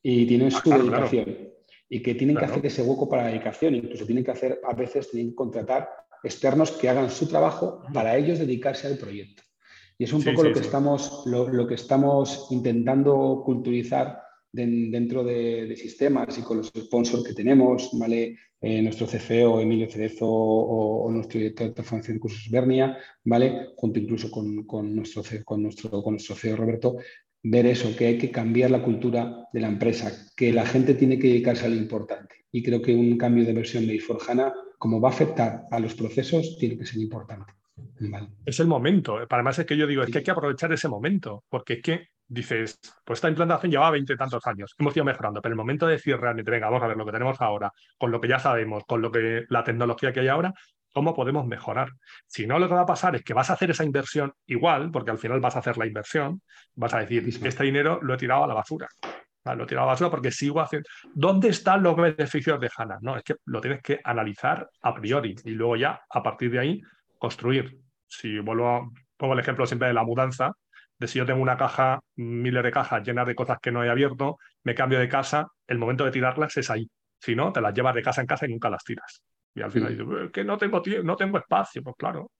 y 0.00 0.26
tienen 0.26 0.48
ah, 0.48 0.60
su 0.62 0.70
dedicación 0.70 1.52
y 1.88 2.02
que 2.02 2.14
tienen 2.14 2.36
que 2.36 2.44
hacer 2.44 2.64
ese 2.64 2.82
hueco 2.82 3.08
para 3.08 3.24
la 3.24 3.28
dedicación, 3.28 3.74
incluso 3.74 4.06
tienen 4.06 4.24
que 4.24 4.30
hacer, 4.30 4.60
a 4.64 4.72
veces 4.72 5.10
tienen 5.10 5.30
que 5.30 5.34
contratar 5.34 5.90
externos 6.22 6.70
que 6.72 6.88
hagan 6.88 7.10
su 7.10 7.28
trabajo 7.28 7.82
para 7.92 8.16
ellos 8.16 8.38
dedicarse 8.38 8.86
al 8.86 8.96
proyecto. 8.96 9.42
Y 9.98 10.04
es 10.04 10.12
un 10.12 10.24
poco 10.24 10.42
lo, 10.42 10.52
que 10.52 10.60
Estamos, 10.60 11.24
lo, 11.26 11.66
que 11.66 11.74
estamos 11.74 12.46
intentando 12.50 13.42
culturizar 13.44 14.22
dentro 14.52 15.24
de, 15.24 15.74
sistemas 15.76 16.38
y 16.38 16.42
con 16.42 16.58
los 16.58 16.68
sponsors 16.68 17.24
que 17.24 17.34
tenemos, 17.34 17.90
¿vale? 17.94 18.36
Eh, 18.60 18.80
nuestro 18.80 19.06
CFO 19.06 19.60
Emilio 19.60 19.90
Cerezo 19.90 20.28
o, 20.28 21.10
nuestro 21.10 21.38
director 21.40 21.74
de 21.74 21.82
formación 21.82 22.16
de 22.16 22.20
cursos 22.20 22.48
Bernia, 22.48 22.96
¿vale? 23.24 23.70
junto 23.76 23.98
incluso 23.98 24.30
con, 24.30 24.64
con, 24.64 24.94
nuestro, 24.94 25.22
con, 25.44 25.62
nuestro, 25.62 26.02
con 26.02 26.14
nuestro 26.14 26.36
CEO 26.36 26.56
Roberto, 26.56 26.96
ver 27.42 27.66
eso, 27.66 27.96
que 27.96 28.06
hay 28.06 28.18
que 28.18 28.30
cambiar 28.30 28.70
la 28.70 28.82
cultura 28.82 29.48
de 29.52 29.60
la 29.60 29.68
empresa, 29.68 30.12
que 30.36 30.52
la 30.52 30.64
gente 30.64 30.94
tiene 30.94 31.18
que 31.18 31.28
dedicarse 31.28 31.66
a 31.66 31.70
lo 31.70 31.74
importante. 31.74 32.44
Y 32.52 32.62
creo 32.62 32.80
que 32.80 32.94
un 32.94 33.16
cambio 33.16 33.44
de 33.44 33.52
versión 33.52 33.86
de 33.86 33.96
Iforjana, 33.96 34.52
como 34.78 35.00
va 35.00 35.08
a 35.08 35.12
afectar 35.12 35.64
a 35.70 35.80
los 35.80 35.94
procesos, 35.94 36.56
tiene 36.58 36.78
que 36.78 36.86
ser 36.86 37.00
importante. 37.00 37.52
Es 38.46 38.60
el 38.60 38.66
momento. 38.66 39.18
Además 39.28 39.58
es 39.58 39.66
que 39.66 39.76
yo 39.76 39.86
digo, 39.86 40.02
es 40.02 40.10
que 40.10 40.18
hay 40.18 40.24
que 40.24 40.30
aprovechar 40.30 40.72
ese 40.72 40.88
momento, 40.88 41.44
porque 41.48 41.74
es 41.74 41.82
que 41.82 42.08
dices, 42.28 42.78
pues 43.04 43.18
esta 43.18 43.28
implantación 43.28 43.70
lleva 43.70 43.90
veinte 43.90 44.16
tantos 44.16 44.46
años, 44.46 44.74
hemos 44.78 44.96
ido 44.96 45.04
mejorando, 45.04 45.42
pero 45.42 45.52
el 45.52 45.56
momento 45.56 45.86
de 45.86 45.94
decir 45.94 46.16
realmente, 46.18 46.50
venga, 46.50 46.66
vamos 46.66 46.82
a 46.82 46.86
ver 46.86 46.96
lo 46.96 47.04
que 47.04 47.12
tenemos 47.12 47.40
ahora, 47.40 47.70
con 47.98 48.10
lo 48.10 48.20
que 48.20 48.28
ya 48.28 48.38
sabemos, 48.38 48.84
con 48.86 49.02
lo 49.02 49.10
que 49.10 49.44
la 49.48 49.64
tecnología 49.64 50.12
que 50.12 50.20
hay 50.20 50.28
ahora, 50.28 50.52
¿cómo 50.92 51.14
podemos 51.14 51.46
mejorar? 51.46 51.90
Si 52.26 52.46
no, 52.46 52.58
lo 52.58 52.68
que 52.68 52.74
va 52.74 52.82
a 52.82 52.86
pasar 52.86 53.16
es 53.16 53.22
que 53.22 53.34
vas 53.34 53.50
a 53.50 53.54
hacer 53.54 53.70
esa 53.70 53.84
inversión 53.84 54.32
igual, 54.46 54.90
porque 54.90 55.10
al 55.10 55.18
final 55.18 55.40
vas 55.40 55.56
a 55.56 55.60
hacer 55.60 55.78
la 55.78 55.86
inversión, 55.86 56.42
vas 56.74 56.94
a 56.94 57.00
decir, 57.00 57.24
este 57.44 57.64
dinero 57.64 57.98
lo 58.02 58.14
he 58.14 58.16
tirado 58.16 58.44
a 58.44 58.46
la 58.46 58.54
basura. 58.54 58.88
Lo 59.44 59.64
he 59.64 59.66
tirado 59.66 59.84
a 59.84 59.86
la 59.86 59.92
basura 59.94 60.10
porque 60.10 60.30
sigo 60.30 60.60
haciendo. 60.60 60.88
¿Dónde 61.14 61.48
están 61.48 61.82
los 61.82 61.96
beneficios 61.96 62.60
de 62.60 62.70
HANA? 62.76 62.98
No, 63.00 63.16
es 63.16 63.24
que 63.24 63.34
lo 63.46 63.60
tienes 63.60 63.82
que 63.82 64.00
analizar 64.04 64.68
a 64.82 64.94
priori 64.94 65.34
y 65.44 65.50
luego 65.50 65.76
ya, 65.76 66.00
a 66.08 66.22
partir 66.22 66.52
de 66.52 66.60
ahí, 66.60 66.80
construir. 67.18 67.76
Si 68.06 68.38
vuelvo 68.38 68.68
a, 68.68 68.88
pongo 69.16 69.34
el 69.34 69.40
ejemplo 69.40 69.66
siempre 69.66 69.88
de 69.88 69.94
la 69.94 70.04
mudanza, 70.04 70.52
de 70.98 71.08
si 71.08 71.18
yo 71.18 71.26
tengo 71.26 71.42
una 71.42 71.56
caja, 71.56 72.00
miles 72.16 72.62
de 72.62 72.70
cajas 72.70 73.02
llenas 73.02 73.26
de 73.26 73.34
cosas 73.34 73.58
que 73.60 73.72
no 73.72 73.84
he 73.84 73.90
abierto, 73.90 74.38
me 74.64 74.74
cambio 74.74 74.98
de 74.98 75.08
casa, 75.08 75.48
el 75.66 75.78
momento 75.78 76.04
de 76.04 76.10
tirarlas 76.10 76.56
es 76.56 76.70
ahí. 76.70 76.88
Si 77.18 77.34
no, 77.34 77.52
te 77.52 77.60
las 77.60 77.74
llevas 77.74 77.94
de 77.94 78.02
casa 78.02 78.20
en 78.20 78.26
casa 78.26 78.46
y 78.46 78.50
nunca 78.50 78.70
las 78.70 78.84
tiras. 78.84 79.22
Y 79.54 79.62
al 79.62 79.70
final 79.70 79.96
dices, 79.96 80.30
que 80.32 80.44
no 80.44 80.56
tengo, 80.58 80.82
no 81.04 81.16
tengo 81.16 81.38
espacio. 81.38 81.82
Pues 81.82 81.96
claro, 81.96 82.30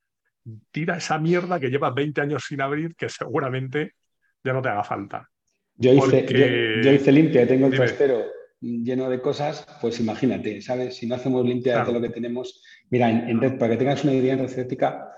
tira 0.70 0.96
esa 0.96 1.18
mierda 1.18 1.60
que 1.60 1.70
llevas 1.70 1.94
20 1.94 2.20
años 2.20 2.44
sin 2.46 2.60
abrir, 2.60 2.94
que 2.96 3.08
seguramente 3.08 3.92
ya 4.42 4.52
no 4.52 4.62
te 4.62 4.68
haga 4.68 4.84
falta. 4.84 5.28
Yo 5.74 5.92
hice, 5.92 6.26
yo, 6.82 6.92
hice 6.92 7.12
limpia, 7.12 7.46
tengo 7.46 7.66
el 7.66 7.74
trastero 7.74 8.24
lleno 8.62 9.10
de 9.10 9.20
cosas, 9.20 9.66
pues 9.80 9.98
imagínate, 9.98 10.60
¿sabes? 10.62 10.96
Si 10.96 11.06
no 11.06 11.16
hacemos 11.16 11.44
limpia 11.44 11.84
de 11.84 11.92
lo 11.92 12.00
que 12.00 12.10
tenemos. 12.10 12.62
Mira, 12.90 13.10
en, 13.10 13.58
para 13.58 13.72
que 13.72 13.76
tengas 13.76 14.04
una 14.04 14.14
idea 14.14 14.34
en 14.34 14.40
recética, 14.40 15.12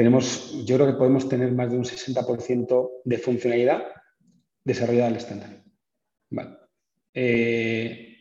tenemos, 0.00 0.64
yo 0.64 0.76
creo 0.76 0.86
que 0.86 0.96
podemos 0.96 1.28
tener 1.28 1.52
más 1.52 1.70
de 1.70 1.76
un 1.76 1.84
60% 1.84 2.90
de 3.04 3.18
funcionalidad 3.18 3.82
desarrollada 4.64 5.08
al 5.08 5.16
estándar. 5.16 5.62
Eh, 7.12 8.16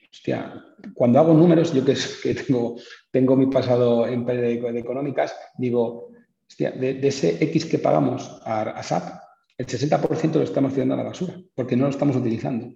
cuando 0.93 1.19
hago 1.19 1.33
números, 1.33 1.73
yo 1.73 1.85
que, 1.85 1.95
tengo, 3.11 3.37
mi 3.37 3.45
pasado 3.45 4.05
en 4.07 4.25
de, 4.25 4.59
de 4.59 4.79
económicas, 4.79 5.33
digo, 5.57 6.11
de, 6.57 6.99
ese 7.07 7.41
X 7.45 7.63
que 7.63 7.79
pagamos 7.79 8.29
a, 8.43 8.83
SAP, 8.83 9.17
el 9.57 9.65
60% 9.65 10.33
lo 10.33 10.43
estamos 10.43 10.73
tirando 10.73 10.95
a 10.95 10.97
la 10.97 11.03
basura, 11.03 11.41
porque 11.55 11.77
no 11.77 11.85
lo 11.85 11.91
estamos 11.91 12.17
utilizando. 12.17 12.75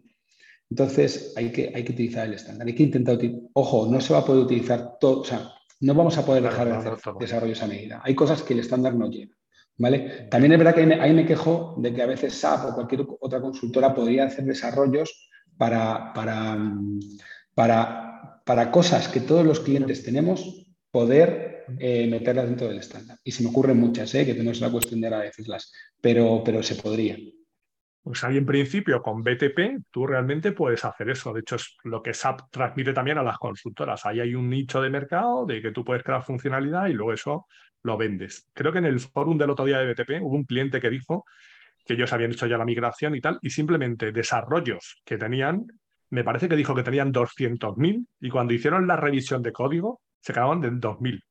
Entonces, 0.69 1.33
hay 1.35 1.51
que, 1.51 1.73
hay 1.75 1.83
que 1.83 1.91
utilizar 1.91 2.25
el 2.25 2.35
estándar. 2.35 2.65
Hay 2.65 2.73
que 2.73 2.83
intentar. 2.83 3.19
Ojo, 3.51 3.85
no 3.91 3.99
se 3.99 4.13
va 4.13 4.19
a 4.19 4.25
poder 4.25 4.45
utilizar 4.45 4.97
todo. 4.97 5.25
No 5.79 5.93
vamos 5.93 6.17
a 6.17 6.25
poder 6.25 6.43
dejar 6.43 6.67
de 6.67 6.73
hacer 6.73 7.13
desarrollos 7.19 7.61
a 7.61 7.67
medida. 7.67 8.01
Hay 8.03 8.15
cosas 8.15 8.41
que 8.43 8.53
el 8.53 8.59
estándar 8.59 8.95
no 8.95 9.09
lleva. 9.09 9.35
¿Vale? 9.75 10.27
También 10.29 10.53
es 10.53 10.59
verdad 10.59 10.75
que 10.75 10.81
ahí 11.01 11.13
me, 11.13 11.25
quejo 11.25 11.75
de 11.79 11.93
que 11.93 12.03
a 12.03 12.05
veces 12.05 12.35
SAP 12.35 12.69
o 12.69 12.75
cualquier 12.75 13.07
otra 13.19 13.41
consultora 13.41 13.93
podría 13.93 14.25
hacer 14.25 14.45
desarrollos 14.45 15.29
para, 15.57 16.13
para, 16.13 16.57
para, 17.55 18.41
para 18.45 18.71
cosas 18.71 19.07
que 19.07 19.21
todos 19.21 19.43
los 19.43 19.59
clientes 19.61 20.03
tenemos, 20.03 20.67
poder 20.91 21.65
eh, 21.79 22.07
meterlas 22.07 22.45
dentro 22.45 22.67
del 22.67 22.77
estándar. 22.77 23.17
Y 23.23 23.31
se 23.31 23.43
me 23.43 23.49
ocurren 23.49 23.79
muchas, 23.79 24.13
¿eh? 24.13 24.25
que 24.25 24.35
no 24.35 24.51
es 24.51 24.61
la 24.61 24.69
cuestión 24.69 25.01
de 25.01 25.07
agradecerlas, 25.07 25.73
pero, 25.99 26.43
pero 26.43 26.61
se 26.61 26.75
podría. 26.75 27.17
Pues 28.03 28.21
ahí 28.25 28.37
en 28.37 28.45
principio 28.45 29.01
con 29.01 29.23
BTP 29.23 29.85
tú 29.89 30.05
realmente 30.05 30.51
puedes 30.51 30.83
hacer 30.83 31.09
eso. 31.09 31.31
De 31.31 31.39
hecho, 31.39 31.55
es 31.55 31.77
lo 31.85 32.03
que 32.03 32.13
SAP 32.13 32.41
transmite 32.51 32.91
también 32.91 33.17
a 33.17 33.23
las 33.23 33.37
consultoras. 33.37 34.05
Ahí 34.05 34.19
hay 34.19 34.35
un 34.35 34.49
nicho 34.49 34.81
de 34.81 34.89
mercado 34.89 35.45
de 35.45 35.61
que 35.61 35.71
tú 35.71 35.85
puedes 35.85 36.03
crear 36.03 36.21
funcionalidad 36.21 36.87
y 36.87 36.93
luego 36.93 37.13
eso 37.13 37.47
lo 37.81 37.97
vendes. 37.97 38.49
Creo 38.53 38.73
que 38.73 38.79
en 38.79 38.85
el 38.85 38.99
forum 38.99 39.37
del 39.37 39.51
otro 39.51 39.63
día 39.63 39.79
de 39.79 39.93
BTP 39.93 40.21
hubo 40.21 40.35
un 40.35 40.43
cliente 40.43 40.81
que 40.81 40.89
dijo 40.89 41.23
que 41.85 41.93
ellos 41.93 42.11
habían 42.11 42.31
hecho 42.31 42.45
ya 42.45 42.57
la 42.57 42.65
migración 42.65 43.15
y 43.15 43.21
tal, 43.21 43.39
y 43.41 43.49
simplemente 43.49 44.11
desarrollos 44.11 45.01
que 45.05 45.17
tenían, 45.17 45.65
me 46.09 46.23
parece 46.23 46.47
que 46.49 46.55
dijo 46.55 46.75
que 46.75 46.83
tenían 46.83 47.11
200.000 47.11 48.07
y 48.19 48.29
cuando 48.29 48.53
hicieron 48.53 48.87
la 48.87 48.95
revisión 48.95 49.41
de 49.41 49.51
código 49.51 50.01
se 50.21 50.33
quedaban 50.33 50.63
en 50.63 50.79
2.000. 50.79 51.21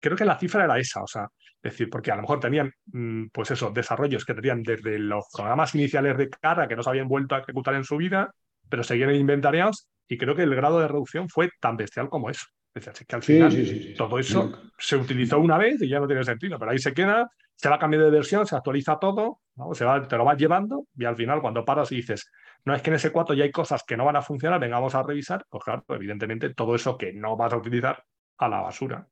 Creo 0.00 0.16
que 0.16 0.24
la 0.24 0.38
cifra 0.38 0.64
era 0.64 0.78
esa, 0.78 1.02
o 1.02 1.06
sea, 1.06 1.28
es 1.62 1.72
decir, 1.72 1.88
porque 1.88 2.10
a 2.10 2.16
lo 2.16 2.22
mejor 2.22 2.40
tenían, 2.40 2.72
mm, 2.86 3.26
pues 3.32 3.52
eso, 3.52 3.70
desarrollos 3.70 4.24
que 4.24 4.34
tenían 4.34 4.62
desde 4.62 4.98
los 4.98 5.26
programas 5.32 5.74
iniciales 5.74 6.18
de 6.18 6.28
cara 6.28 6.66
que 6.66 6.74
no 6.74 6.82
se 6.82 6.90
habían 6.90 7.06
vuelto 7.06 7.36
a 7.36 7.38
ejecutar 7.38 7.74
en 7.74 7.84
su 7.84 7.96
vida, 7.96 8.34
pero 8.68 8.82
seguían 8.82 9.14
inventariados 9.14 9.88
y 10.08 10.18
creo 10.18 10.34
que 10.34 10.42
el 10.42 10.54
grado 10.56 10.80
de 10.80 10.88
reducción 10.88 11.28
fue 11.28 11.50
tan 11.60 11.76
bestial 11.76 12.08
como 12.08 12.30
eso. 12.30 12.46
Es 12.74 12.86
decir, 12.86 13.06
que 13.06 13.14
al 13.14 13.22
final 13.22 13.94
todo 13.96 14.18
eso 14.18 14.52
se 14.78 14.96
utilizó 14.96 15.38
una 15.38 15.58
vez 15.58 15.80
y 15.82 15.88
ya 15.88 16.00
no 16.00 16.06
tiene 16.06 16.24
sentido, 16.24 16.58
pero 16.58 16.70
ahí 16.70 16.78
se 16.78 16.94
queda, 16.94 17.30
se 17.54 17.68
va 17.68 17.78
cambiando 17.78 18.06
de 18.06 18.12
versión, 18.12 18.46
se 18.46 18.56
actualiza 18.56 18.98
todo, 18.98 19.40
se 19.74 19.84
va, 19.84 20.08
te 20.08 20.16
lo 20.16 20.24
vas 20.24 20.38
llevando 20.38 20.86
y 20.96 21.04
al 21.04 21.14
final 21.14 21.40
cuando 21.40 21.64
paras 21.64 21.92
y 21.92 21.96
dices, 21.96 22.30
no 22.64 22.74
es 22.74 22.82
que 22.82 22.90
en 22.90 22.96
ese 22.96 23.12
4 23.12 23.34
ya 23.34 23.44
hay 23.44 23.52
cosas 23.52 23.84
que 23.86 23.96
no 23.96 24.04
van 24.04 24.16
a 24.16 24.22
funcionar, 24.22 24.58
venga, 24.58 24.76
vamos 24.76 24.94
a 24.94 25.02
revisar, 25.02 25.44
pues 25.48 25.62
claro, 25.62 25.84
evidentemente 25.90 26.54
todo 26.54 26.74
eso 26.74 26.96
que 26.96 27.12
no 27.12 27.36
vas 27.36 27.52
a 27.52 27.58
utilizar 27.58 28.02
a 28.38 28.48
la 28.48 28.60
basura. 28.62 29.06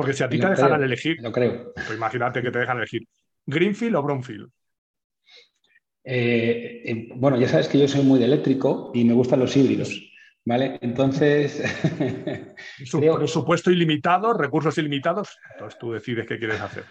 Porque 0.00 0.14
si 0.14 0.24
a 0.24 0.30
ti 0.30 0.38
te 0.38 0.48
dejaran 0.48 0.82
elegir, 0.82 1.18
lo 1.20 1.30
creo. 1.30 1.74
Pues 1.74 1.92
imagínate 1.94 2.40
que 2.40 2.50
te 2.50 2.60
dejan 2.60 2.78
elegir 2.78 3.06
Greenfield 3.44 3.96
o 3.96 4.02
Brownfield. 4.02 4.48
Eh, 6.02 6.82
eh, 6.86 7.08
bueno, 7.16 7.38
ya 7.38 7.46
sabes 7.46 7.68
que 7.68 7.78
yo 7.78 7.86
soy 7.86 8.02
muy 8.02 8.18
de 8.18 8.24
eléctrico 8.24 8.92
y 8.94 9.04
me 9.04 9.12
gustan 9.12 9.40
los 9.40 9.54
híbridos. 9.54 9.90
¿Vale? 10.42 10.78
Entonces. 10.80 11.62
Presupuesto 13.18 13.70
ilimitado, 13.70 14.32
recursos 14.32 14.78
ilimitados. 14.78 15.36
Entonces 15.52 15.78
tú 15.78 15.92
decides 15.92 16.26
qué 16.26 16.38
quieres 16.38 16.62
hacer. 16.62 16.84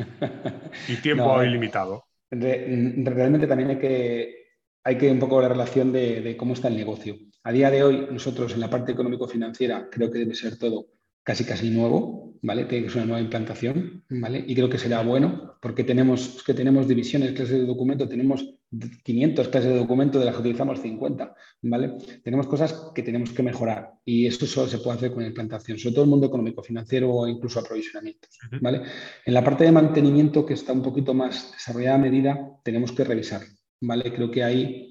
Y 0.88 0.98
tiempo 1.02 1.44
ilimitado. 1.44 2.06
realmente 2.30 3.48
también 3.48 3.72
hay 3.72 3.80
que, 3.80 4.36
hay 4.84 5.00
que 5.00 5.10
un 5.10 5.18
poco 5.18 5.42
la 5.42 5.50
relación 5.50 5.92
de, 5.92 6.22
de, 6.22 6.38
cómo 6.38 6.54
está 6.54 6.68
el 6.68 6.78
negocio. 6.78 7.18
A 7.42 7.52
día 7.52 7.72
de 7.72 7.82
hoy, 7.82 8.08
nosotros 8.12 8.54
en 8.54 8.60
la 8.60 8.70
parte 8.70 8.92
económico-financiera 8.92 9.88
creo 9.90 10.12
que 10.12 10.20
debe 10.20 10.36
ser 10.36 10.60
todo 10.60 10.99
casi 11.24 11.44
casi 11.44 11.70
nuevo, 11.70 12.30
¿vale? 12.42 12.68
que 12.68 12.86
es 12.86 12.96
una 12.96 13.06
nueva 13.06 13.22
implantación, 13.22 14.04
¿vale? 14.10 14.44
Y 14.48 14.56
creo 14.56 14.70
que 14.70 14.78
será 14.78 15.02
bueno 15.04 15.58
porque 15.62 15.84
tenemos, 15.84 16.42
que 16.44 16.54
tenemos 16.54 16.88
divisiones, 16.88 17.34
clases 17.34 17.60
de 17.60 17.66
documento, 17.66 18.08
tenemos 18.08 18.56
500 19.04 19.48
clases 19.48 19.72
de 19.72 19.78
documento 19.78 20.20
de 20.20 20.26
las 20.26 20.36
que 20.36 20.42
utilizamos 20.42 20.80
50, 20.80 21.36
¿vale? 21.64 21.94
Tenemos 22.24 22.48
cosas 22.48 22.92
que 22.94 23.04
tenemos 23.04 23.32
que 23.32 23.44
mejorar 23.44 23.92
y 24.06 24.28
eso 24.28 24.46
solo 24.46 24.68
se 24.68 24.78
puede 24.78 24.98
hacer 24.98 25.12
con 25.12 25.26
implantación, 25.26 25.78
sobre 25.78 25.96
todo 25.96 26.04
el 26.06 26.12
mundo 26.12 26.28
económico, 26.28 26.64
financiero 26.64 27.12
o 27.12 27.28
incluso 27.28 27.60
aprovisionamientos, 27.60 28.30
¿vale? 28.62 28.82
En 29.26 29.34
la 29.34 29.44
parte 29.44 29.64
de 29.64 29.72
mantenimiento 29.72 30.46
que 30.46 30.54
está 30.54 30.74
un 30.74 30.84
poquito 30.84 31.14
más 31.14 31.52
desarrollada 31.52 31.96
a 31.96 32.00
medida, 32.00 32.52
tenemos 32.64 32.92
que 32.92 33.04
revisar, 33.04 33.42
¿vale? 33.82 34.14
Creo 34.14 34.32
que 34.32 34.44
ahí 34.44 34.89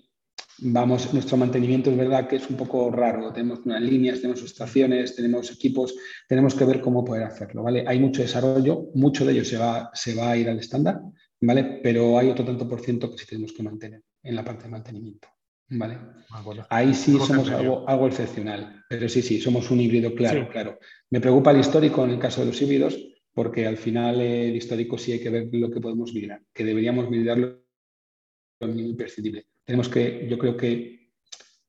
vamos, 0.60 1.12
nuestro 1.12 1.36
mantenimiento 1.36 1.90
es 1.90 1.96
verdad 1.96 2.28
que 2.28 2.36
es 2.36 2.48
un 2.50 2.56
poco 2.56 2.90
raro. 2.90 3.32
Tenemos 3.32 3.60
unas 3.64 3.80
líneas, 3.80 4.20
tenemos 4.20 4.42
estaciones, 4.42 5.14
tenemos 5.14 5.50
equipos, 5.50 5.94
tenemos 6.28 6.54
que 6.54 6.64
ver 6.64 6.80
cómo 6.80 7.04
poder 7.04 7.24
hacerlo, 7.24 7.62
¿vale? 7.62 7.84
Hay 7.86 7.98
mucho 7.98 8.22
desarrollo, 8.22 8.88
mucho 8.94 9.24
de 9.24 9.32
ello 9.32 9.44
se 9.44 9.56
va, 9.56 9.90
se 9.94 10.14
va 10.14 10.30
a 10.30 10.36
ir 10.36 10.48
al 10.48 10.58
estándar, 10.58 11.00
¿vale? 11.40 11.80
Pero 11.82 12.18
hay 12.18 12.30
otro 12.30 12.44
tanto 12.44 12.68
por 12.68 12.80
ciento 12.80 13.10
que 13.10 13.18
sí 13.18 13.26
tenemos 13.26 13.52
que 13.52 13.62
mantener 13.62 14.02
en 14.22 14.34
la 14.34 14.44
parte 14.44 14.64
de 14.64 14.70
mantenimiento, 14.70 15.28
¿vale? 15.70 15.98
Ah, 16.30 16.44
Ahí 16.70 16.94
sí 16.94 17.18
somos 17.18 17.50
algo, 17.50 17.88
algo, 17.88 18.06
excepcional, 18.08 18.84
pero 18.88 19.08
sí, 19.08 19.22
sí, 19.22 19.40
somos 19.40 19.70
un 19.70 19.80
híbrido, 19.80 20.14
claro, 20.14 20.48
claro. 20.50 20.78
Me 21.10 21.20
preocupa 21.20 21.52
el 21.52 21.60
histórico 21.60 22.04
en 22.04 22.10
el 22.10 22.18
caso 22.18 22.40
de 22.40 22.48
los 22.48 22.60
híbridos, 22.60 22.98
porque 23.32 23.66
al 23.66 23.76
final 23.76 24.20
el 24.20 24.56
histórico 24.56 24.98
sí 24.98 25.12
hay 25.12 25.20
que 25.20 25.30
ver 25.30 25.48
lo 25.52 25.70
que 25.70 25.80
podemos 25.80 26.12
mirar, 26.12 26.42
que 26.52 26.64
deberíamos 26.64 27.08
mirarlo 27.08 27.62
imprescindible 28.60 29.46
tenemos 29.68 29.90
que, 29.90 30.26
yo 30.26 30.38
creo 30.38 30.56
que 30.56 31.10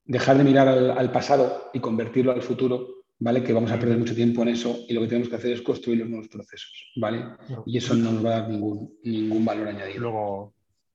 dejar 0.06 0.38
de 0.38 0.45
mirar 0.45 0.70
al, 0.70 1.12
pasado 1.12 1.70
y 1.74 1.82
convertirlo 1.82 2.32
al 2.32 2.41
futuro, 2.41 3.04
¿vale? 3.20 3.43
Que 3.43 3.52
vamos 3.52 3.74
a 3.74 3.78
perder 3.78 3.97
mucho 3.97 4.16
tiempo 4.16 4.41
en 4.41 4.47
eso 4.47 4.86
y 4.88 4.93
lo 4.93 5.02
que 5.02 5.08
tenemos 5.08 5.28
que 5.28 5.36
hacer 5.36 5.52
es 5.52 5.62
construir 5.62 6.00
los 6.00 6.08
nuevos 6.08 6.30
procesos, 6.30 6.93
¿vale? 6.95 7.26
Y 7.66 7.78
eso 7.78 7.95
no 7.95 8.14
nos 8.14 8.26
va 8.26 8.30
a 8.30 8.39
dar 8.39 8.50
ningún, 8.50 8.97
ningún 9.04 9.43
valor 9.43 9.68
añadido. 9.68 10.00
Luego, 10.00 10.54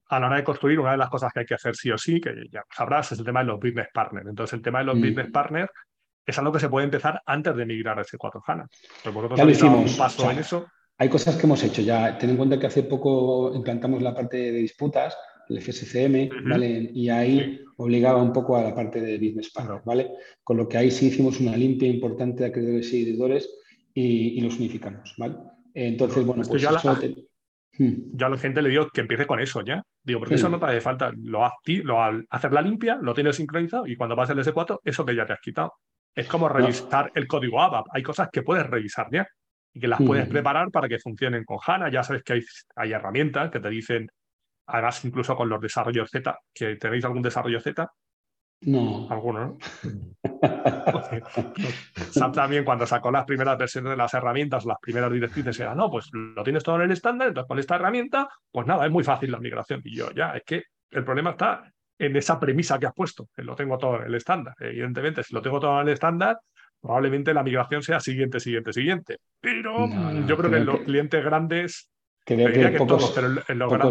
a 0.08 0.18
la 0.18 0.28
hora 0.28 0.36
de 0.36 0.44
construir, 0.44 0.80
una 0.80 0.92
de 0.92 0.96
las 0.96 1.10
cosas 1.10 1.30
que 1.30 1.40
hay 1.40 1.46
que 1.46 1.52
hacer 1.52 1.76
sí 1.76 1.90
o 1.90 1.98
sí, 1.98 2.22
que 2.22 2.32
ya 2.50 2.64
sabrás, 2.74 3.12
es 3.12 3.18
el 3.18 3.24
tema 3.26 3.40
de 3.40 3.46
los 3.48 3.60
business 3.60 3.88
partners. 3.92 4.26
Entonces, 4.26 4.54
el 4.54 4.62
tema 4.62 4.78
de 4.78 4.86
los 4.86 4.96
mm. 4.96 5.00
business 5.02 5.30
partners 5.30 5.70
es 6.24 6.38
algo 6.38 6.52
que 6.52 6.60
se 6.60 6.70
puede 6.70 6.86
empezar 6.86 7.20
antes 7.26 7.54
de 7.54 7.66
migrar 7.66 7.98
a 7.98 8.02
ese 8.02 8.16
4 8.16 8.42
HANA. 8.46 8.66
ya 9.36 9.44
lo 9.44 9.50
hicimos. 9.50 9.90
Un 9.90 9.98
paso 9.98 10.30
en 10.30 10.38
eso. 10.38 10.66
Hay 10.96 11.10
cosas 11.10 11.36
que 11.36 11.42
hemos 11.42 11.62
hecho 11.62 11.82
ya. 11.82 12.16
Ten 12.16 12.30
en 12.30 12.38
cuenta 12.38 12.58
que 12.58 12.66
hace 12.66 12.84
poco 12.84 13.52
implantamos 13.54 14.00
la 14.00 14.14
parte 14.14 14.38
de 14.38 14.52
disputas 14.52 15.14
el 15.48 15.60
FSCM, 15.60 16.48
¿vale? 16.48 16.90
Y 16.94 17.08
ahí 17.08 17.60
obligaba 17.76 18.22
un 18.22 18.32
poco 18.32 18.56
a 18.56 18.62
la 18.62 18.74
parte 18.74 19.00
de 19.00 19.18
business 19.18 19.50
partner, 19.50 19.80
¿vale? 19.84 20.10
Con 20.42 20.56
lo 20.56 20.68
que 20.68 20.78
ahí 20.78 20.90
sí 20.90 21.06
hicimos 21.06 21.40
una 21.40 21.56
limpia 21.56 21.88
importante 21.88 22.42
de 22.42 22.48
acreedores 22.50 22.92
y 22.92 23.04
deudores 23.04 23.50
y, 23.92 24.40
los 24.40 24.58
unificamos, 24.58 25.14
¿vale? 25.18 25.36
Entonces, 25.74 26.24
bueno, 26.24 26.42
pues 26.46 26.62
ya, 26.62 26.72
la, 26.72 26.80
hmm. 26.80 28.16
ya 28.16 28.28
la 28.28 28.38
gente 28.38 28.62
le 28.62 28.68
digo 28.68 28.88
que 28.92 29.00
empiece 29.00 29.26
con 29.26 29.40
eso 29.40 29.62
ya. 29.62 29.82
Digo, 30.02 30.20
porque 30.20 30.36
eso 30.36 30.48
no 30.48 30.58
te 30.58 30.66
hace 30.66 30.80
falta. 30.80 31.12
Lo, 31.16 31.40
lo 31.66 32.02
hacer 32.30 32.52
la 32.52 32.62
limpia, 32.62 32.96
lo 33.00 33.14
tienes 33.14 33.36
sincronizado 33.36 33.86
y 33.86 33.96
cuando 33.96 34.14
vas 34.14 34.30
el 34.30 34.38
S4, 34.38 34.80
eso 34.84 35.04
que 35.04 35.16
ya 35.16 35.26
te 35.26 35.32
has 35.32 35.40
quitado. 35.40 35.74
Es 36.14 36.28
como 36.28 36.48
revisar 36.48 37.10
el 37.14 37.26
código 37.26 37.60
ABAP. 37.60 37.86
Hay 37.90 38.02
cosas 38.02 38.28
que 38.32 38.42
puedes 38.42 38.66
revisar 38.66 39.08
ya 39.10 39.26
y 39.72 39.80
que 39.80 39.88
las 39.88 40.00
puedes 40.00 40.28
preparar 40.28 40.70
para 40.70 40.88
que 40.88 41.00
funcionen 41.00 41.44
con 41.44 41.58
HANA. 41.64 41.90
Ya 41.90 42.04
sabes 42.04 42.22
que 42.22 42.34
hay, 42.34 42.42
hay 42.76 42.92
herramientas 42.92 43.50
que 43.50 43.58
te 43.58 43.68
dicen 43.68 44.08
Además, 44.66 45.04
incluso 45.04 45.36
con 45.36 45.48
los 45.48 45.60
desarrollos 45.60 46.10
Z, 46.10 46.36
que 46.52 46.74
tenéis 46.76 47.04
algún 47.04 47.22
desarrollo 47.22 47.60
Z. 47.60 47.88
No. 48.62 49.06
Alguno, 49.10 49.46
¿no? 49.46 49.58
También 52.32 52.64
cuando 52.64 52.86
sacó 52.86 53.10
las 53.10 53.24
primeras 53.24 53.58
versiones 53.58 53.90
de 53.90 53.96
las 53.96 54.14
herramientas, 54.14 54.64
las 54.64 54.78
primeras 54.80 55.12
directrices 55.12 55.58
era, 55.60 55.74
no, 55.74 55.90
pues 55.90 56.08
lo 56.12 56.42
tienes 56.42 56.62
todo 56.62 56.76
en 56.76 56.82
el 56.82 56.92
estándar, 56.92 57.28
entonces 57.28 57.48
con 57.48 57.58
esta 57.58 57.76
herramienta, 57.76 58.28
pues 58.50 58.66
nada, 58.66 58.86
es 58.86 58.92
muy 58.92 59.04
fácil 59.04 59.32
la 59.32 59.38
migración. 59.38 59.82
Y 59.84 59.96
yo, 59.96 60.10
ya, 60.12 60.30
es 60.30 60.42
que 60.44 60.62
el 60.90 61.04
problema 61.04 61.30
está 61.30 61.70
en 61.98 62.16
esa 62.16 62.40
premisa 62.40 62.78
que 62.78 62.86
has 62.86 62.94
puesto, 62.94 63.28
que 63.34 63.42
lo 63.42 63.54
tengo 63.54 63.76
todo 63.76 64.00
en 64.00 64.04
el 64.04 64.14
estándar. 64.14 64.54
Evidentemente, 64.58 65.22
si 65.22 65.34
lo 65.34 65.42
tengo 65.42 65.60
todo 65.60 65.80
en 65.80 65.88
el 65.88 65.94
estándar, 65.94 66.38
probablemente 66.80 67.34
la 67.34 67.42
migración 67.42 67.82
sea 67.82 68.00
siguiente, 68.00 68.40
siguiente, 68.40 68.72
siguiente. 68.72 69.18
Pero 69.40 69.88
yo 70.26 70.36
creo 70.36 70.50
que 70.50 70.56
en 70.56 70.66
los 70.66 70.80
clientes 70.80 71.24
grandes 71.24 71.90
Creo 72.26 72.50
que, 72.50 72.78
pocos, 72.78 73.10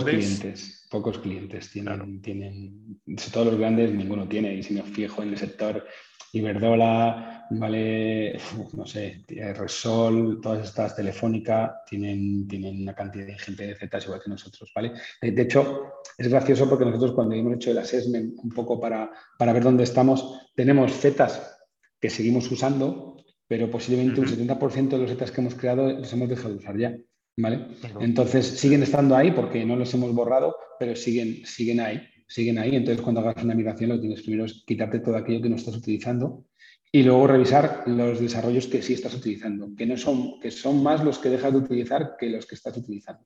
clientes, 0.03 0.88
pocos 0.89 1.19
clientes 1.19 1.69
tienen, 1.69 2.19
tienen, 2.19 2.99
todos 3.31 3.47
los 3.47 3.57
grandes 3.57 3.93
ninguno 3.93 4.27
tiene. 4.27 4.55
Y 4.55 4.63
si 4.63 4.73
me 4.73 4.81
fijo 4.81 5.21
en 5.21 5.29
el 5.29 5.38
sector 5.38 5.86
Iberdola, 6.31 7.45
vale, 7.51 8.39
no 8.73 8.88
sé, 8.88 9.23
Resol, 9.27 10.41
todas 10.41 10.67
estas 10.67 10.95
Telefónica, 10.95 11.84
tienen, 11.88 12.47
tienen 12.47 12.81
una 12.81 12.95
cantidad 12.95 13.27
de 13.27 13.38
gente 13.38 13.67
de 13.67 13.75
Z 13.75 13.99
igual 14.03 14.21
que 14.23 14.31
nosotros, 14.31 14.71
¿vale? 14.73 14.93
De, 15.21 15.39
hecho, 15.39 15.93
es 16.17 16.27
gracioso 16.27 16.67
porque 16.67 16.86
nosotros 16.86 17.11
cuando 17.11 17.36
hemos 17.36 17.53
hecho 17.53 17.69
el 17.69 17.77
assessment 17.77 18.34
un 18.41 18.49
poco 18.49 18.79
para, 18.79 19.11
para 19.38 19.53
ver 19.53 19.61
dónde 19.61 19.84
estamos, 19.84 20.49
tenemos 20.55 20.91
Zetas 20.91 21.55
que 22.01 22.09
seguimos 22.09 22.49
usando, 22.51 23.17
pero 23.47 23.69
posiblemente 23.69 24.21
un 24.21 24.27
70% 24.27 24.89
de 24.89 24.97
los 24.97 25.11
Zetas 25.11 25.29
que 25.29 25.41
hemos 25.41 25.53
creado 25.53 25.88
los 25.93 26.11
hemos 26.13 26.29
dejado 26.29 26.49
de 26.49 26.55
usar 26.55 26.77
ya. 26.79 26.97
¿Vale? 27.38 27.67
Entonces 27.99 28.45
siguen 28.45 28.84
estando 28.84 29.15
ahí 29.15 29.31
porque 29.31 29.65
no 29.65 29.75
los 29.75 29.93
hemos 29.93 30.13
borrado, 30.13 30.55
pero 30.79 30.95
siguen, 30.95 31.45
siguen 31.45 31.79
ahí, 31.79 32.01
siguen 32.27 32.57
ahí. 32.57 32.75
Entonces 32.75 33.01
cuando 33.01 33.21
hagas 33.21 33.43
una 33.43 33.55
migración 33.55 33.89
lo 33.89 33.99
tienes 33.99 34.21
primero 34.21 34.45
es 34.45 34.63
quitarte 34.65 34.99
todo 34.99 35.17
aquello 35.17 35.41
que 35.41 35.49
no 35.49 35.55
estás 35.55 35.75
utilizando 35.75 36.45
y 36.91 37.03
luego 37.03 37.25
revisar 37.25 37.84
los 37.88 38.19
desarrollos 38.19 38.67
que 38.67 38.81
sí 38.81 38.93
estás 38.93 39.15
utilizando, 39.15 39.69
que 39.75 39.86
no 39.86 39.97
son, 39.97 40.39
que 40.39 40.51
son 40.51 40.84
más 40.84 41.03
los 41.03 41.17
que 41.17 41.29
dejas 41.29 41.51
de 41.51 41.59
utilizar 41.59 42.15
que 42.19 42.29
los 42.29 42.45
que 42.45 42.55
estás 42.55 42.77
utilizando. 42.77 43.25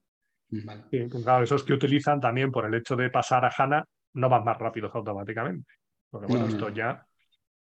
Pues 0.49 1.23
claro, 1.23 1.43
esos 1.43 1.63
que 1.65 1.73
utilizan 1.73 2.21
también 2.21 2.49
por 2.51 2.65
el 2.65 2.73
hecho 2.73 2.95
de 2.95 3.09
pasar 3.09 3.43
a 3.43 3.51
HANA 3.55 3.85
no 4.13 4.29
van 4.29 4.45
más 4.45 4.57
rápidos 4.57 4.91
automáticamente. 4.95 5.69
Porque 6.09 6.27
bueno, 6.27 6.47
esto 6.47 6.69
ya 6.69 7.05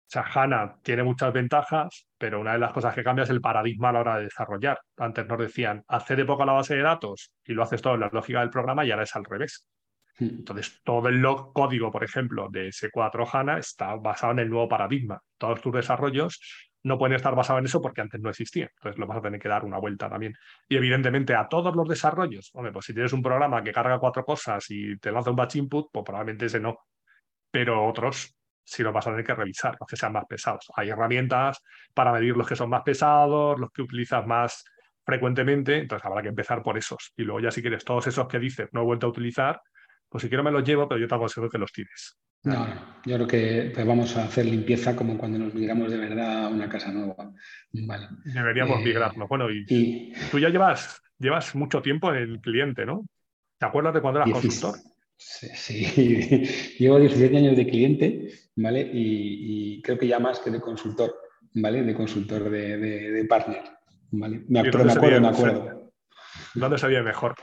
O 0.08 0.10
sea, 0.10 0.22
HANA 0.22 0.78
tiene 0.84 1.04
muchas 1.04 1.34
ventajas, 1.34 2.08
pero 2.18 2.40
una 2.40 2.54
de 2.54 2.60
las 2.60 2.72
cosas 2.72 2.96
que 2.96 3.04
cambia 3.04 3.24
es 3.24 3.30
el 3.30 3.42
paradigma 3.42 3.90
a 3.90 3.92
la 3.92 4.00
hora 4.00 4.18
de 4.18 4.24
desarrollar. 4.24 4.80
Antes 4.96 5.28
nos 5.28 5.38
decían, 5.38 5.84
hacer 5.90 6.26
poco 6.26 6.46
la 6.46 6.54
base 6.54 6.78
de 6.78 6.82
datos 6.82 7.34
y 7.44 7.52
lo 7.52 7.64
haces 7.64 7.82
todo 7.82 7.96
en 7.96 8.00
la 8.00 8.10
lógica 8.14 8.40
del 8.40 8.50
programa 8.50 8.86
y 8.86 8.92
ahora 8.92 9.04
es 9.04 9.14
al 9.18 9.26
revés. 9.26 9.68
Hmm. 10.18 10.30
Entonces, 10.30 10.80
todo 10.86 11.10
el 11.10 11.22
código, 11.54 11.92
por 11.92 12.06
ejemplo, 12.06 12.48
de 12.50 12.70
S4 12.70 13.28
HANA 13.34 13.58
está 13.58 13.96
basado 13.96 14.32
en 14.32 14.40
el 14.40 14.50
nuevo 14.50 14.70
paradigma. 14.70 15.20
Todos 15.38 15.60
tus 15.62 15.74
desarrollos 15.74 16.40
no 16.84 16.98
pueden 16.98 17.18
estar 17.18 17.36
basados 17.36 17.60
en 17.60 17.66
eso 17.66 17.82
porque 17.82 18.00
antes 18.00 18.22
no 18.22 18.30
existía. 18.30 18.70
Entonces, 18.78 18.98
lo 18.98 19.08
vas 19.08 19.18
a 19.18 19.22
tener 19.22 19.42
que 19.42 19.50
dar 19.50 19.66
una 19.66 19.78
vuelta 19.78 20.10
también. 20.10 20.34
Y 20.70 20.78
evidentemente, 20.78 21.36
a 21.36 21.50
todos 21.50 21.76
los 21.76 21.86
desarrollos, 21.86 22.50
hombre, 22.54 22.72
pues 22.72 22.86
si 22.86 22.94
tienes 22.94 23.12
un 23.12 23.22
programa 23.22 23.62
que 23.62 23.74
carga 23.74 24.00
cuatro 24.00 24.24
cosas 24.24 24.66
y 24.70 24.98
te 25.00 25.12
lanza 25.12 25.32
un 25.32 25.36
batch 25.36 25.58
input, 25.58 25.90
pues 25.92 26.06
probablemente 26.06 26.46
ese 26.46 26.62
no. 26.62 26.78
Pero 27.52 27.86
otros 27.86 28.37
si 28.68 28.84
lo 28.84 28.92
vas 28.92 29.08
a 29.08 29.12
tener 29.12 29.26
que 29.26 29.34
revisar, 29.34 29.78
los 29.80 29.88
que 29.88 29.96
sean 29.96 30.12
más 30.12 30.26
pesados. 30.26 30.70
Hay 30.76 30.90
herramientas 30.90 31.64
para 31.94 32.12
medir 32.12 32.36
los 32.36 32.46
que 32.46 32.56
son 32.56 32.70
más 32.70 32.82
pesados, 32.84 33.58
los 33.58 33.72
que 33.72 33.82
utilizas 33.82 34.28
más 34.28 34.66
frecuentemente, 35.06 35.78
entonces 35.78 36.06
habrá 36.06 36.22
que 36.22 36.28
empezar 36.28 36.62
por 36.62 36.78
esos. 36.78 37.14
Y 37.16 37.24
luego 37.24 37.40
ya 37.40 37.50
si 37.50 37.62
quieres 37.62 37.86
todos 37.86 38.08
esos 38.08 38.28
que 38.28 38.40
dices 38.40 38.68
no 38.74 38.82
he 38.82 38.84
vuelto 38.84 39.08
a 39.08 39.10
utilizar, 39.10 39.62
pues 40.10 40.22
si 40.22 40.28
quiero 40.28 40.44
me 40.44 40.52
los 40.52 40.66
llevo, 40.66 40.88
pero 40.88 41.00
yo 41.00 41.08
te 41.08 41.16
aconsejo 41.16 41.50
que 41.50 41.58
los 41.58 41.72
tires. 41.72 42.18
No, 42.44 42.68
yo 43.06 43.16
creo 43.16 43.28
que 43.28 43.72
pues 43.74 43.88
vamos 43.88 44.16
a 44.18 44.26
hacer 44.26 44.46
limpieza 44.46 44.98
como 44.98 45.18
cuando 45.18 45.40
nos 45.40 45.54
migramos 45.54 45.90
de 45.90 45.98
verdad 45.98 46.46
a 46.46 46.50
una 46.50 46.68
casa 46.68 46.92
nueva. 46.92 47.32
Vale. 47.72 48.08
Deberíamos 48.26 48.82
eh, 48.82 48.84
migrarnos. 48.84 49.30
Bueno, 49.30 49.50
y, 49.50 50.12
tú 50.30 50.40
ya 50.40 50.50
llevas, 50.50 51.02
llevas 51.18 51.56
mucho 51.56 51.82
tiempo 51.82 52.14
en 52.14 52.18
el 52.18 52.42
cliente, 52.42 52.86
¿no? 52.86 53.06
¿Te 53.58 53.66
acuerdas 53.66 53.94
de 53.94 54.02
cuando 54.02 54.20
eras 54.20 54.32
consultor? 54.32 54.76
Sí, 55.18 56.76
llevo 56.80 57.00
17 57.00 57.38
años 57.38 57.58
de 57.58 57.68
cliente, 57.68 58.30
¿vale? 58.56 58.90
Y, 58.94 59.82
creo 59.82 59.98
que 59.98 60.08
ya 60.08 60.20
más 60.20 60.40
que 60.40 60.52
de 60.52 60.62
consultor, 60.62 61.16
¿vale? 61.54 61.84
De 61.84 61.96
consultor 61.96 62.50
de, 62.50 63.26
partner, 63.28 63.64
¿vale? 64.12 64.44
Me, 64.48 64.60
acuerdo, 64.60 64.86
me 64.86 64.92
acuerdo, 64.94 65.22
me 65.22 65.28
acuerdo. 65.28 65.92
¿Dónde 66.54 66.78
se 66.78 66.88
vive 66.88 67.04
mejor? 67.04 67.36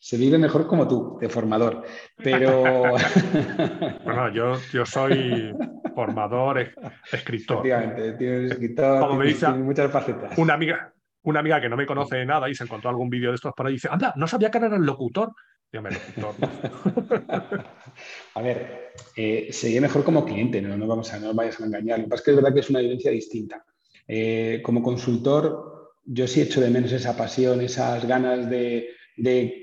Se 0.00 0.16
vive 0.16 0.36
mejor 0.36 0.66
como 0.66 0.88
tú, 0.88 1.18
de 1.20 1.28
formador, 1.28 1.84
pero... 2.16 2.62
bueno, 4.04 4.32
yo, 4.32 4.54
yo 4.72 4.84
soy 4.84 5.54
formador, 5.94 6.58
escritor. 7.12 7.58
Efectivamente, 7.58 8.12
tienes 8.14 8.50
escritor, 8.50 9.00
como 9.00 9.18
me 9.18 9.26
dice, 9.26 9.48
muchas 9.48 9.90
facetas. 9.90 10.36
Una 10.38 10.54
amiga, 10.54 10.92
una 11.22 11.40
amiga 11.40 11.60
que 11.60 11.68
no 11.68 11.76
me 11.76 11.86
conoce 11.86 12.16
de 12.16 12.26
nada 12.26 12.48
y 12.48 12.54
se 12.54 12.64
encontró 12.64 12.90
algún 12.90 13.08
vídeo 13.08 13.30
de 13.30 13.36
estos 13.36 13.52
por 13.54 13.66
ahí 13.66 13.74
y 13.74 13.76
dice, 13.76 13.88
anda, 13.90 14.12
no 14.16 14.26
sabía 14.26 14.50
que 14.50 14.58
era 14.58 14.74
el 14.74 14.82
locutor. 14.82 15.32
a 18.34 18.42
ver, 18.42 18.92
eh, 19.16 19.48
sería 19.52 19.80
mejor 19.80 20.04
como 20.04 20.26
cliente, 20.26 20.60
no, 20.60 20.76
no, 20.76 20.86
vamos 20.86 21.12
a, 21.14 21.18
no 21.18 21.32
vayas 21.32 21.60
a 21.60 21.64
engañar. 21.64 21.98
Lo 21.98 22.04
que 22.04 22.10
pasa 22.10 22.20
es 22.20 22.24
que 22.24 22.30
es 22.32 22.36
verdad 22.36 22.54
que 22.54 22.60
es 22.60 22.70
una 22.70 22.80
vivencia 22.80 23.10
distinta. 23.10 23.64
Eh, 24.06 24.60
como 24.62 24.82
consultor, 24.82 25.94
yo 26.04 26.26
sí 26.26 26.42
echo 26.42 26.60
de 26.60 26.68
menos 26.68 26.92
esa 26.92 27.16
pasión, 27.16 27.62
esas 27.62 28.06
ganas 28.06 28.50
de, 28.50 28.90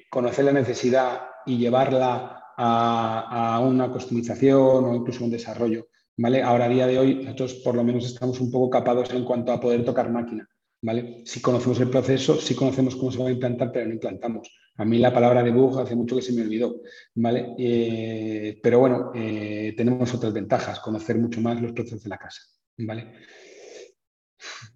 conocer 0.09 0.45
la 0.45 0.53
necesidad 0.53 1.21
y 1.45 1.57
llevarla 1.57 2.43
a, 2.57 3.61
una 3.63 3.91
customización 3.91 4.85
o 4.85 4.95
incluso 4.95 5.23
un 5.23 5.31
desarrollo. 5.31 5.89
¿vale? 6.17 6.41
Ahora, 6.41 6.65
a 6.65 6.69
día 6.69 6.87
de 6.87 6.97
hoy, 6.97 7.15
nosotros 7.15 7.55
por 7.55 7.75
lo 7.75 7.83
menos 7.83 8.05
estamos 8.05 8.39
un 8.39 8.49
poco 8.49 8.71
capados 8.71 9.11
en 9.11 9.23
cuanto 9.23 9.51
a 9.51 9.59
poder 9.59 9.85
tocar 9.85 10.09
máquina. 10.09 10.49
¿vale? 10.81 11.21
Si 11.25 11.41
conocemos 11.41 11.79
el 11.79 11.89
proceso, 11.89 12.35
sí 12.35 12.55
conocemos 12.55 12.95
cómo 12.95 13.11
se 13.11 13.21
va 13.21 13.29
a 13.29 13.31
implantar, 13.31 13.71
pero 13.71 13.85
no 13.85 13.93
implantamos. 13.93 14.49
A 14.79 14.85
mí 14.85 14.97
la 14.97 15.13
palabra 15.13 15.43
debug 15.43 15.77
hace 15.77 15.93
mucho 15.93 16.15
que 16.15 16.21
se 16.21 16.31
me 16.31 16.41
olvidó, 16.41 16.81
¿vale? 17.15 17.53
Eh, 17.57 18.59
pero 18.63 18.79
bueno, 18.79 19.11
eh, 19.13 19.73
tenemos 19.75 20.13
otras 20.13 20.31
ventajas, 20.31 20.79
conocer 20.79 21.17
mucho 21.17 21.41
más 21.41 21.61
los 21.61 21.73
procesos 21.73 22.03
de 22.03 22.09
la 22.09 22.17
casa, 22.17 22.41
¿vale? 22.77 23.11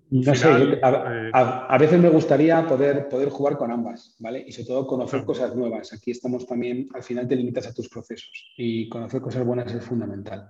No 0.10 0.36
sé, 0.36 0.50
eh, 0.50 0.80
a, 0.84 1.78
veces 1.80 2.02
me 2.02 2.10
gustaría 2.10 2.68
poder, 2.68 3.08
poder 3.08 3.30
jugar 3.30 3.58
con 3.58 3.72
ambas, 3.72 4.18
¿vale? 4.20 4.44
Y 4.46 4.52
sobre 4.52 4.68
todo 4.68 4.88
conocer 4.88 5.24
cosas 5.24 5.56
nuevas. 5.56 5.94
Aquí 5.94 6.12
estamos 6.12 6.46
también, 6.46 6.90
al 6.94 7.02
final 7.02 7.26
te 7.26 7.38
limitas 7.38 7.68
a 7.68 7.74
tus 7.74 7.88
procesos 7.88 8.54
y 8.58 8.90
conocer 8.90 9.22
cosas 9.22 9.46
buenas 9.46 9.74
es 9.74 9.86
fundamental. 9.86 10.50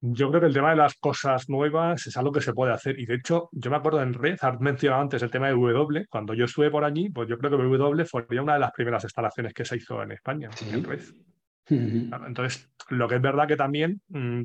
Yo 0.00 0.28
creo 0.28 0.40
que 0.40 0.46
el 0.46 0.54
tema 0.54 0.70
de 0.70 0.76
las 0.76 0.94
cosas 0.94 1.48
nuevas 1.48 2.06
es 2.06 2.16
algo 2.16 2.30
que 2.30 2.40
se 2.40 2.52
puede 2.52 2.72
hacer. 2.72 2.98
Y 3.00 3.06
de 3.06 3.14
hecho, 3.14 3.48
yo 3.52 3.70
me 3.70 3.76
acuerdo 3.76 4.00
en 4.00 4.14
Red, 4.14 4.38
has 4.40 4.60
mencionado 4.60 5.02
antes 5.02 5.22
el 5.22 5.30
tema 5.30 5.48
de 5.48 5.54
W. 5.54 6.06
Cuando 6.08 6.34
yo 6.34 6.44
estuve 6.44 6.70
por 6.70 6.84
allí, 6.84 7.10
pues 7.10 7.28
yo 7.28 7.36
creo 7.36 7.50
que 7.50 7.56
W 7.56 8.04
fue 8.04 8.24
una 8.40 8.54
de 8.54 8.60
las 8.60 8.70
primeras 8.72 9.02
instalaciones 9.02 9.52
que 9.52 9.64
se 9.64 9.76
hizo 9.76 10.00
en 10.02 10.12
España, 10.12 10.50
en 10.72 10.84
Red. 10.84 11.02
Entonces, 11.68 12.70
lo 12.90 13.08
que 13.08 13.16
es 13.16 13.20
verdad 13.20 13.48
que 13.48 13.56
también 13.56 14.00
mm, 14.08 14.42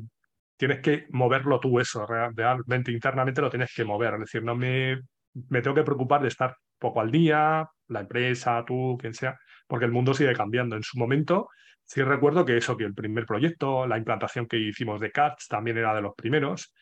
tienes 0.56 0.80
que 0.80 1.06
moverlo 1.10 1.60
tú, 1.60 1.78
eso, 1.78 2.04
realmente 2.04 2.90
internamente 2.90 3.40
lo 3.40 3.50
tienes 3.50 3.72
que 3.74 3.84
mover. 3.84 4.14
Es 4.14 4.20
decir, 4.20 4.42
no 4.42 4.56
me, 4.56 5.00
me 5.48 5.62
tengo 5.62 5.76
que 5.76 5.84
preocupar 5.84 6.20
de 6.22 6.28
estar 6.28 6.56
poco 6.78 7.00
al 7.00 7.10
día, 7.10 7.68
la 7.88 8.00
empresa, 8.00 8.64
tú, 8.66 8.96
quien 9.00 9.14
sea, 9.14 9.38
porque 9.66 9.86
el 9.86 9.92
mundo 9.92 10.14
sigue 10.14 10.34
cambiando. 10.34 10.76
En 10.76 10.82
su 10.82 10.98
momento, 10.98 11.48
Sí 11.84 12.02
recuerdo 12.02 12.44
que 12.44 12.56
eso, 12.56 12.76
que 12.76 12.84
el 12.84 12.94
primer 12.94 13.26
proyecto, 13.26 13.86
la 13.86 13.98
implantación 13.98 14.46
que 14.46 14.56
hicimos 14.56 15.00
de 15.00 15.12
CATS 15.12 15.48
también 15.48 15.78
era 15.78 15.94
de 15.94 16.02
los 16.02 16.14
primeros, 16.14 16.72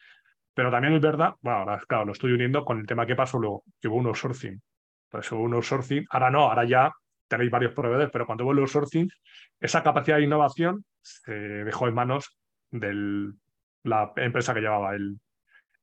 pero 0.55 0.71
también 0.71 0.95
es 0.95 1.01
verdad, 1.01 1.35
bueno, 1.41 1.61
ahora 1.61 1.81
claro, 1.89 2.05
lo 2.05 2.13
estoy 2.13 2.33
uniendo 2.33 2.65
con 2.65 2.79
el 2.79 2.87
tema 2.87 3.07
que 3.07 3.17
pasó 3.17 3.39
luego, 3.39 3.65
que 3.81 3.89
hubo 3.89 3.97
un 3.97 4.07
outsourcing. 4.07 4.61
Entonces 5.07 5.33
hubo 5.33 5.43
un 5.43 5.55
outsourcing, 5.55 6.07
ahora 6.11 6.31
no, 6.31 6.41
ahora 6.43 6.65
ya 6.65 6.93
tenéis 7.27 7.51
varios 7.51 7.73
proveedores, 7.73 8.11
pero 8.13 8.27
cuando 8.27 8.45
hubo 8.45 8.53
el 8.53 8.59
outsourcing, 8.61 9.09
esa 9.59 9.83
capacidad 9.83 10.19
de 10.19 10.25
innovación 10.25 10.85
se 11.01 11.33
dejó 11.33 11.89
en 11.89 11.95
manos 11.95 12.39
de 12.71 13.33
la 13.85 14.13
empresa 14.17 14.55
que 14.55 14.61
llevaba 14.61 14.95
el, 14.95 15.19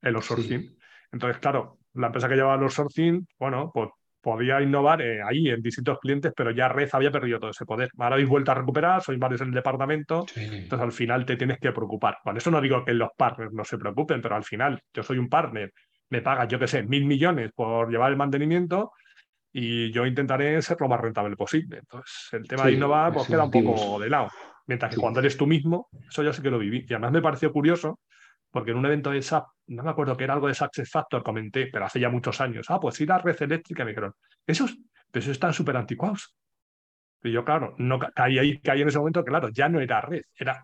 el 0.02 0.16
outsourcing. 0.16 0.78
Entonces, 1.12 1.40
claro, 1.40 1.80
la 1.94 2.08
empresa 2.08 2.30
que 2.30 2.36
llevaba 2.36 2.56
el 2.56 2.64
outsourcing, 2.64 3.28
bueno, 3.38 3.72
pues 3.74 3.90
podía 4.22 4.62
innovar 4.62 5.02
eh, 5.02 5.22
ahí 5.22 5.50
en 5.50 5.62
distintos 5.62 6.00
clientes, 6.00 6.34
pero 6.36 6.52
ya 6.52 6.68
Red 6.68 6.90
había 6.94 7.12
perdido 7.12 7.40
todo 7.40 7.52
ese 7.52 7.66
poder. 7.66 7.90
Ahora 7.98 8.16
habéis 8.16 8.30
vuelto 8.30 8.52
a 8.52 8.56
recuperar, 8.56 9.02
sois 9.02 9.20
varios 9.20 9.42
en 9.42 9.50
el 9.50 9.54
departamento, 9.54 10.26
entonces 10.36 10.80
al 10.80 10.92
final 10.92 11.26
te 11.26 11.38
tienes 11.38 11.60
que 11.60 11.72
preocupar. 11.72 12.18
Con 12.24 12.38
eso 12.38 12.52
no 12.52 12.62
digo 12.62 12.84
que 12.84 12.94
los 12.94 13.10
partners 13.18 13.54
no 13.54 13.64
se 13.64 13.78
preocupen, 13.78 14.22
pero 14.22 14.36
al 14.36 14.44
final 14.44 14.82
yo 14.94 15.04
soy 15.04 15.18
un 15.18 15.30
partner, 15.30 15.72
me 16.10 16.22
pagas, 16.22 16.48
yo 16.48 16.60
qué 16.60 16.68
sé, 16.68 16.84
mil 16.84 17.06
millones 17.06 17.52
por 17.54 17.90
llevar 17.90 18.12
el 18.12 18.18
mantenimiento 18.18 18.92
y 19.52 19.92
yo 19.92 20.06
intentaré 20.06 20.62
ser 20.62 20.78
lo 20.80 20.88
más 20.88 21.00
rentable 21.00 21.36
posible. 21.36 21.80
Entonces 21.80 22.30
el 22.34 22.48
tema 22.48 22.66
de 22.66 22.74
innovar 22.74 23.14
pues 23.14 23.28
queda 23.28 23.46
un 23.46 23.52
poco 23.52 24.00
de 24.00 24.10
lado. 24.10 24.30
Mientras 24.68 24.94
que 24.94 25.02
cuando 25.02 25.20
eres 25.20 25.36
tú 25.36 25.48
mismo, 25.48 25.90
eso 26.08 26.22
ya 26.22 26.32
sé 26.32 26.44
que 26.44 26.52
lo 26.52 26.60
viví. 26.60 26.86
Y 26.88 26.94
además 26.94 27.12
me 27.12 27.22
pareció 27.22 27.52
curioso 27.52 28.00
porque 28.52 28.72
en 28.72 28.78
un 28.78 28.86
evento 28.86 29.12
de 29.12 29.22
SAP, 29.22 29.46
no 29.68 29.84
me 29.84 29.92
acuerdo 29.92 30.18
que 30.18 30.24
era 30.24 30.34
algo 30.34 30.48
de 30.48 30.54
Success 30.54 30.90
Factor, 30.90 31.24
comenté, 31.24 31.68
pero 31.68 31.86
hace 31.86 32.00
ya 32.00 32.10
muchos 32.10 32.42
años, 32.42 32.66
ah, 32.70 32.80
pues 32.80 33.00
ir 33.02 33.12
a 33.12 33.20
red 33.20 33.42
eléctrica, 33.42 33.84
me 33.84 33.92
dijeron, 33.92 34.14
esos, 34.46 34.78
pero 35.12 35.22
esos 35.22 35.34
están 35.34 35.54
súper 35.54 35.78
anticuados. 35.78 36.36
Y 37.22 37.32
yo, 37.32 37.44
claro, 37.44 37.76
no 37.78 38.00
caí 38.00 38.40
ahí, 38.40 38.60
caí 38.60 38.82
en 38.82 38.88
ese 38.88 38.98
momento, 38.98 39.24
claro, 39.24 39.50
ya 39.50 39.70
no 39.70 39.80
era 39.80 40.02
red, 40.02 40.24
era 40.36 40.64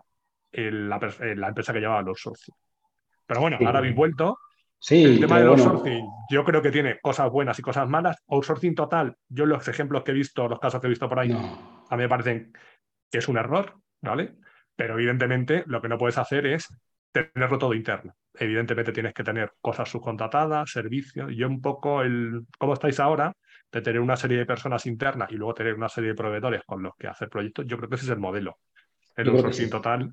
la, 0.52 1.48
empresa 1.48 1.72
que 1.72 1.80
llevaba 1.80 2.02
los 2.02 2.20
socios. 2.20 2.56
Pero 3.26 3.40
bueno, 3.40 3.58
ahora 3.64 3.78
habéis 3.78 3.94
vuelto. 3.94 4.38
Sí, 4.78 5.04
el 5.04 5.20
tema 5.20 5.40
de 5.40 5.46
outsourcing, 5.46 6.06
yo 6.30 6.44
creo 6.44 6.62
que 6.62 6.70
tiene 6.70 7.00
cosas 7.00 7.30
buenas 7.30 7.58
y 7.58 7.62
cosas 7.62 7.88
malas. 7.88 8.16
Outsourcing 8.28 8.74
total, 8.74 9.16
yo 9.28 9.46
los 9.46 9.66
ejemplos 9.68 10.02
que 10.02 10.12
he 10.12 10.14
visto, 10.14 10.48
los 10.48 10.60
casos 10.60 10.80
que 10.80 10.86
he 10.86 10.90
visto 10.90 11.08
por 11.08 11.18
ahí, 11.18 11.32
a 11.32 11.96
mí 11.96 12.02
me 12.02 12.08
parecen 12.08 12.52
que 13.10 13.18
es 13.18 13.28
un 13.28 13.38
error, 13.38 13.74
¿vale? 14.00 14.36
Pero 14.74 14.94
evidentemente 14.94 15.64
lo 15.66 15.80
que 15.80 15.88
no 15.88 15.98
puedes 15.98 16.18
hacer 16.18 16.46
es 16.46 16.68
tenerlo 17.24 17.58
todo 17.58 17.74
interno. 17.74 18.14
Evidentemente 18.34 18.92
tienes 18.92 19.14
que 19.14 19.24
tener 19.24 19.52
cosas 19.60 19.88
subcontratadas, 19.88 20.70
servicios. 20.70 21.32
Y 21.32 21.36
yo 21.36 21.48
un 21.48 21.60
poco 21.60 22.02
el 22.02 22.42
cómo 22.58 22.74
estáis 22.74 23.00
ahora, 23.00 23.32
de 23.72 23.80
tener 23.82 24.00
una 24.00 24.16
serie 24.16 24.38
de 24.38 24.46
personas 24.46 24.86
internas 24.86 25.30
y 25.30 25.34
luego 25.34 25.54
tener 25.54 25.74
una 25.74 25.88
serie 25.88 26.10
de 26.10 26.16
proveedores 26.16 26.62
con 26.64 26.82
los 26.82 26.94
que 26.96 27.08
hacer 27.08 27.28
proyectos, 27.28 27.66
yo 27.66 27.76
creo 27.76 27.88
que 27.88 27.96
ese 27.96 28.06
es 28.06 28.10
el 28.10 28.18
modelo. 28.18 28.58
El 29.16 29.28
outsourcing 29.28 29.70
total. 29.70 30.12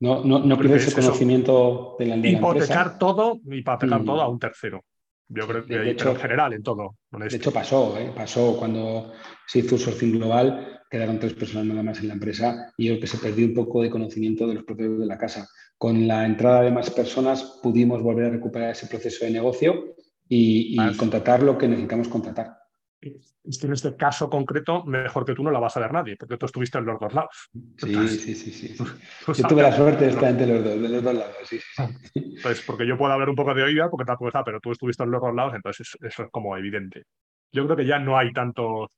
No, 0.00 0.24
no, 0.24 0.38
no 0.38 0.74
ese 0.74 0.94
conocimiento 0.94 1.96
de 1.98 2.06
la, 2.06 2.16
de 2.16 2.30
Hipotecar 2.30 2.98
todo, 2.98 3.38
hipotecar 3.44 4.00
mm. 4.00 4.04
todo 4.04 4.22
a 4.22 4.28
un 4.28 4.38
tercero. 4.38 4.84
Yo 5.28 5.46
creo 5.46 5.64
que 5.64 5.78
de 5.78 5.90
hecho, 5.90 6.10
en 6.10 6.16
general, 6.16 6.52
en 6.54 6.62
todo. 6.62 6.96
De 7.10 7.36
hecho, 7.36 7.52
pasó, 7.52 7.96
¿eh? 7.98 8.12
pasó 8.16 8.56
cuando 8.58 9.12
se 9.46 9.60
hizo 9.60 9.78
sourcing 9.78 10.12
global, 10.12 10.79
quedaron 10.90 11.20
tres 11.20 11.34
personas 11.34 11.66
nada 11.66 11.82
más 11.82 12.00
en 12.00 12.08
la 12.08 12.14
empresa 12.14 12.72
y 12.76 12.86
yo 12.86 12.92
creo 12.92 13.00
que 13.00 13.06
se 13.06 13.18
perdió 13.18 13.46
un 13.46 13.54
poco 13.54 13.80
de 13.80 13.90
conocimiento 13.90 14.46
de 14.46 14.54
los 14.54 14.64
propios 14.64 14.98
de 14.98 15.06
la 15.06 15.16
casa. 15.16 15.48
Con 15.78 16.06
la 16.08 16.26
entrada 16.26 16.62
de 16.62 16.72
más 16.72 16.90
personas 16.90 17.60
pudimos 17.62 18.02
volver 18.02 18.26
a 18.26 18.30
recuperar 18.30 18.70
ese 18.72 18.88
proceso 18.88 19.24
de 19.24 19.30
negocio 19.30 19.94
y, 20.28 20.76
contratar 20.96 21.42
lo 21.42 21.56
que 21.56 21.68
necesitamos 21.68 22.08
contratar. 22.08 22.56
Es 23.00 23.58
que 23.58 23.66
en 23.66 23.72
este 23.72 23.96
caso 23.96 24.28
concreto, 24.28 24.84
mejor 24.84 25.24
que 25.24 25.34
tú 25.34 25.42
no 25.42 25.50
la 25.50 25.58
vas 25.58 25.76
a 25.76 25.80
ver 25.80 25.92
nadie, 25.92 26.16
porque 26.16 26.36
tú 26.36 26.46
estuviste 26.46 26.76
en 26.76 26.84
los 26.84 27.00
dos 27.00 27.14
lados. 27.14 27.50
Sí, 27.78 28.08
sí, 28.08 28.34
sí, 28.34 28.52
sí. 28.52 28.76
Yo 29.38 29.48
tuve 29.48 29.62
la 29.62 29.74
suerte 29.74 30.04
de 30.04 30.10
estar 30.10 30.30
entre 30.30 30.46
los 30.46 30.62
dos, 30.62 30.82
de 30.82 30.88
los 30.88 31.02
dos 31.02 31.14
lados, 31.14 31.36
sí, 31.44 31.58
sí. 31.58 32.36
Pues 32.42 32.60
porque 32.62 32.86
yo 32.86 32.98
puedo 32.98 33.12
haber 33.12 33.28
un 33.28 33.36
poco 33.36 33.54
de 33.54 33.62
oída, 33.62 33.88
porque 33.88 34.04
tampoco 34.04 34.28
está, 34.28 34.44
pero 34.44 34.60
tú 34.60 34.72
estuviste 34.72 35.02
en 35.02 35.10
los 35.10 35.22
dos 35.22 35.34
lados, 35.34 35.54
entonces 35.54 35.96
eso 36.00 36.22
es 36.24 36.30
como 36.30 36.56
evidente. 36.56 37.04
Yo 37.52 37.64
creo 37.64 37.76
que 37.76 37.86
ya 37.86 37.98
no 37.98 38.18
hay 38.18 38.32
tanto 38.32 38.90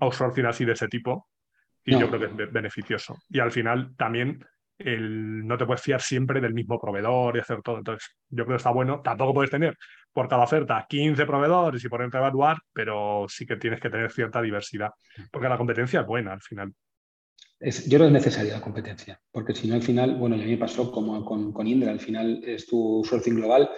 outsourcing 0.00 0.46
así 0.46 0.64
de 0.64 0.72
ese 0.72 0.88
tipo, 0.88 1.28
y 1.84 1.98
yo 1.98 2.08
creo 2.08 2.20
que 2.20 2.44
es 2.44 2.52
beneficioso. 2.52 3.16
Y 3.28 3.40
al 3.40 3.52
final 3.52 3.94
también 3.96 4.44
el, 4.78 5.46
no 5.46 5.56
te 5.56 5.66
puedes 5.66 5.82
fiar 5.82 6.00
siempre 6.00 6.40
del 6.40 6.54
mismo 6.54 6.80
proveedor 6.80 7.36
y 7.36 7.40
hacer 7.40 7.62
todo. 7.62 7.78
Entonces, 7.78 8.16
yo 8.28 8.44
creo 8.44 8.56
que 8.56 8.60
está 8.60 8.70
bueno. 8.70 9.00
Tampoco 9.02 9.34
puedes 9.34 9.50
tener 9.50 9.76
por 10.12 10.28
cada 10.28 10.44
oferta 10.44 10.86
15 10.88 11.26
proveedores 11.26 11.84
y 11.84 11.88
ponerte 11.88 12.16
a 12.16 12.20
evaluar, 12.20 12.58
pero 12.72 13.26
sí 13.28 13.46
que 13.46 13.56
tienes 13.56 13.80
que 13.80 13.90
tener 13.90 14.10
cierta 14.10 14.40
diversidad, 14.40 14.90
porque 15.30 15.48
la 15.48 15.58
competencia 15.58 16.00
es 16.00 16.06
buena 16.06 16.32
al 16.32 16.40
final. 16.40 16.72
Es, 17.60 17.84
yo 17.84 17.98
creo 17.98 18.10
que 18.10 18.16
es 18.18 18.24
necesaria 18.24 18.52
la 18.54 18.60
competencia, 18.60 19.20
porque 19.30 19.54
si 19.54 19.68
no 19.68 19.74
al 19.74 19.82
final, 19.82 20.16
bueno, 20.16 20.36
ya 20.36 20.44
me 20.44 20.56
pasó 20.56 20.90
como 20.90 21.24
con, 21.24 21.52
con 21.52 21.66
Indra, 21.66 21.92
al 21.92 22.00
final 22.00 22.42
es 22.44 22.66
tu 22.66 23.02
sourcing 23.08 23.36
global 23.36 23.70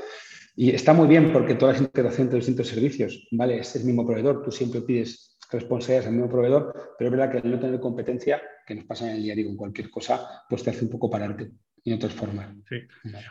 y 0.57 0.71
está 0.71 0.95
muy 0.95 1.07
bien 1.07 1.33
porque 1.33 1.55
todas 1.55 1.77
las 1.77 1.83
integraciones 1.83 2.33
de 2.33 2.39
distintos 2.39 2.69
servicios, 2.69 3.29
¿vale? 3.31 3.59
Es 3.59 3.77
el 3.77 3.85
mismo 3.85 4.07
proveedor, 4.07 4.43
tú 4.43 4.51
siempre 4.51 4.81
pides 4.81 5.36
responsabilidades 5.51 6.09
al 6.09 6.15
mismo 6.15 6.29
proveedor, 6.29 6.95
pero 6.99 7.09
es 7.09 7.17
verdad 7.17 7.31
que 7.31 7.39
al 7.39 7.51
no 7.51 7.61
tener 7.61 7.81
competencia, 7.81 8.41
que 8.67 8.75
nos 8.75 8.85
pasa 8.85 9.09
en 9.09 9.17
el 9.17 9.23
diario 9.23 9.47
con 9.47 9.57
cualquier 9.57 9.91
cosa, 9.91 10.45
pues 10.49 10.63
te 10.63 10.71
hace 10.71 10.85
un 10.85 10.91
poco 10.91 11.11
pararte 11.11 11.51
y 11.87 11.91
no 11.93 12.01
transformar. 12.01 12.53
Sí. 12.69 12.81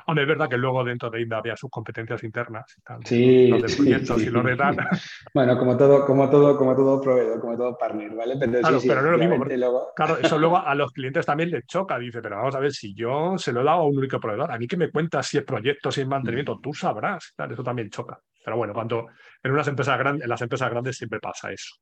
Hombre, 0.08 0.24
es 0.24 0.28
verdad 0.30 0.48
que 0.48 0.58
luego 0.58 0.82
dentro 0.86 1.10
de 1.10 1.22
INDA 1.22 1.40
había 1.40 1.58
sus 1.58 1.70
competencias 1.70 2.24
internas 2.24 2.64
y 2.78 2.82
tal. 2.84 3.06
Sí, 3.06 3.48
los 3.50 3.62
de 3.62 3.76
proyectos 3.76 4.22
y 4.24 4.30
los 4.30 4.46
de 4.46 4.56
tal. 4.56 4.78
Bueno, 5.34 5.58
como 5.58 5.76
todo, 5.76 6.06
como 6.06 6.30
todo, 6.30 6.58
como 6.58 6.74
todo 6.74 7.02
proveedor, 7.02 7.42
como 7.42 7.58
todo 7.58 7.78
partner, 7.78 8.16
¿vale? 8.16 8.36
Pero, 8.40 8.62
claro, 8.62 8.80
pero 8.82 9.02
no 9.02 9.08
es 9.08 9.20
lo 9.20 9.38
mismo. 9.38 9.88
Claro, 9.94 10.18
eso 10.18 10.40
luego 10.40 10.58
a 10.66 10.74
los 10.74 10.94
clientes 10.94 11.26
también 11.26 11.52
les 11.52 11.66
choca. 11.66 12.00
Dice, 12.00 12.22
pero 12.22 12.38
vamos 12.38 12.56
a 12.56 12.60
ver, 12.60 12.72
si 12.72 12.96
yo 12.96 13.38
se 13.38 13.52
lo 13.52 13.60
he 13.60 13.66
dado 13.66 13.82
a 13.82 13.88
un 13.88 13.98
único 13.98 14.22
proveedor, 14.22 14.50
a 14.50 14.58
mí 14.58 14.68
que 14.68 14.78
me 14.78 14.90
cuentas 14.90 15.28
si 15.28 15.38
es 15.38 15.44
proyecto, 15.44 15.92
si 15.92 16.02
es 16.02 16.08
mantenimiento, 16.08 16.58
tú 16.64 16.74
sabrás. 16.74 17.34
Claro, 17.36 17.54
eso 17.54 17.64
también 17.64 17.90
choca. 17.90 18.18
Pero 18.46 18.56
bueno, 18.56 18.74
cuando 18.74 19.08
en 19.44 19.52
unas 19.52 19.68
empresas 19.68 19.98
grandes, 20.00 20.24
en 20.24 20.30
las 20.30 20.42
empresas 20.42 20.70
grandes 20.70 20.96
siempre 20.96 21.20
pasa 21.20 21.52
eso. 21.52 21.76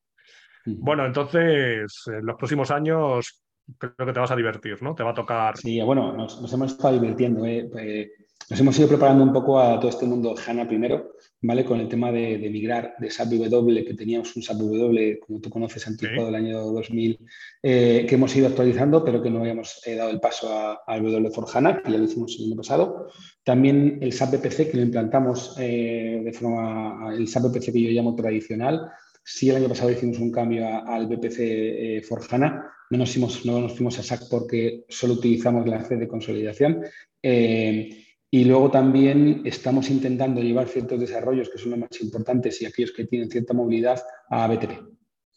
Bueno, 0.66 1.05
entonces, 1.05 1.93
en 2.07 2.26
los 2.26 2.36
próximos 2.38 2.72
años 2.72 3.43
creo 3.78 4.07
que 4.07 4.14
te 4.14 4.20
vas 4.20 4.32
a 4.32 4.36
divertir, 4.36 4.82
¿no? 4.82 4.95
Te 4.95 5.03
va 5.03 5.11
a 5.11 5.16
tocar. 5.16 5.57
Sí, 5.57 5.82
bueno, 5.82 6.14
nos, 6.14 6.53
hemos 6.53 6.72
estado 6.72 6.99
divirtiendo. 6.99 7.45
¿eh? 7.45 7.70
Eh, 7.78 8.11
nos 8.49 8.59
hemos 8.59 8.78
ido 8.78 8.89
preparando 8.89 9.24
un 9.24 9.32
poco 9.32 9.59
a 9.59 9.80
todo 9.80 9.89
este 9.89 10.05
mundo 10.05 10.36
HANA 10.36 10.68
primero, 10.68 11.14
¿vale? 11.41 11.64
Con 11.64 11.80
el 11.80 11.88
tema 11.88 12.11
de, 12.11 12.38
migrar 12.51 12.95
de 12.99 13.09
SAP 13.09 13.30
W, 13.30 13.86
que 13.86 13.93
teníamos 13.93 14.36
un 14.36 14.43
SAP 14.43 14.57
W, 14.57 15.20
como 15.20 15.39
tú 15.39 15.49
conoces, 15.49 15.88
anticuado 15.88 16.26
del 16.26 16.36
año 16.36 16.59
2000, 16.59 17.20
eh, 17.64 18.05
que 18.07 18.16
hemos 18.16 18.36
ido 18.36 18.47
actualizando, 18.47 19.03
pero 19.03 19.22
que 19.22 19.30
no 19.30 19.39
habíamos 19.39 19.82
dado 19.86 20.09
el 20.09 20.20
paso 20.20 20.78
al 20.86 21.01
W 21.01 21.30
for 21.32 21.45
HANA, 21.51 21.82
que 21.82 21.91
ya 21.91 21.97
lo 21.97 22.03
hicimos 22.03 22.36
el 22.38 22.47
año 22.47 22.57
pasado. 22.57 23.07
También 23.43 23.99
el 24.01 24.11
SAP 24.11 24.36
BPC, 24.36 24.72
que 24.72 24.78
lo 24.78 24.84
implantamos 24.84 25.55
de 25.55 26.36
forma, 26.38 27.14
el 27.16 27.28
SAP 27.28 27.43
BPC 27.43 27.72
que 27.72 27.82
yo 27.82 27.89
llamo 27.91 28.14
tradicional, 28.16 28.91
Sí, 29.24 29.49
el 29.49 29.55
año 29.55 29.69
pasado 29.69 29.89
hicimos 29.89 30.19
un 30.19 30.32
cambio 30.32 30.67
al 30.67 31.07
BPC 31.07 31.38
eh, 31.39 32.01
for 32.07 32.21
HANA. 32.30 32.69
No 32.89 32.97
nos, 32.97 33.11
fuimos, 33.13 33.45
no 33.45 33.61
nos 33.61 33.74
fuimos 33.74 33.97
a 33.97 34.03
SAC 34.03 34.24
porque 34.30 34.84
solo 34.89 35.13
utilizamos 35.13 35.65
la 35.65 35.84
C 35.84 35.95
de 35.95 36.07
consolidación. 36.07 36.84
Eh, 37.21 38.05
y 38.30 38.45
luego 38.45 38.69
también 38.69 39.41
estamos 39.45 39.89
intentando 39.89 40.41
llevar 40.41 40.67
ciertos 40.67 40.99
desarrollos 40.99 41.49
que 41.49 41.57
son 41.57 41.71
los 41.71 41.80
más 41.80 42.01
importantes 42.01 42.61
y 42.61 42.65
aquellos 42.65 42.91
que 42.91 43.05
tienen 43.05 43.30
cierta 43.30 43.53
movilidad 43.53 44.01
a 44.30 44.47
BTP. 44.47 44.71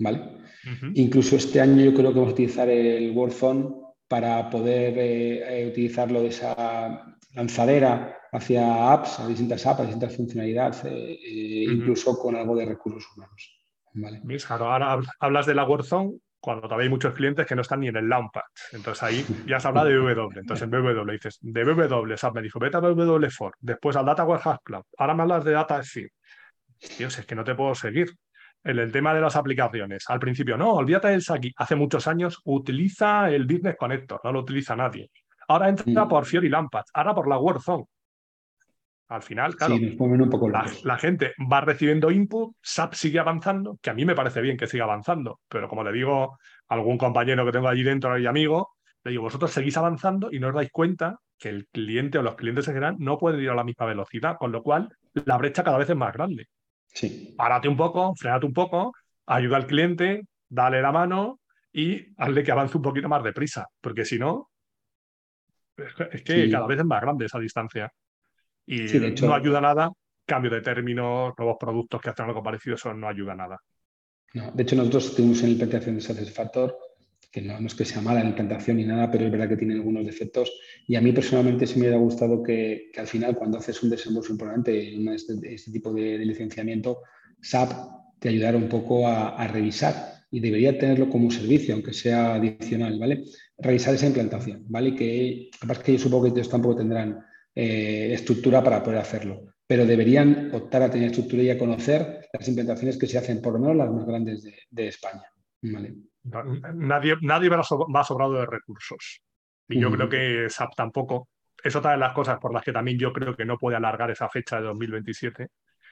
¿vale? 0.00 0.38
Incluso 0.94 1.36
este 1.36 1.60
año 1.60 1.84
yo 1.84 1.94
creo 1.94 2.08
que 2.12 2.18
vamos 2.18 2.30
a 2.30 2.34
utilizar 2.34 2.68
el 2.68 3.12
WordZone 3.12 3.72
para 4.08 4.50
poder 4.50 4.94
eh, 4.98 5.68
utilizarlo 5.70 6.22
de 6.22 6.28
esa 6.28 7.16
lanzadera 7.34 8.18
hacia 8.32 8.92
apps, 8.92 9.20
a 9.20 9.28
distintas 9.28 9.64
apps, 9.66 9.80
a 9.80 9.84
distintas 9.84 10.16
funcionalidades, 10.16 10.82
incluso 11.68 12.18
con 12.18 12.34
algo 12.34 12.56
de 12.56 12.64
recursos 12.66 13.06
humanos. 13.14 13.56
Vale. 13.96 14.20
ahora 14.48 14.98
hablas 15.20 15.46
de 15.46 15.54
la 15.54 15.64
Warzone 15.64 16.18
cuando 16.38 16.62
todavía 16.62 16.84
hay 16.84 16.90
muchos 16.90 17.14
clientes 17.14 17.46
que 17.46 17.56
no 17.56 17.62
están 17.62 17.80
ni 17.80 17.88
en 17.88 17.96
el 17.96 18.08
Launchpad. 18.08 18.42
Entonces 18.72 19.02
ahí 19.02 19.26
ya 19.46 19.58
se 19.58 19.66
habla 19.66 19.84
de 19.84 19.98
BW. 19.98 20.38
Entonces 20.38 20.62
en 20.62 20.70
BW 20.70 21.10
dices, 21.10 21.38
de 21.40 21.64
BW, 21.64 22.14
SAP 22.16 22.34
me 22.34 22.42
dijo, 22.42 22.60
vete 22.60 22.76
a 22.76 22.80
BW4, 22.80 23.52
después 23.58 23.96
al 23.96 24.06
Data 24.06 24.24
Warehouse 24.24 24.58
Cloud, 24.62 24.84
ahora 24.98 25.14
me 25.14 25.22
hablas 25.22 25.44
de 25.44 25.52
Data 25.52 25.82
Sphere. 25.82 26.12
Dios, 26.98 27.18
es 27.18 27.26
que 27.26 27.34
no 27.34 27.42
te 27.42 27.54
puedo 27.54 27.74
seguir. 27.74 28.12
En 28.62 28.78
el 28.78 28.90
tema 28.90 29.14
de 29.14 29.20
las 29.20 29.36
aplicaciones, 29.36 30.04
al 30.08 30.18
principio, 30.18 30.56
no, 30.56 30.72
olvídate 30.74 31.08
del 31.08 31.22
SAGI. 31.22 31.52
Hace 31.56 31.76
muchos 31.76 32.08
años 32.08 32.40
utiliza 32.44 33.30
el 33.30 33.46
Business 33.46 33.76
Connector, 33.78 34.20
no 34.24 34.32
lo 34.32 34.40
utiliza 34.40 34.74
nadie. 34.74 35.10
Ahora 35.48 35.68
entra 35.68 36.04
mm. 36.04 36.08
por 36.08 36.26
Fiori 36.26 36.48
Lampad, 36.48 36.82
ahora 36.92 37.14
por 37.14 37.28
la 37.28 37.38
Warzone. 37.38 37.84
Al 39.08 39.22
final, 39.22 39.54
claro, 39.54 39.76
la, 40.82 40.98
gente 40.98 41.32
va 41.52 41.60
recibiendo 41.60 42.10
input, 42.10 42.56
SAP 42.60 42.94
sigue 42.94 43.20
avanzando, 43.20 43.78
que 43.80 43.90
a 43.90 43.94
mí 43.94 44.04
me 44.04 44.16
parece 44.16 44.40
bien 44.40 44.56
que 44.56 44.66
siga 44.66 44.82
avanzando, 44.82 45.38
pero 45.48 45.68
como 45.68 45.84
le 45.84 45.92
digo 45.92 46.38
a 46.68 46.74
algún 46.74 46.98
compañero 46.98 47.46
que 47.46 47.52
tengo 47.52 47.68
allí 47.68 47.84
dentro 47.84 48.18
y 48.18 48.26
amigo, 48.26 48.70
le 49.04 49.12
digo, 49.12 49.22
vosotros 49.22 49.52
seguís 49.52 49.76
avanzando 49.76 50.32
y 50.32 50.40
no 50.40 50.48
os 50.48 50.54
dais 50.54 50.70
cuenta 50.72 51.20
que 51.38 51.50
el 51.50 51.68
cliente 51.68 52.18
o 52.18 52.22
los 52.22 52.34
clientes 52.34 52.66
en 52.66 52.74
general 52.74 52.96
no 52.98 53.16
pueden 53.16 53.40
ir 53.40 53.50
a 53.50 53.54
la 53.54 53.62
misma 53.62 53.86
velocidad, 53.86 54.36
con 54.36 54.50
lo 54.50 54.62
cual 54.64 54.88
la 55.12 55.36
brecha 55.36 55.62
cada 55.62 55.78
vez 55.78 55.88
es 55.88 55.96
más 55.96 56.12
grande. 56.12 56.48
Sí. 56.86 57.32
Párate 57.36 57.68
un 57.68 57.76
poco, 57.76 58.12
frenate 58.16 58.46
un 58.46 58.52
poco, 58.52 58.92
ayuda 59.26 59.58
al 59.58 59.68
cliente, 59.68 60.22
dale 60.48 60.82
la 60.82 60.90
mano 60.90 61.38
y 61.72 62.12
hazle 62.16 62.42
que 62.42 62.50
avance 62.50 62.76
un 62.76 62.82
poquito 62.82 63.08
más 63.08 63.22
deprisa, 63.22 63.66
porque 63.80 64.04
si 64.04 64.18
no, 64.18 64.50
es 65.76 66.22
que 66.22 66.50
cada 66.50 66.66
vez 66.66 66.78
es 66.78 66.84
más 66.84 67.00
grande 67.00 67.26
esa 67.26 67.38
distancia. 67.38 67.92
Y 68.66 68.86
no 69.22 69.34
ayuda 69.34 69.60
nada, 69.60 69.92
cambio 70.26 70.50
de 70.50 70.60
términos, 70.60 71.32
nuevos 71.38 71.56
productos 71.58 72.00
que 72.00 72.10
hacen 72.10 72.26
algo 72.26 72.42
parecido, 72.42 72.74
eso 72.74 72.92
no 72.92 73.08
ayuda 73.08 73.34
nada. 73.34 73.60
No, 74.34 74.50
de 74.50 74.62
hecho, 74.62 74.76
nosotros 74.76 75.14
tuvimos 75.14 75.40
en 75.40 75.46
la 75.46 75.52
implantación 75.52 75.94
de 75.94 76.00
Satisfactor, 76.00 76.76
que 77.30 77.42
no, 77.42 77.58
es 77.58 77.74
que 77.74 77.84
sea 77.84 78.00
mala 78.00 78.22
la 78.22 78.30
implantación 78.30 78.78
ni 78.78 78.84
nada, 78.84 79.10
pero 79.10 79.26
es 79.26 79.30
verdad 79.30 79.48
que 79.48 79.56
tiene 79.56 79.74
algunos 79.74 80.04
defectos. 80.04 80.52
Y 80.86 80.96
a 80.96 81.00
mí 81.00 81.12
personalmente 81.12 81.66
sí 81.66 81.74
me 81.74 81.82
hubiera 81.82 81.98
gustado 81.98 82.42
que, 82.42 82.90
al 82.96 83.06
final, 83.06 83.36
cuando 83.36 83.58
haces 83.58 83.82
un 83.82 83.90
desembolso 83.90 84.32
importante 84.32 84.94
en 84.94 85.08
este, 85.08 85.34
este, 85.54 85.70
tipo 85.70 85.92
de, 85.92 86.18
licenciamiento, 86.18 87.02
SAP 87.40 87.70
te 88.18 88.30
ayudara 88.30 88.56
un 88.56 88.68
poco 88.68 89.06
a, 89.06 89.46
revisar 89.48 90.14
y 90.30 90.40
debería 90.40 90.78
tenerlo 90.78 91.08
como 91.08 91.30
servicio, 91.30 91.74
aunque 91.74 91.92
sea 91.92 92.34
adicional, 92.34 92.98
¿vale? 92.98 93.22
Revisar 93.58 93.94
esa 93.94 94.06
implantación, 94.06 94.64
¿vale? 94.68 94.94
Que 94.94 95.50
capaz 95.60 95.82
que 95.82 95.92
yo 95.92 95.98
supongo 95.98 96.24
que 96.24 96.30
ellos 96.30 96.48
tampoco 96.48 96.76
tendrán 96.76 97.22
eh, 97.58 98.12
estructura 98.12 98.62
para 98.62 98.82
poder 98.82 99.00
hacerlo. 99.00 99.54
Pero 99.66 99.86
deberían 99.86 100.50
optar 100.52 100.82
a 100.82 100.90
tener 100.90 101.08
estructura 101.08 101.42
y 101.42 101.50
a 101.50 101.58
conocer 101.58 102.28
las 102.30 102.46
implementaciones 102.46 102.98
que 102.98 103.06
se 103.06 103.16
hacen, 103.16 103.40
por 103.40 103.54
lo 103.54 103.60
menos 103.60 103.76
las 103.76 103.90
más 103.90 104.04
grandes 104.04 104.46
de, 104.70 104.86
España. 104.86 105.24
Nadie, 105.62 107.16
nadie 107.22 107.48
va 107.48 107.62
sobrado 108.04 108.34
de 108.34 108.44
recursos. 108.44 109.22
Y 109.68 109.80
yo 109.80 109.90
creo 109.90 110.08
que 110.08 110.50
SAP 110.50 110.74
tampoco. 110.76 111.30
Es 111.64 111.74
otra 111.74 111.92
de 111.92 111.96
las 111.96 112.12
cosas 112.12 112.38
por 112.38 112.52
las 112.52 112.62
que 112.62 112.72
también 112.72 112.98
yo 112.98 113.10
creo 113.12 113.34
que 113.34 113.46
no 113.46 113.56
puede 113.56 113.78
alargar 113.78 114.10
esa 114.10 114.28
fecha 114.28 114.56
de 114.56 114.66
2027, 114.66 115.48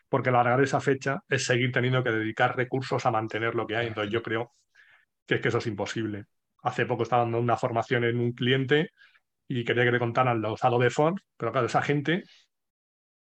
porque 0.08 0.28
alargar 0.28 0.62
esa 0.62 0.80
fecha 0.80 1.24
es 1.28 1.46
seguir 1.46 1.72
teniendo 1.72 2.04
que 2.04 2.10
dedicar 2.10 2.54
recursos 2.56 3.04
a 3.06 3.10
mantener 3.10 3.54
lo 3.54 3.66
que 3.66 3.76
hay. 3.76 3.86
Entonces 3.86 4.12
yo 4.12 4.22
creo 4.22 4.52
que 5.26 5.36
es 5.36 5.40
que 5.40 5.48
eso 5.48 5.58
es 5.58 5.66
imposible. 5.66 6.26
Hace 6.62 6.84
poco 6.84 7.04
estaba 7.04 7.22
dando 7.22 7.40
una 7.40 7.56
formación 7.56 8.04
en 8.04 8.20
un 8.20 8.32
cliente 8.32 8.90
y 9.48 9.64
quería 9.64 9.84
que 9.84 9.92
le 9.92 9.98
contaran 9.98 10.40
los 10.40 10.62
Adobe 10.64 10.90
Force, 10.90 11.22
pero 11.36 11.52
claro, 11.52 11.66
esa 11.66 11.82
gente 11.82 12.24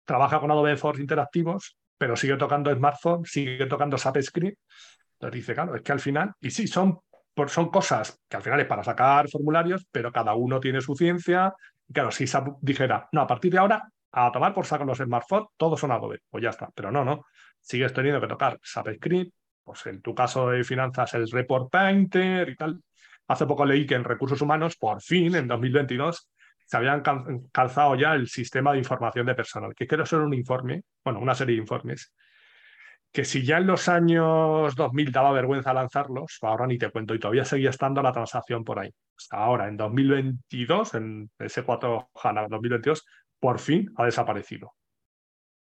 trabaja 0.05 0.39
con 0.39 0.51
Adobe 0.51 0.78
Force 0.78 1.01
interactivos, 1.01 1.78
pero 1.97 2.15
sigue 2.15 2.38
tocando 2.38 2.74
smartphone, 2.74 3.26
sigue 3.26 3.65
tocando 3.65 3.97
SAP 3.97 4.21
Script. 4.21 4.57
Entonces 5.13 5.39
dice, 5.39 5.53
claro, 5.53 5.76
es 5.76 5.82
que 5.82 5.91
al 5.91 5.99
final, 5.99 6.34
y 6.41 6.51
sí, 6.51 6.67
son, 6.67 6.99
son 7.47 7.69
cosas 7.69 8.19
que 8.28 8.38
al 8.38 8.43
final 8.43 8.59
es 8.59 8.67
para 8.67 8.84
sacar 8.84 9.30
formularios, 9.30 9.86
pero 9.91 10.11
cada 10.11 10.34
uno 10.36 10.59
tiene 10.59 10.82
su 10.82 10.95
ciencia. 10.95 11.53
Claro, 11.91 12.11
si 12.11 12.28
SAP 12.28 12.57
dijera, 12.61 13.07
no, 13.11 13.21
a 13.21 13.28
partir 13.28 13.51
de 13.51 13.59
ahora, 13.59 13.88
a 14.11 14.32
tomar 14.32 14.53
por 14.53 14.65
sacar 14.65 14.86
los 14.86 14.97
smartphones, 14.97 15.47
todos 15.57 15.80
son 15.80 15.91
Adobe, 15.91 16.19
pues 16.30 16.43
ya 16.43 16.49
está. 16.49 16.69
Pero 16.76 16.91
no, 16.91 17.05
no, 17.05 17.26
sigues 17.61 17.93
teniendo 17.93 18.19
que 18.19 18.28
tocar 18.28 18.59
SAP 18.61 18.95
Script, 18.95 19.34
pues 19.63 19.86
en 19.86 20.01
tu 20.01 20.13
caso 20.13 20.49
de 20.49 20.63
finanzas 20.63 21.13
el 21.13 21.30
Report 21.30 21.71
Painter 21.71 22.49
y 22.49 22.55
tal. 22.55 22.82
Hace 23.28 23.45
poco 23.45 23.65
leí 23.65 23.86
que 23.86 23.95
en 23.95 24.03
recursos 24.03 24.41
humanos, 24.41 24.76
por 24.76 25.01
fin, 25.01 25.34
en 25.36 25.47
2022, 25.47 26.30
se 26.65 26.78
habían 26.78 27.01
calzado 27.51 27.95
ya 27.95 28.13
el 28.13 28.28
sistema 28.28 28.74
de 28.74 28.80
información 28.80 29.26
de 29.26 29.36
personal, 29.36 29.74
que 29.76 29.88
quiero 29.88 30.05
ser 30.05 30.19
un 30.19 30.34
informe, 30.34 30.84
bueno, 31.03 31.19
una 31.19 31.36
serie 31.36 31.55
de 31.55 31.61
informes, 31.61 32.13
que 33.11 33.26
si 33.26 33.45
ya 33.45 33.57
en 33.57 33.67
los 33.67 33.88
años 33.89 34.76
2000 34.76 35.11
daba 35.11 35.32
vergüenza 35.32 35.74
lanzarlos, 35.74 36.39
ahora 36.41 36.65
ni 36.65 36.80
te 36.80 36.89
cuento, 36.89 37.13
y 37.13 37.19
todavía 37.19 37.45
seguía 37.45 37.69
estando 37.69 38.01
la 38.01 38.11
transacción 38.11 38.63
por 38.63 38.80
ahí. 38.80 38.91
Hasta 39.15 39.38
ahora, 39.38 39.67
en 39.67 39.78
2022, 39.78 40.95
en 40.95 41.30
S4 41.38 42.09
HANA 42.15 42.47
2022, 42.47 43.05
por 43.39 43.59
fin 43.59 43.93
ha 43.97 44.05
desaparecido. 44.05 44.74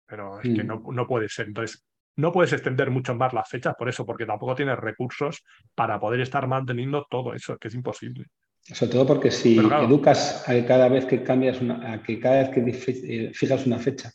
Pero 0.04 0.40
es 0.40 0.52
que 0.52 0.64
no, 0.64 0.82
no 0.90 1.06
puede 1.06 1.28
ser. 1.28 1.46
Entonces, 1.46 1.86
no 2.18 2.32
puedes 2.32 2.52
extender 2.52 2.90
mucho 2.90 3.14
más 3.14 3.32
las 3.32 3.48
fechas 3.48 3.76
por 3.78 3.88
eso, 3.88 4.04
porque 4.04 4.26
tampoco 4.26 4.56
tienes 4.56 4.76
recursos 4.76 5.44
para 5.76 6.00
poder 6.00 6.20
estar 6.20 6.48
manteniendo 6.48 7.06
todo 7.08 7.32
eso, 7.32 7.56
que 7.58 7.68
es 7.68 7.74
imposible. 7.74 8.26
Sobre 8.60 8.92
todo 8.92 9.06
porque 9.06 9.30
si 9.30 9.56
educas 9.56 10.46
a 10.48 10.66
cada 10.66 10.88
vez 10.88 11.06
que 11.06 11.22
cambias 11.22 11.60
una, 11.60 11.92
a 11.92 12.02
que 12.02 12.18
cada 12.18 12.42
vez 12.42 12.50
que 12.50 12.60
eh, 12.88 13.30
fijas 13.32 13.66
una 13.66 13.78
fecha, 13.78 14.10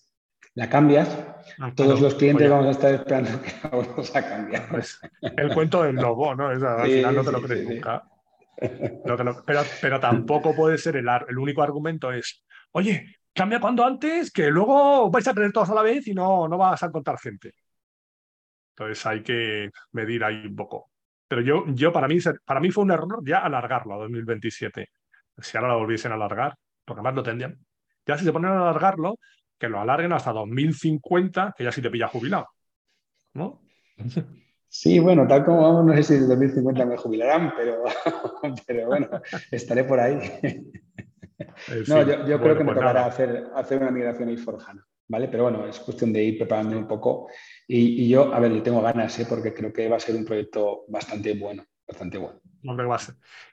la 0.54 0.70
cambias, 0.70 1.18
ah, 1.60 1.72
todos 1.74 2.02
los 2.02 2.16
clientes 2.16 2.50
vamos 2.50 2.68
a 2.68 2.72
estar 2.72 2.94
esperando 2.94 3.42
que 3.42 3.52
vamos 3.72 4.14
a 4.14 4.28
cambiar. 4.28 4.68
Pues, 4.68 5.00
el 5.22 5.54
cuento 5.54 5.84
del 5.84 5.96
lobo, 5.96 6.36
¿no? 6.36 6.50
al 6.50 6.90
final 6.90 7.16
no 7.16 7.24
te 7.24 7.32
lo 7.32 7.42
crees 7.42 7.70
nunca. 7.70 8.04
pero, 8.60 9.64
pero, 9.82 10.00
tampoco 10.02 10.54
puede 10.54 10.78
ser 10.78 10.98
el, 10.98 11.08
el 11.30 11.38
único 11.40 11.64
argumento 11.64 12.12
es, 12.12 12.44
oye, 12.74 13.16
cambia 13.34 13.62
cuando 13.62 13.86
antes, 13.86 14.30
que 14.30 14.52
luego 14.52 15.10
vais 15.10 15.28
a 15.28 15.34
tener 15.34 15.54
todos 15.54 15.70
a 15.70 15.76
la 15.76 15.82
vez 15.82 16.06
y 16.06 16.14
no, 16.14 16.50
no 16.50 16.58
vas 16.58 16.84
a 16.84 16.88
encontrar 16.88 17.18
gente. 17.18 17.54
Entonces 18.76 19.06
hay 19.06 19.22
que 19.24 19.70
medir 19.92 20.24
ahí 20.24 20.46
un 20.48 20.56
poco. 20.56 20.90
Pero 21.28 21.42
yo, 21.42 21.66
yo 21.68 21.92
para, 21.92 22.08
mí, 22.08 22.18
para 22.46 22.60
mí 22.60 22.72
fue 22.72 22.84
un 22.84 22.92
error 22.92 23.22
ya 23.26 23.40
alargarlo 23.40 23.96
a 23.96 23.98
2027. 23.98 24.90
Si 25.38 25.58
ahora 25.58 25.70
lo 25.70 25.80
volviesen 25.80 26.12
a 26.12 26.16
alargar, 26.16 26.56
porque 26.86 27.00
además 27.00 27.16
lo 27.16 27.24
tendrían. 27.24 27.58
Ya 28.06 28.18
si 28.18 28.26
se 28.26 28.34
ponen 28.34 28.52
a 28.52 28.62
alargarlo, 28.62 29.18
que 29.58 29.70
lo 29.70 29.80
alarguen 29.80 30.14
hasta 30.14 30.32
2050, 30.32 31.54
que 31.58 31.64
ya 31.64 31.72
si 31.72 31.82
te 31.82 31.90
pilla 31.90 32.08
jubilado. 32.08 32.48
¿No? 33.34 33.62
Sí, 34.68 34.98
bueno, 34.98 35.28
tal 35.28 35.46
como 35.46 35.62
vamos, 35.62 35.86
no 35.86 35.96
sé 35.96 36.04
si 36.04 36.16
en 36.16 36.28
2050 36.28 36.86
me 36.88 36.98
jubilarán, 36.98 37.54
pero, 37.56 37.84
pero 38.68 38.88
bueno, 38.88 39.08
estaré 39.52 39.84
por 39.84 40.00
ahí. 40.00 40.18
Eh, 41.68 41.84
no, 41.88 42.02
yo, 42.02 42.42
creo 42.42 42.58
que 42.58 42.64
me 42.64 42.72
pues 42.72 42.80
tocará 42.80 43.06
hacer, 43.06 43.50
hacer 43.56 43.82
una 43.82 43.92
migración 43.92 44.30
a 44.30 44.38
Forjana, 44.38 44.86
¿vale? 45.08 45.28
Pero 45.28 45.44
bueno, 45.44 45.68
es 45.68 45.80
cuestión 45.80 46.14
de 46.14 46.24
ir 46.24 46.38
preparando 46.38 46.78
un 46.78 46.88
poco. 46.88 47.30
Y, 47.68 48.08
yo, 48.10 48.34
a 48.34 48.40
ver, 48.40 48.52
le 48.52 48.62
tengo 48.62 48.82
ganas, 48.82 49.18
¿eh? 49.20 49.26
porque 49.28 49.54
creo 49.54 49.72
que 49.72 49.90
va 49.90 49.98
a 49.98 50.00
ser 50.00 50.16
un 50.16 50.26
proyecto 50.26 50.86
bastante 50.88 51.34
bueno, 51.34 51.66
bastante 51.88 52.18
bueno. 52.18 52.40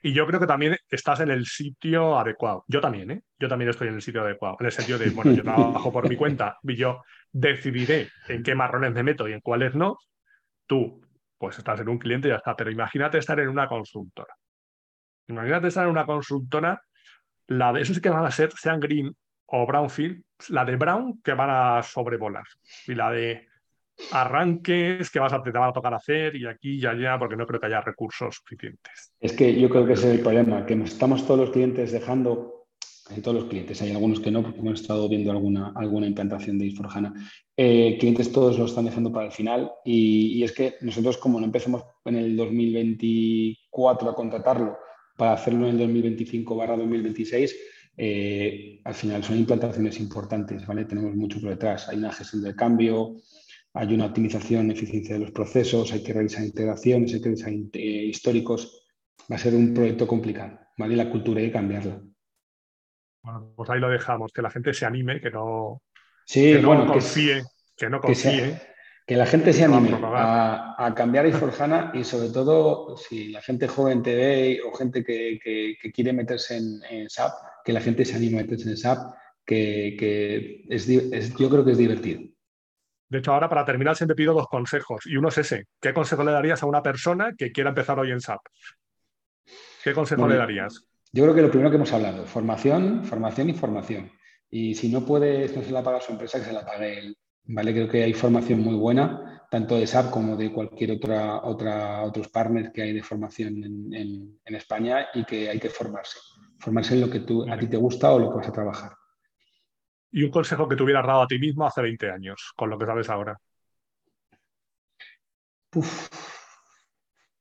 Y 0.02 0.12
yo 0.12 0.26
creo 0.26 0.38
que 0.38 0.46
también 0.46 0.76
estás 0.88 1.20
en 1.20 1.30
el 1.30 1.44
sitio 1.46 2.18
adecuado. 2.18 2.64
Yo 2.68 2.80
también, 2.80 3.10
¿eh? 3.10 3.22
Yo 3.38 3.48
también 3.48 3.70
estoy 3.70 3.88
en 3.88 3.94
el 3.94 4.02
sitio 4.02 4.22
adecuado. 4.22 4.56
En 4.60 4.66
el 4.66 4.72
sentido 4.72 4.98
de, 4.98 5.10
bueno, 5.10 5.32
yo 5.32 5.42
trabajo 5.42 5.92
por 5.92 6.08
mi 6.08 6.16
cuenta 6.16 6.58
y 6.62 6.76
yo 6.76 7.02
decidiré 7.32 8.08
en 8.28 8.42
qué 8.42 8.54
marrones 8.54 8.92
me 8.92 9.02
meto 9.02 9.28
y 9.28 9.32
en 9.32 9.40
cuáles 9.40 9.74
no. 9.74 9.98
Tú, 10.66 11.00
pues 11.38 11.58
estás 11.58 11.80
en 11.80 11.88
un 11.88 11.98
cliente 11.98 12.28
y 12.28 12.30
ya 12.30 12.36
está. 12.36 12.54
Pero 12.54 12.70
imagínate 12.70 13.18
estar 13.18 13.40
en 13.40 13.48
una 13.48 13.66
consultora. 13.66 14.32
Imagínate 15.26 15.68
estar 15.68 15.84
en 15.84 15.90
una 15.90 16.06
consultora 16.06 16.80
la 17.50 17.72
de, 17.72 17.80
eso 17.80 17.92
sí 17.92 18.00
que 18.00 18.10
van 18.10 18.24
a 18.24 18.30
ser, 18.30 18.52
sean 18.52 18.78
Green 18.78 19.14
o 19.52 19.66
Brownfield, 19.66 20.22
la 20.48 20.64
de 20.64 20.76
Brown 20.76 21.20
que 21.22 21.34
van 21.34 21.50
a 21.50 21.82
sobrevolar 21.82 22.44
y 22.86 22.94
la 22.94 23.10
de 23.10 23.48
arranques 24.12 25.10
que 25.10 25.18
vas 25.18 25.32
a, 25.32 25.42
te 25.42 25.50
van 25.50 25.70
a 25.70 25.72
tocar 25.72 25.92
hacer 25.94 26.34
y 26.36 26.46
aquí 26.46 26.76
y 26.76 26.86
allá 26.86 27.18
porque 27.18 27.36
no 27.36 27.46
creo 27.46 27.60
que 27.60 27.66
haya 27.66 27.80
recursos 27.80 28.36
suficientes. 28.36 29.12
Es 29.20 29.32
que 29.32 29.58
yo 29.60 29.68
creo 29.68 29.86
que 29.86 29.92
ese 29.92 30.08
es 30.08 30.18
el 30.18 30.22
problema, 30.22 30.64
que 30.64 30.76
nos 30.76 30.90
estamos 30.90 31.26
todos 31.26 31.40
los 31.40 31.50
clientes 31.50 31.92
dejando, 31.92 32.66
en 33.10 33.22
todos 33.22 33.42
los 33.42 33.50
clientes, 33.50 33.82
hay 33.82 33.90
algunos 33.90 34.20
que 34.20 34.30
no, 34.30 34.42
porque 34.42 34.60
hemos 34.60 34.80
estado 34.80 35.08
viendo 35.08 35.30
alguna, 35.30 35.72
alguna 35.74 36.06
implantación 36.06 36.58
de 36.58 36.66
Isforjana, 36.66 37.12
eh, 37.56 37.96
clientes 37.98 38.32
todos 38.32 38.58
lo 38.58 38.64
están 38.64 38.86
dejando 38.86 39.12
para 39.12 39.26
el 39.26 39.32
final 39.32 39.70
y, 39.84 40.38
y 40.38 40.44
es 40.44 40.52
que 40.52 40.76
nosotros 40.80 41.18
como 41.18 41.38
no 41.40 41.46
empecemos 41.46 41.82
en 42.04 42.16
el 42.16 42.36
2024 42.36 44.10
a 44.10 44.14
contratarlo, 44.14 44.78
para 45.16 45.32
hacerlo 45.32 45.66
en 45.66 45.72
el 45.72 45.78
2025 45.78 46.56
barra 46.56 46.76
2026, 46.78 47.54
eh, 48.02 48.80
al 48.82 48.94
final 48.94 49.22
son 49.22 49.36
implantaciones 49.36 50.00
importantes, 50.00 50.66
¿vale? 50.66 50.86
Tenemos 50.86 51.14
mucho 51.14 51.38
por 51.38 51.50
detrás. 51.50 51.86
Hay 51.90 51.98
una 51.98 52.10
gestión 52.10 52.42
del 52.42 52.56
cambio, 52.56 53.16
hay 53.74 53.92
una 53.92 54.06
optimización, 54.06 54.70
eficiencia 54.70 55.16
de 55.16 55.20
los 55.20 55.32
procesos, 55.32 55.92
hay 55.92 56.02
que 56.02 56.14
realizar 56.14 56.42
integraciones, 56.42 57.12
hay 57.12 57.20
que 57.20 57.28
realizar 57.28 57.52
eh, 57.52 58.06
históricos. 58.06 58.86
Va 59.30 59.36
a 59.36 59.38
ser 59.38 59.54
un 59.54 59.74
proyecto 59.74 60.06
complicado, 60.06 60.58
¿vale? 60.78 60.96
La 60.96 61.10
cultura 61.10 61.40
hay 61.40 61.48
que 61.48 61.52
cambiarla. 61.52 62.00
Bueno, 63.22 63.52
pues 63.54 63.68
ahí 63.68 63.78
lo 63.78 63.90
dejamos, 63.90 64.32
que 64.32 64.40
la 64.40 64.50
gente 64.50 64.72
se 64.72 64.86
anime, 64.86 65.20
que 65.20 65.30
no, 65.30 65.82
sí, 66.24 66.56
bueno, 66.56 66.86
confíe, 66.86 67.42
que, 67.76 67.90
no 67.90 68.00
confíe. 68.00 68.58
Que 69.06 69.14
la 69.14 69.26
gente 69.26 69.52
se 69.52 69.64
anime 69.64 69.98
a, 70.02 70.94
cambiar 70.96 71.26
a 71.26 71.32
Forjana 71.32 71.92
y 71.92 72.02
sobre 72.02 72.30
todo 72.30 72.96
si 72.96 73.28
la 73.28 73.42
gente 73.42 73.68
joven 73.68 74.02
te 74.02 74.14
ve 74.14 74.60
o 74.66 74.74
gente 74.74 75.04
que, 75.04 75.76
quiere 75.92 76.14
meterse 76.14 76.56
en, 76.56 77.10
SAP, 77.10 77.34
que 77.64 77.72
la 77.72 77.80
gente 77.80 78.04
se 78.04 78.16
anime 78.16 78.38
a 78.38 78.42
meterse 78.42 78.68
en 78.68 78.76
SAP, 78.76 79.14
que, 79.44 80.64
es, 80.68 80.86
yo 81.36 81.50
creo 81.50 81.64
que 81.64 81.72
es 81.72 81.78
divertido. 81.78 82.22
De 83.08 83.18
hecho, 83.18 83.32
ahora 83.32 83.48
para 83.48 83.64
terminar 83.64 83.96
siempre 83.96 84.14
pido 84.14 84.32
dos 84.32 84.46
consejos 84.46 85.04
y 85.06 85.16
uno 85.16 85.28
es 85.28 85.38
ese. 85.38 85.66
¿Qué 85.80 85.92
consejo 85.92 86.22
le 86.22 86.30
darías 86.30 86.62
a 86.62 86.66
una 86.66 86.82
persona 86.82 87.32
que 87.36 87.50
quiera 87.50 87.70
empezar 87.70 87.98
hoy 87.98 88.12
en 88.12 88.20
SAP? 88.20 88.40
¿Qué 89.82 89.92
consejo 89.92 90.28
le 90.28 90.36
darías? 90.36 90.86
Yo 91.12 91.24
creo 91.24 91.34
que 91.34 91.42
lo 91.42 91.50
primero 91.50 91.70
que 91.70 91.76
hemos 91.76 91.92
hablado, 91.92 92.24
formación, 92.26 93.04
formación 93.04 93.50
y 93.50 93.54
formación. 93.54 94.12
Y 94.48 94.74
si 94.76 94.88
no 94.88 95.04
puede, 95.04 95.48
no 95.54 95.62
se 95.62 95.72
la 95.72 95.82
paga 95.82 96.00
su 96.00 96.12
empresa, 96.12 96.38
que 96.38 96.44
se 96.44 96.52
la 96.52 96.64
pague 96.64 96.98
él. 96.98 97.16
¿vale? 97.44 97.72
Creo 97.72 97.88
que 97.88 98.04
hay 98.04 98.12
formación 98.12 98.60
muy 98.60 98.74
buena, 98.74 99.46
tanto 99.50 99.76
de 99.76 99.86
SAP 99.86 100.10
como 100.10 100.36
de 100.36 100.52
cualquier 100.52 100.92
otra, 100.92 101.42
otra 101.44 102.02
otros 102.02 102.28
partners 102.28 102.70
que 102.72 102.82
hay 102.82 102.92
de 102.92 103.02
formación 103.02 103.64
en, 103.64 104.38
España 104.44 105.08
y 105.14 105.24
que 105.24 105.48
hay 105.48 105.58
que 105.58 105.70
formarse. 105.70 106.18
Formarse 106.60 106.94
en 106.94 107.00
lo 107.00 107.10
que 107.10 107.20
tú, 107.20 107.50
a 107.50 107.58
ti 107.58 107.66
te 107.66 107.76
gusta 107.76 108.12
o 108.12 108.18
lo 108.18 108.30
que 108.30 108.36
vas 108.36 108.48
a 108.48 108.52
trabajar. 108.52 108.92
¿Y 110.12 110.24
un 110.24 110.30
consejo 110.30 110.68
que 110.68 110.76
te 110.76 110.82
hubieras 110.82 111.06
dado 111.06 111.22
a 111.22 111.26
ti 111.26 111.38
mismo 111.38 111.66
hace 111.66 111.82
20 111.82 112.10
años, 112.10 112.52
con 112.56 112.68
lo 112.68 112.78
que 112.78 112.86
sabes 112.86 113.08
ahora? 113.08 113.38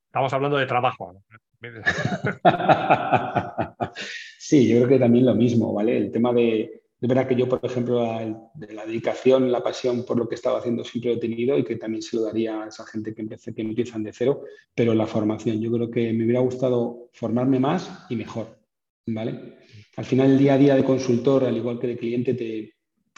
Estamos 0.06 0.32
hablando 0.32 0.56
de 0.56 0.66
trabajo. 0.66 1.12
sí, 4.38 4.68
yo 4.68 4.76
creo 4.76 4.88
que 4.88 4.98
también 4.98 5.26
lo 5.26 5.34
mismo, 5.34 5.74
¿vale? 5.74 5.96
El 5.96 6.12
tema 6.12 6.32
de, 6.32 6.84
de 7.00 7.08
verdad 7.08 7.26
que 7.26 7.34
yo, 7.34 7.48
por 7.48 7.60
ejemplo, 7.64 8.04
de 8.54 8.72
la 8.72 8.86
dedicación, 8.86 9.50
la 9.50 9.62
pasión 9.62 10.04
por 10.04 10.16
lo 10.16 10.28
que 10.28 10.36
estaba 10.36 10.60
haciendo 10.60 10.84
siempre 10.84 11.10
lo 11.10 11.16
he 11.16 11.20
tenido 11.20 11.58
y 11.58 11.64
que 11.64 11.76
también 11.76 12.02
se 12.02 12.16
lo 12.16 12.22
daría 12.22 12.62
a 12.62 12.68
esa 12.68 12.86
gente 12.86 13.14
que, 13.14 13.22
empieza, 13.22 13.52
que 13.52 13.62
empiezan 13.62 14.04
de 14.04 14.12
cero, 14.12 14.42
pero 14.74 14.94
la 14.94 15.06
formación, 15.06 15.60
yo 15.60 15.72
creo 15.72 15.90
que 15.90 16.12
me 16.12 16.24
hubiera 16.24 16.40
gustado 16.40 17.08
formarme 17.12 17.58
más 17.58 18.06
y 18.08 18.16
mejor, 18.16 18.59
¿vale? 19.06 19.58
Al 19.96 20.04
final, 20.04 20.32
el 20.32 20.38
día 20.38 20.54
a 20.54 20.58
día 20.58 20.74
de 20.74 20.84
consultor, 20.84 21.44
al 21.44 21.56
igual 21.56 21.78
que 21.78 21.88
de 21.88 21.96
cliente, 21.96 22.34
te, 22.34 22.74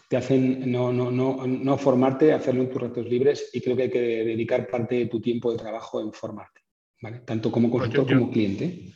te 0.08 0.16
hacen 0.16 0.70
no, 0.70 0.92
no, 0.92 1.10
no, 1.10 1.46
no 1.46 1.78
formarte, 1.78 2.32
hacerlo 2.32 2.62
en 2.62 2.70
tus 2.70 2.82
ratos 2.82 3.06
libres 3.08 3.50
y 3.52 3.60
creo 3.60 3.76
que 3.76 3.82
hay 3.82 3.90
que 3.90 4.00
dedicar 4.00 4.66
parte 4.68 4.96
de 4.96 5.06
tu 5.06 5.20
tiempo 5.20 5.52
de 5.52 5.58
trabajo 5.58 6.00
en 6.00 6.12
formarte, 6.12 6.60
¿vale? 7.00 7.20
Tanto 7.20 7.50
como 7.50 7.70
pues 7.70 7.84
consultor 7.84 8.18
como 8.18 8.30
cliente 8.30 8.92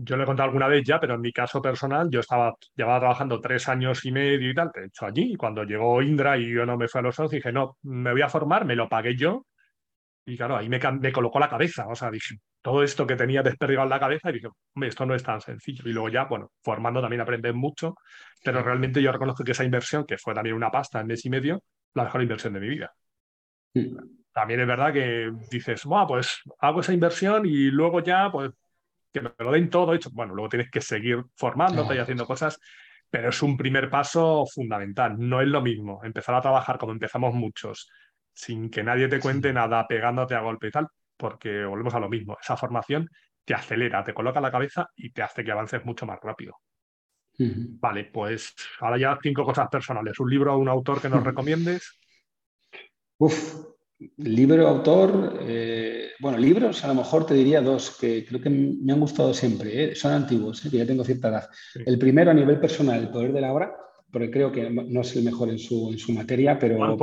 yo 0.00 0.16
le 0.16 0.22
he 0.22 0.26
contado 0.26 0.46
alguna 0.46 0.68
vez 0.68 0.84
ya, 0.84 1.00
pero 1.00 1.16
en 1.16 1.20
mi 1.20 1.32
caso 1.32 1.60
personal, 1.60 2.08
yo 2.08 2.20
estaba, 2.20 2.54
llevaba 2.76 3.00
trabajando 3.00 3.40
tres 3.40 3.68
años 3.68 4.04
y 4.04 4.12
medio 4.12 4.48
y 4.48 4.54
tal, 4.54 4.70
de 4.72 4.86
hecho 4.86 5.06
allí, 5.06 5.32
y 5.32 5.36
cuando 5.36 5.64
llegó 5.64 6.00
Indra 6.00 6.38
y 6.38 6.52
yo 6.52 6.64
no 6.64 6.76
me 6.76 6.86
fui 6.86 7.00
a 7.00 7.02
los 7.02 7.16
socios, 7.16 7.32
dije, 7.32 7.52
no, 7.52 7.76
me 7.82 8.12
voy 8.12 8.22
a 8.22 8.28
formar, 8.28 8.64
me 8.64 8.76
lo 8.76 8.88
pagué 8.88 9.16
yo, 9.16 9.44
y 10.24 10.36
claro, 10.36 10.56
ahí 10.56 10.68
me, 10.68 10.78
me 10.78 11.12
colocó 11.12 11.40
la 11.40 11.48
cabeza, 11.48 11.88
o 11.88 11.96
sea, 11.96 12.10
dije, 12.12 12.36
todo 12.62 12.82
esto 12.82 13.06
que 13.06 13.16
tenía 13.16 13.42
desperdigado 13.42 13.84
en 13.84 13.90
la 13.90 14.00
cabeza, 14.00 14.30
y 14.30 14.34
dije, 14.34 14.48
hombre, 14.74 14.88
esto 14.88 15.06
no 15.06 15.14
es 15.14 15.22
tan 15.22 15.40
sencillo, 15.40 15.88
y 15.88 15.92
luego 15.92 16.08
ya, 16.08 16.24
bueno, 16.24 16.50
formando 16.62 17.00
también 17.00 17.20
aprendes 17.20 17.54
mucho, 17.54 17.94
pero 18.42 18.62
realmente 18.62 19.00
yo 19.00 19.12
reconozco 19.12 19.44
que 19.44 19.52
esa 19.52 19.64
inversión, 19.64 20.04
que 20.04 20.18
fue 20.18 20.34
también 20.34 20.56
una 20.56 20.70
pasta 20.70 21.00
en 21.00 21.06
mes 21.06 21.24
y 21.24 21.30
medio, 21.30 21.62
la 21.94 22.04
mejor 22.04 22.22
inversión 22.22 22.52
de 22.52 22.60
mi 22.60 22.68
vida. 22.68 22.92
También 24.32 24.60
es 24.60 24.66
verdad 24.66 24.92
que 24.92 25.32
dices, 25.50 25.84
bueno, 25.84 26.06
pues 26.06 26.42
hago 26.60 26.80
esa 26.80 26.92
inversión 26.92 27.46
y 27.46 27.70
luego 27.70 28.00
ya, 28.00 28.30
pues 28.30 28.50
que 29.12 29.20
me 29.20 29.32
lo 29.38 29.52
den 29.52 29.70
todo 29.70 29.94
hecho. 29.94 30.10
Bueno, 30.12 30.34
luego 30.34 30.48
tienes 30.48 30.70
que 30.70 30.80
seguir 30.80 31.24
formándote 31.34 31.94
y 31.94 31.98
haciendo 31.98 32.26
cosas, 32.26 32.60
pero 33.10 33.30
es 33.30 33.42
un 33.42 33.56
primer 33.56 33.88
paso 33.88 34.44
fundamental. 34.46 35.16
No 35.18 35.40
es 35.40 35.48
lo 35.48 35.62
mismo 35.62 36.00
empezar 36.04 36.34
a 36.34 36.40
trabajar 36.40 36.78
como 36.78 36.92
empezamos 36.92 37.34
muchos, 37.34 37.90
sin 38.32 38.70
que 38.70 38.84
nadie 38.84 39.08
te 39.08 39.18
cuente 39.18 39.52
nada, 39.52 39.86
pegándote 39.88 40.34
a 40.34 40.40
golpe 40.40 40.68
y 40.68 40.70
tal, 40.70 40.86
porque 41.18 41.64
volvemos 41.64 41.94
a 41.94 42.00
lo 42.00 42.08
mismo. 42.08 42.38
Esa 42.40 42.56
formación 42.56 43.10
te 43.44 43.54
acelera, 43.54 44.04
te 44.04 44.14
coloca 44.14 44.40
la 44.40 44.50
cabeza 44.50 44.88
y 44.96 45.10
te 45.10 45.22
hace 45.22 45.44
que 45.44 45.52
avances 45.52 45.84
mucho 45.84 46.06
más 46.06 46.18
rápido. 46.22 46.54
Vale, 47.38 48.04
pues 48.04 48.54
ahora 48.80 48.98
ya 48.98 49.18
cinco 49.22 49.44
cosas 49.44 49.68
personales. 49.68 50.18
¿Un 50.18 50.30
libro 50.30 50.54
o 50.54 50.58
un 50.58 50.68
autor 50.68 51.00
que 51.00 51.08
nos 51.08 51.22
recomiendes? 51.22 51.98
Uf, 53.18 53.68
Libro, 54.18 54.68
autor, 54.68 55.40
eh, 55.42 56.10
bueno, 56.20 56.38
libros 56.38 56.84
a 56.84 56.88
lo 56.88 56.94
mejor 56.94 57.26
te 57.26 57.34
diría 57.34 57.60
dos 57.60 57.96
que 57.98 58.24
creo 58.24 58.40
que 58.40 58.48
me 58.48 58.92
han 58.92 59.00
gustado 59.00 59.34
siempre, 59.34 59.90
eh, 59.90 59.94
son 59.96 60.12
antiguos, 60.12 60.64
eh, 60.64 60.70
que 60.70 60.78
ya 60.78 60.86
tengo 60.86 61.02
cierta 61.02 61.28
edad. 61.28 61.48
El 61.84 61.98
primero 61.98 62.30
a 62.30 62.34
nivel 62.34 62.60
personal, 62.60 63.00
El 63.00 63.08
poder 63.08 63.32
de 63.32 63.40
la 63.40 63.52
hora, 63.52 63.74
porque 64.12 64.30
creo 64.30 64.52
que 64.52 64.70
no 64.70 65.00
es 65.00 65.16
el 65.16 65.24
mejor 65.24 65.48
en 65.48 65.58
su, 65.58 65.90
en 65.90 65.98
su 65.98 66.12
materia, 66.12 66.56
pero, 66.60 66.96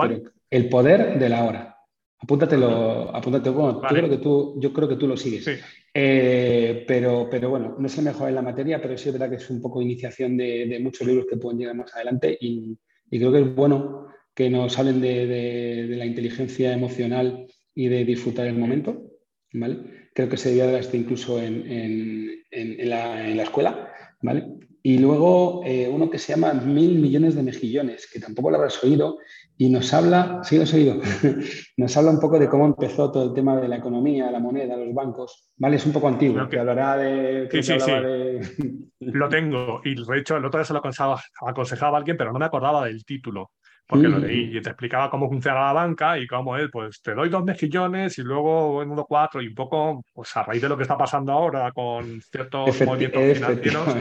El 0.50 0.70
poder 0.70 1.20
de 1.20 1.30
la 1.30 1.44
hora. 1.44 1.75
Apúntatelo, 2.20 3.16
apúntate, 3.16 3.50
bueno, 3.50 3.82
yo, 3.82 3.88
creo 3.88 4.10
que 4.10 4.18
tú, 4.18 4.56
yo 4.60 4.74
creo 4.74 4.88
que 4.88 4.96
tú 4.96 5.08
lo 5.08 5.18
sigues. 5.18 5.46
pero, 5.94 7.28
pero 7.30 7.50
bueno, 7.50 7.76
no 7.78 7.88
es 7.88 7.98
el 7.98 8.06
mejor 8.06 8.30
en 8.30 8.36
la 8.36 8.42
materia, 8.42 8.82
pero 8.82 8.98
sí 8.98 9.10
es 9.10 9.14
verdad 9.14 9.30
que 9.30 9.36
es 9.36 9.50
un 9.50 9.62
poco 9.62 9.82
iniciación 9.82 10.38
de, 10.38 10.80
muchos 10.82 11.06
libros 11.06 11.26
que 11.30 11.38
pueden 11.38 11.60
llegar 11.60 11.76
más 11.76 11.94
adelante 11.94 12.38
y, 12.40 12.78
y 13.12 13.20
creo 13.20 13.32
que 13.32 13.42
es 13.42 13.56
bueno 13.56 14.06
que 14.36 14.50
nos 14.50 14.78
hablen 14.78 15.02
de, 15.02 15.88
la 15.98 16.06
inteligencia 16.06 16.74
emocional 16.74 17.48
y 17.74 17.88
de 17.88 18.04
disfrutar 18.04 18.46
el 18.48 18.58
momento. 18.58 19.12
¿vale? 19.54 20.10
Creo 20.14 20.30
que 20.30 20.38
se 20.38 20.50
debía 20.50 20.66
dar 20.66 20.82
esto 20.82 20.98
incluso 20.98 21.42
en, 21.42 22.44
la, 22.52 23.42
escuela. 23.42 23.90
¿vale? 24.22 24.46
Y 24.84 25.00
luego 25.00 25.64
eh, 25.66 25.88
uno 25.88 26.10
que 26.10 26.20
se 26.20 26.34
llama 26.34 26.54
Mil 26.54 27.00
millones 27.00 27.36
de 27.36 27.44
mejillones, 27.44 28.08
que 28.12 28.20
tampoco 28.20 28.52
lo 28.52 28.58
habrás 28.58 28.84
oído, 28.84 29.18
y 29.58 29.70
nos 29.70 29.94
habla, 29.94 30.42
sí 30.44 30.58
lo 30.58 30.64
has 30.64 30.74
oído, 30.74 30.96
nos 31.78 31.96
habla 31.98 32.12
un 32.12 32.20
poco 32.20 32.38
de 32.40 32.50
cómo 32.50 32.66
empezó 32.66 33.12
todo 33.12 33.24
el 33.24 33.34
tema 33.34 33.56
de 33.56 33.68
la 33.68 33.78
economía, 33.78 34.30
la 34.32 34.40
moneda, 34.40 34.76
los 34.76 34.94
bancos. 34.94 35.50
Vale, 35.58 35.78
es 35.78 35.86
un 35.86 35.94
poco 35.94 36.08
antiguo, 36.08 36.48
que, 36.50 36.60
hablará 36.60 36.98
de... 36.98 37.48
sí, 37.52 37.64
sí, 37.64 37.80
sí. 37.80 38.90
Lo 39.00 39.30
tengo, 39.30 39.82
y 39.84 39.96
de 39.96 40.18
hecho 40.18 40.38
el 40.38 40.46
otro 40.46 40.60
día 40.60 40.66
se 40.66 40.74
lo 40.74 40.80
aconsejaba, 40.80 41.22
aconsejaba 41.46 41.98
a 41.98 42.00
alguien, 42.00 42.18
pero 42.18 42.34
no 42.34 42.40
me 42.40 42.46
acordaba 42.46 42.86
del 42.86 43.06
título 43.06 43.52
porque 43.88 44.08
lo 44.08 44.18
leí 44.18 44.58
y 44.58 44.62
te 44.62 44.70
explicaba 44.70 45.10
cómo 45.10 45.30
funciona 45.30 45.66
la 45.66 45.74
banca 45.74 46.18
y 46.18 46.26
cómo 46.26 46.58
es, 46.58 46.70
pues 46.72 47.02
te 47.02 47.14
doy 47.14 47.30
dos 47.30 47.44
mejillones 47.44 48.18
y 48.18 48.24
luego 48.24 48.82
en 48.82 48.90
uno 48.90 49.06
cuatro 49.06 49.42
y 49.42 49.48
un 49.48 49.54
poco, 49.54 50.04
pues 50.14 50.36
a 50.38 50.44
raíz 50.44 50.62
de 50.62 50.70
lo 50.70 50.76
que 50.76 50.84
está 50.84 50.98
pasando 50.98 51.32
ahora 51.32 51.72
con 51.72 52.20
ciertos 52.22 52.82
movimientos 52.82 53.38
financieros, 53.38 53.96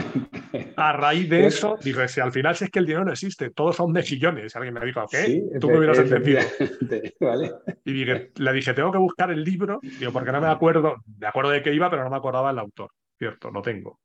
a 0.77 0.93
raíz 0.93 1.29
de 1.29 1.45
eso, 1.47 1.77
dije, 1.81 2.07
si 2.07 2.21
al 2.21 2.31
final 2.31 2.55
si 2.55 2.65
es 2.65 2.69
que 2.69 2.79
el 2.79 2.85
dinero 2.85 3.05
no 3.05 3.11
existe, 3.11 3.49
todos 3.51 3.75
son 3.75 3.91
mejillones. 3.91 4.55
alguien 4.55 4.73
me 4.73 4.85
dijo, 4.85 5.05
¿qué? 5.09 5.43
Tú 5.59 5.69
me 5.69 5.77
hubieras 5.77 5.99
entendido. 5.99 6.41
Y 7.83 7.93
dije, 7.93 8.31
le 8.35 8.53
dije, 8.53 8.73
tengo 8.73 8.91
que 8.91 8.97
buscar 8.97 9.31
el 9.31 9.43
libro, 9.43 9.79
digo, 9.81 10.11
porque 10.11 10.31
no 10.31 10.41
me 10.41 10.47
acuerdo, 10.47 10.97
me 11.19 11.27
acuerdo 11.27 11.51
de 11.51 11.61
qué 11.61 11.73
iba, 11.73 11.89
pero 11.89 12.03
no 12.03 12.09
me 12.09 12.17
acordaba 12.17 12.51
el 12.51 12.59
autor, 12.59 12.91
¿cierto? 13.17 13.51
Lo 13.51 13.61
tengo. 13.61 13.99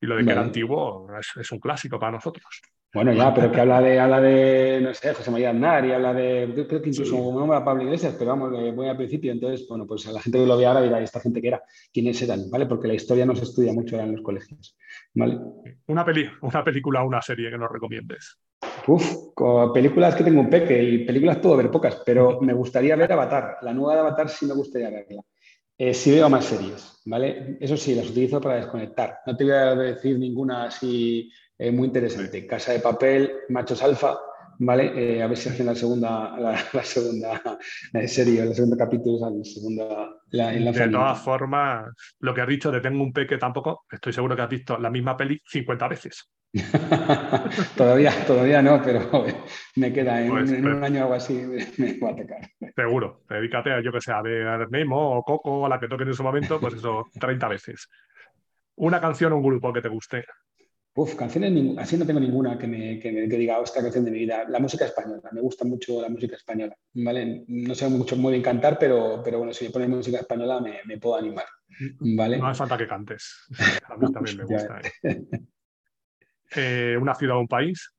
Y 0.00 0.06
lo 0.06 0.16
de 0.16 0.24
que 0.24 0.32
era 0.32 0.42
antiguo 0.42 1.08
es 1.40 1.52
un 1.52 1.58
clásico 1.58 1.98
para 1.98 2.12
nosotros. 2.12 2.60
Bueno, 2.94 3.12
ya, 3.12 3.34
pero 3.34 3.50
que 3.50 3.60
habla 3.60 3.80
de, 3.80 3.98
habla 3.98 4.20
de, 4.20 4.80
no 4.80 4.94
sé, 4.94 5.12
José 5.12 5.28
María 5.32 5.50
Aznar 5.50 5.84
y 5.84 5.90
habla 5.90 6.14
de, 6.14 6.64
creo 6.68 6.80
que 6.80 6.90
incluso 6.90 7.16
un 7.16 7.34
nombre 7.34 7.58
a 7.58 7.64
Pablo 7.64 7.82
Iglesias, 7.82 8.14
pero 8.16 8.30
vamos, 8.30 8.52
voy 8.72 8.86
al 8.86 8.96
principio, 8.96 9.32
entonces, 9.32 9.66
bueno, 9.68 9.84
pues 9.84 10.06
a 10.06 10.12
la 10.12 10.22
gente 10.22 10.38
que 10.38 10.46
lo 10.46 10.56
ve 10.56 10.64
ahora 10.64 10.80
dirá, 10.80 11.00
esta 11.00 11.18
gente 11.18 11.42
que 11.42 11.48
era? 11.48 11.60
¿Quiénes 11.92 12.22
eran? 12.22 12.48
¿Vale? 12.48 12.66
Porque 12.66 12.86
la 12.86 12.94
historia 12.94 13.26
no 13.26 13.34
se 13.34 13.42
estudia 13.42 13.72
mucho 13.72 13.98
en 13.98 14.12
los 14.12 14.22
colegios, 14.22 14.76
¿vale? 15.12 15.40
Una, 15.88 16.04
peli, 16.04 16.24
una 16.42 16.62
película 16.62 17.02
o 17.02 17.08
una 17.08 17.20
serie 17.20 17.50
que 17.50 17.58
nos 17.58 17.68
recomiendes. 17.68 18.38
Uf, 18.86 19.34
con 19.34 19.72
películas 19.72 20.14
que 20.14 20.22
tengo 20.22 20.40
un 20.40 20.48
peque 20.48 20.80
y 20.80 21.04
películas 21.04 21.38
puedo 21.38 21.56
ver 21.56 21.72
pocas, 21.72 22.00
pero 22.06 22.40
me 22.42 22.52
gustaría 22.52 22.94
ver 22.94 23.12
Avatar. 23.12 23.56
La 23.62 23.74
nueva 23.74 23.94
de 23.94 24.00
Avatar 24.02 24.28
sí 24.28 24.46
me 24.46 24.54
gustaría 24.54 24.90
verla. 24.90 25.22
Eh, 25.76 25.92
sí 25.92 26.12
veo 26.12 26.28
más 26.28 26.44
series, 26.44 27.00
¿vale? 27.06 27.58
Eso 27.60 27.76
sí, 27.76 27.96
las 27.96 28.08
utilizo 28.08 28.40
para 28.40 28.54
desconectar. 28.54 29.18
No 29.26 29.36
te 29.36 29.42
voy 29.42 29.52
a 29.54 29.74
decir 29.74 30.16
ninguna 30.16 30.66
así 30.66 31.28
eh, 31.68 31.72
muy 31.72 31.86
interesante. 31.86 32.46
Casa 32.46 32.72
de 32.72 32.80
papel, 32.80 33.32
machos 33.48 33.82
alfa, 33.82 34.18
¿vale? 34.58 34.92
Eh, 34.96 35.22
a 35.22 35.26
ver 35.26 35.36
si 35.36 35.48
hacen 35.48 35.66
la 35.66 35.74
segunda, 35.74 36.36
la, 36.38 36.82
segunda 36.82 37.40
serie, 38.06 38.42
el 38.42 38.54
segundo 38.54 38.76
capítulo, 38.76 39.30
la 39.30 39.44
segunda. 39.44 40.10
de 40.30 40.88
todas 40.88 41.20
formas, 41.22 41.86
lo 42.20 42.34
que 42.34 42.40
has 42.40 42.48
dicho 42.48 42.70
de 42.70 42.80
Tengo 42.80 43.02
un 43.02 43.12
peque 43.12 43.38
tampoco, 43.38 43.84
estoy 43.90 44.12
seguro 44.12 44.36
que 44.36 44.42
has 44.42 44.48
visto 44.48 44.78
la 44.78 44.90
misma 44.90 45.16
peli 45.16 45.40
50 45.46 45.88
veces. 45.88 46.30
todavía, 47.76 48.12
todavía 48.26 48.62
no, 48.62 48.80
pero 48.80 49.26
me 49.74 49.92
queda 49.92 50.22
en, 50.22 50.30
pues, 50.30 50.50
un 50.50 50.62
pues 50.62 50.82
año 50.82 51.00
o 51.00 51.02
algo 51.02 51.14
así, 51.14 51.34
me, 51.78 51.98
va 51.98 52.10
a 52.10 52.16
tocar. 52.16 52.48
Seguro, 52.76 53.22
dedícate 53.28 53.72
a 53.72 53.82
yo 53.82 53.90
que 53.90 54.00
sé, 54.00 54.12
a 54.12 54.22
ver 54.22 54.70
Nemo 54.70 55.18
o 55.18 55.22
Coco 55.24 55.62
o 55.62 55.68
la 55.68 55.80
que 55.80 55.88
toque 55.88 56.04
en 56.04 56.10
ese 56.10 56.22
momento, 56.22 56.60
pues 56.60 56.74
eso, 56.74 57.06
30 57.18 57.48
veces. 57.48 57.88
Una 58.76 59.00
canción 59.00 59.32
o 59.32 59.36
un 59.36 59.42
grupo 59.42 59.72
que 59.72 59.82
te 59.82 59.88
guste. 59.88 60.24
Uf, 60.96 61.16
canciones, 61.16 61.76
así 61.78 61.96
no 61.96 62.06
tengo 62.06 62.20
ninguna 62.20 62.56
que 62.56 62.68
me, 62.68 63.00
que 63.00 63.10
diga 63.10 63.58
oh, 63.58 63.64
esta 63.64 63.82
canción 63.82 64.04
de 64.04 64.12
mi 64.12 64.20
vida. 64.20 64.44
La 64.48 64.60
música 64.60 64.84
española, 64.84 65.28
me 65.32 65.40
gusta 65.40 65.64
mucho 65.64 66.00
la 66.00 66.08
música 66.08 66.36
española. 66.36 66.76
¿vale? 66.92 67.44
No 67.48 67.74
sé 67.74 67.88
mucho 67.88 68.16
muy 68.16 68.30
bien 68.30 68.44
cantar, 68.44 68.78
pero, 68.78 69.20
pero 69.24 69.38
bueno, 69.38 69.52
si 69.52 69.64
me 69.64 69.70
pones 69.72 69.88
música 69.88 70.18
española 70.18 70.60
me, 70.60 70.98
puedo 70.98 71.16
animar. 71.16 71.46
¿vale? 71.98 72.38
No 72.38 72.46
hace 72.46 72.58
falta 72.58 72.78
que 72.78 72.86
cantes. 72.86 73.44
A 73.88 73.96
mí 73.96 74.12
también 74.12 74.36
me 74.36 74.44
gusta. 74.44 74.80
¿eh? 75.02 75.22
Eh, 76.56 76.96
¿Una 77.00 77.16
ciudad 77.16 77.38
o 77.38 77.40
un 77.40 77.48
país? 77.48 77.92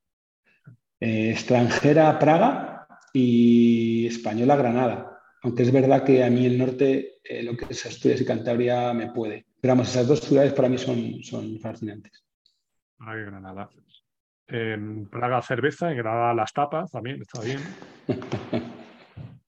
Eh, 1.01 1.31
extranjera, 1.31 2.17
Praga 2.17 2.87
y 3.11 4.07
española, 4.07 4.55
Granada. 4.55 5.19
Aunque 5.43 5.63
es 5.63 5.71
verdad 5.73 6.05
que 6.05 6.23
a 6.23 6.29
mí 6.29 6.45
el 6.45 6.57
norte, 6.57 7.19
lo 7.43 7.57
que 7.57 7.65
es 7.69 7.85
Asturias 7.85 8.21
y 8.21 8.25
Cantabria, 8.25 8.93
me 8.93 9.11
puede. 9.11 9.45
Pero 9.59 9.73
vamos, 9.73 9.89
esas 9.89 10.07
dos 10.07 10.21
ciudades 10.21 10.53
para 10.53 10.69
mí 10.69 10.77
son, 10.77 11.21
son 11.21 11.59
fascinantes. 11.59 12.24
Praga 12.97 13.21
y 13.21 13.25
Granada. 13.25 13.69
En 14.47 15.09
Praga 15.09 15.41
cerveza, 15.41 15.91
en 15.91 15.97
Granada 15.97 16.33
las 16.33 16.53
tapas 16.53 16.91
también, 16.91 17.21
está 17.21 17.41
bien. 17.41 17.59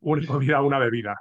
una 0.01 0.25
comida, 0.25 0.61
una 0.61 0.79
bebida. 0.79 1.15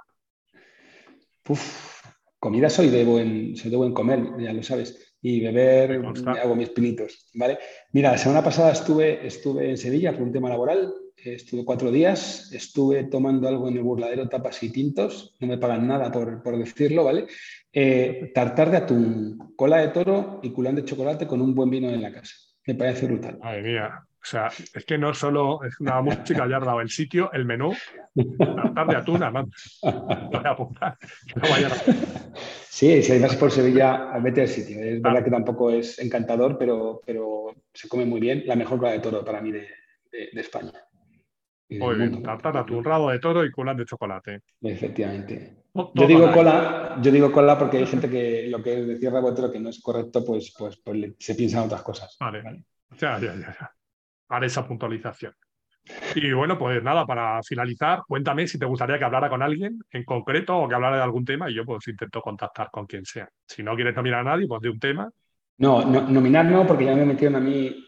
Uf, 1.47 2.03
comida 2.39 2.69
soy 2.69 2.89
de 2.89 3.03
buen, 3.03 3.55
soy 3.55 3.71
de 3.71 3.77
buen 3.77 3.93
comer, 3.93 4.19
ya 4.39 4.53
lo 4.53 4.63
sabes. 4.63 5.15
Y 5.21 5.41
beber, 5.41 6.01
hago 6.39 6.55
mis 6.55 6.69
pinitos, 6.69 7.29
¿vale? 7.33 7.57
Mira, 7.91 8.11
la 8.11 8.17
semana 8.17 8.43
pasada 8.43 8.71
estuve, 8.71 9.25
estuve 9.25 9.69
en 9.69 9.77
Sevilla 9.77 10.13
por 10.13 10.21
un 10.21 10.31
tema 10.31 10.49
laboral, 10.49 10.93
estuve 11.35 11.65
cuatro 11.65 11.91
días, 11.91 12.51
estuve 12.53 13.05
tomando 13.05 13.47
algo 13.47 13.67
en 13.67 13.77
el 13.77 13.83
burladero, 13.83 14.29
tapas 14.29 14.61
y 14.63 14.71
tintos, 14.71 15.35
no 15.39 15.47
me 15.47 15.57
pagan 15.57 15.87
nada 15.87 16.11
por, 16.11 16.41
por 16.43 16.57
decirlo, 16.57 17.03
¿vale? 17.03 17.27
Eh, 17.71 18.31
tartar 18.33 18.71
de 18.71 18.77
atún, 18.77 19.53
cola 19.55 19.77
de 19.77 19.89
toro 19.89 20.39
y 20.43 20.51
culán 20.51 20.75
de 20.75 20.85
chocolate 20.85 21.27
con 21.27 21.41
un 21.41 21.53
buen 21.53 21.69
vino 21.69 21.89
en 21.89 22.01
la 22.01 22.11
casa. 22.11 22.35
Me 22.65 22.75
parece 22.75 23.05
brutal. 23.05 23.37
Madre 23.39 23.61
mía. 23.61 24.01
O 24.21 24.29
sea, 24.29 24.47
es 24.47 24.83
que 24.85 24.97
no 24.97 25.13
solo 25.13 25.63
es 25.63 25.79
una 25.79 26.01
música 26.01 26.47
ya 26.49 26.59
dado 26.59 26.81
el 26.81 26.89
sitio, 26.89 27.31
el 27.31 27.45
menú, 27.45 27.73
tartar 28.37 28.87
de 28.87 28.95
atún, 28.97 29.23
además. 29.23 29.45
Sí, 32.67 33.01
si 33.01 33.19
vas 33.19 33.35
por 33.37 33.51
Sevilla, 33.51 34.11
vete 34.21 34.41
al 34.41 34.47
sitio. 34.49 34.83
Es 34.83 35.01
verdad 35.01 35.23
que 35.23 35.31
tampoco 35.31 35.71
es 35.71 35.97
encantador, 35.99 36.57
pero, 36.57 37.01
pero 37.05 37.55
se 37.73 37.87
come 37.87 38.05
muy 38.05 38.19
bien. 38.19 38.43
La 38.45 38.55
mejor 38.55 38.79
cola 38.79 38.91
de 38.91 38.99
toro 38.99 39.23
para 39.23 39.39
mí 39.39 39.51
de 39.51 39.67
España. 40.33 40.73
Muy 41.69 41.95
bien, 41.95 42.23
tartar 42.23 42.71
un 42.71 42.83
rabo 42.83 43.11
de 43.11 43.19
toro 43.19 43.43
y 43.43 43.51
cola 43.51 43.73
de 43.73 43.85
chocolate. 43.85 44.41
Efectivamente. 44.61 45.63
yo 45.73 46.07
digo 46.07 46.31
cola, 46.31 46.97
yo 47.01 47.11
digo 47.11 47.31
cola 47.31 47.57
porque 47.57 47.77
hay 47.77 47.85
gente 47.85 48.09
que 48.09 48.47
lo 48.47 48.63
que 48.63 48.83
decía 48.83 49.09
rabo 49.09 49.29
de 49.29 49.35
toro 49.35 49.51
que 49.51 49.59
no 49.59 49.69
es 49.69 49.81
correcto, 49.81 50.23
pues, 50.23 50.53
pues, 50.57 50.77
pues 50.77 51.13
se 51.19 51.35
piensan 51.35 51.65
otras 51.65 51.83
cosas. 51.83 52.15
Vale, 52.19 52.41
Ya, 52.99 53.19
ya, 53.19 53.35
ya, 53.35 53.55
ya. 53.59 53.71
Haré 54.29 54.47
esa 54.47 54.67
puntualización. 54.67 55.33
Y 56.15 56.31
bueno, 56.33 56.57
pues 56.57 56.83
nada, 56.83 57.05
para 57.05 57.41
finalizar, 57.43 58.01
cuéntame 58.07 58.47
si 58.47 58.59
te 58.59 58.65
gustaría 58.65 58.97
que 58.97 59.05
hablara 59.05 59.29
con 59.29 59.41
alguien 59.41 59.79
en 59.91 60.03
concreto 60.03 60.57
o 60.57 60.67
que 60.67 60.75
hablara 60.75 60.97
de 60.97 61.03
algún 61.03 61.25
tema 61.25 61.49
y 61.49 61.55
yo 61.55 61.65
pues 61.65 61.87
intento 61.87 62.21
contactar 62.21 62.69
con 62.71 62.85
quien 62.85 63.05
sea. 63.05 63.29
Si 63.45 63.63
no 63.63 63.75
quieres 63.75 63.95
nominar 63.95 64.21
a 64.21 64.31
nadie, 64.31 64.47
pues 64.47 64.61
de 64.61 64.69
un 64.69 64.79
tema. 64.79 65.09
No, 65.59 65.85
no 65.85 66.01
nominar 66.01 66.45
no, 66.45 66.67
porque 66.67 66.85
ya 66.85 66.95
me 66.95 67.05
metieron 67.05 67.35
a 67.35 67.39
mí 67.39 67.83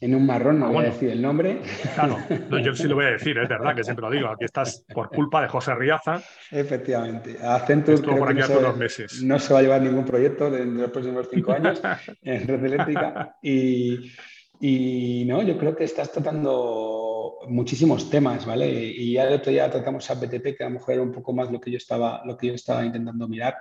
en 0.00 0.14
un 0.14 0.26
marrón, 0.26 0.58
no 0.58 0.66
ah, 0.66 0.70
voy 0.70 0.84
a 0.84 0.88
decir 0.88 1.10
el 1.10 1.22
nombre. 1.22 1.60
Claro, 1.94 2.18
yo 2.62 2.74
sí 2.74 2.84
lo 2.84 2.96
voy 2.96 3.06
a 3.06 3.10
decir, 3.10 3.38
es 3.38 3.48
verdad 3.48 3.74
que 3.74 3.82
siempre 3.82 4.04
lo 4.04 4.10
digo. 4.10 4.28
Aquí 4.28 4.44
estás 4.44 4.84
por 4.92 5.08
culpa 5.08 5.42
de 5.42 5.48
José 5.48 5.74
Riaza. 5.74 6.22
Efectivamente. 6.50 7.36
Accenture 7.42 8.02
por 8.02 8.28
aquí 8.28 8.40
no, 8.40 8.58
unos 8.58 8.76
meses. 8.76 9.22
no 9.22 9.38
se 9.38 9.52
va 9.52 9.60
a 9.60 9.62
llevar 9.62 9.82
ningún 9.82 10.04
proyecto 10.04 10.54
en 10.54 10.76
los 10.76 10.90
próximos 10.90 11.28
cinco 11.30 11.52
años 11.52 11.80
en 12.22 12.46
red 12.46 12.64
eléctrica. 12.64 13.36
Y, 13.42 14.12
y, 14.60 15.24
no, 15.26 15.42
yo 15.42 15.56
creo 15.56 15.74
que 15.74 15.84
estás 15.84 16.12
tratando 16.12 17.38
muchísimos 17.48 18.10
temas, 18.10 18.44
¿vale? 18.44 18.68
Y 18.68 19.12
ya 19.12 19.24
el 19.24 19.34
otro 19.34 19.50
día 19.50 19.70
tratamos 19.70 20.10
a 20.10 20.14
BTP, 20.14 20.56
que 20.56 20.64
a 20.64 20.68
lo 20.68 20.74
mejor 20.74 20.94
era 20.94 21.02
un 21.02 21.12
poco 21.12 21.32
más 21.32 21.50
lo 21.50 21.60
que 21.60 21.70
yo 21.70 21.78
estaba, 21.78 22.22
lo 22.24 22.36
que 22.36 22.48
yo 22.48 22.54
estaba 22.54 22.84
intentando 22.84 23.28
mirar. 23.28 23.56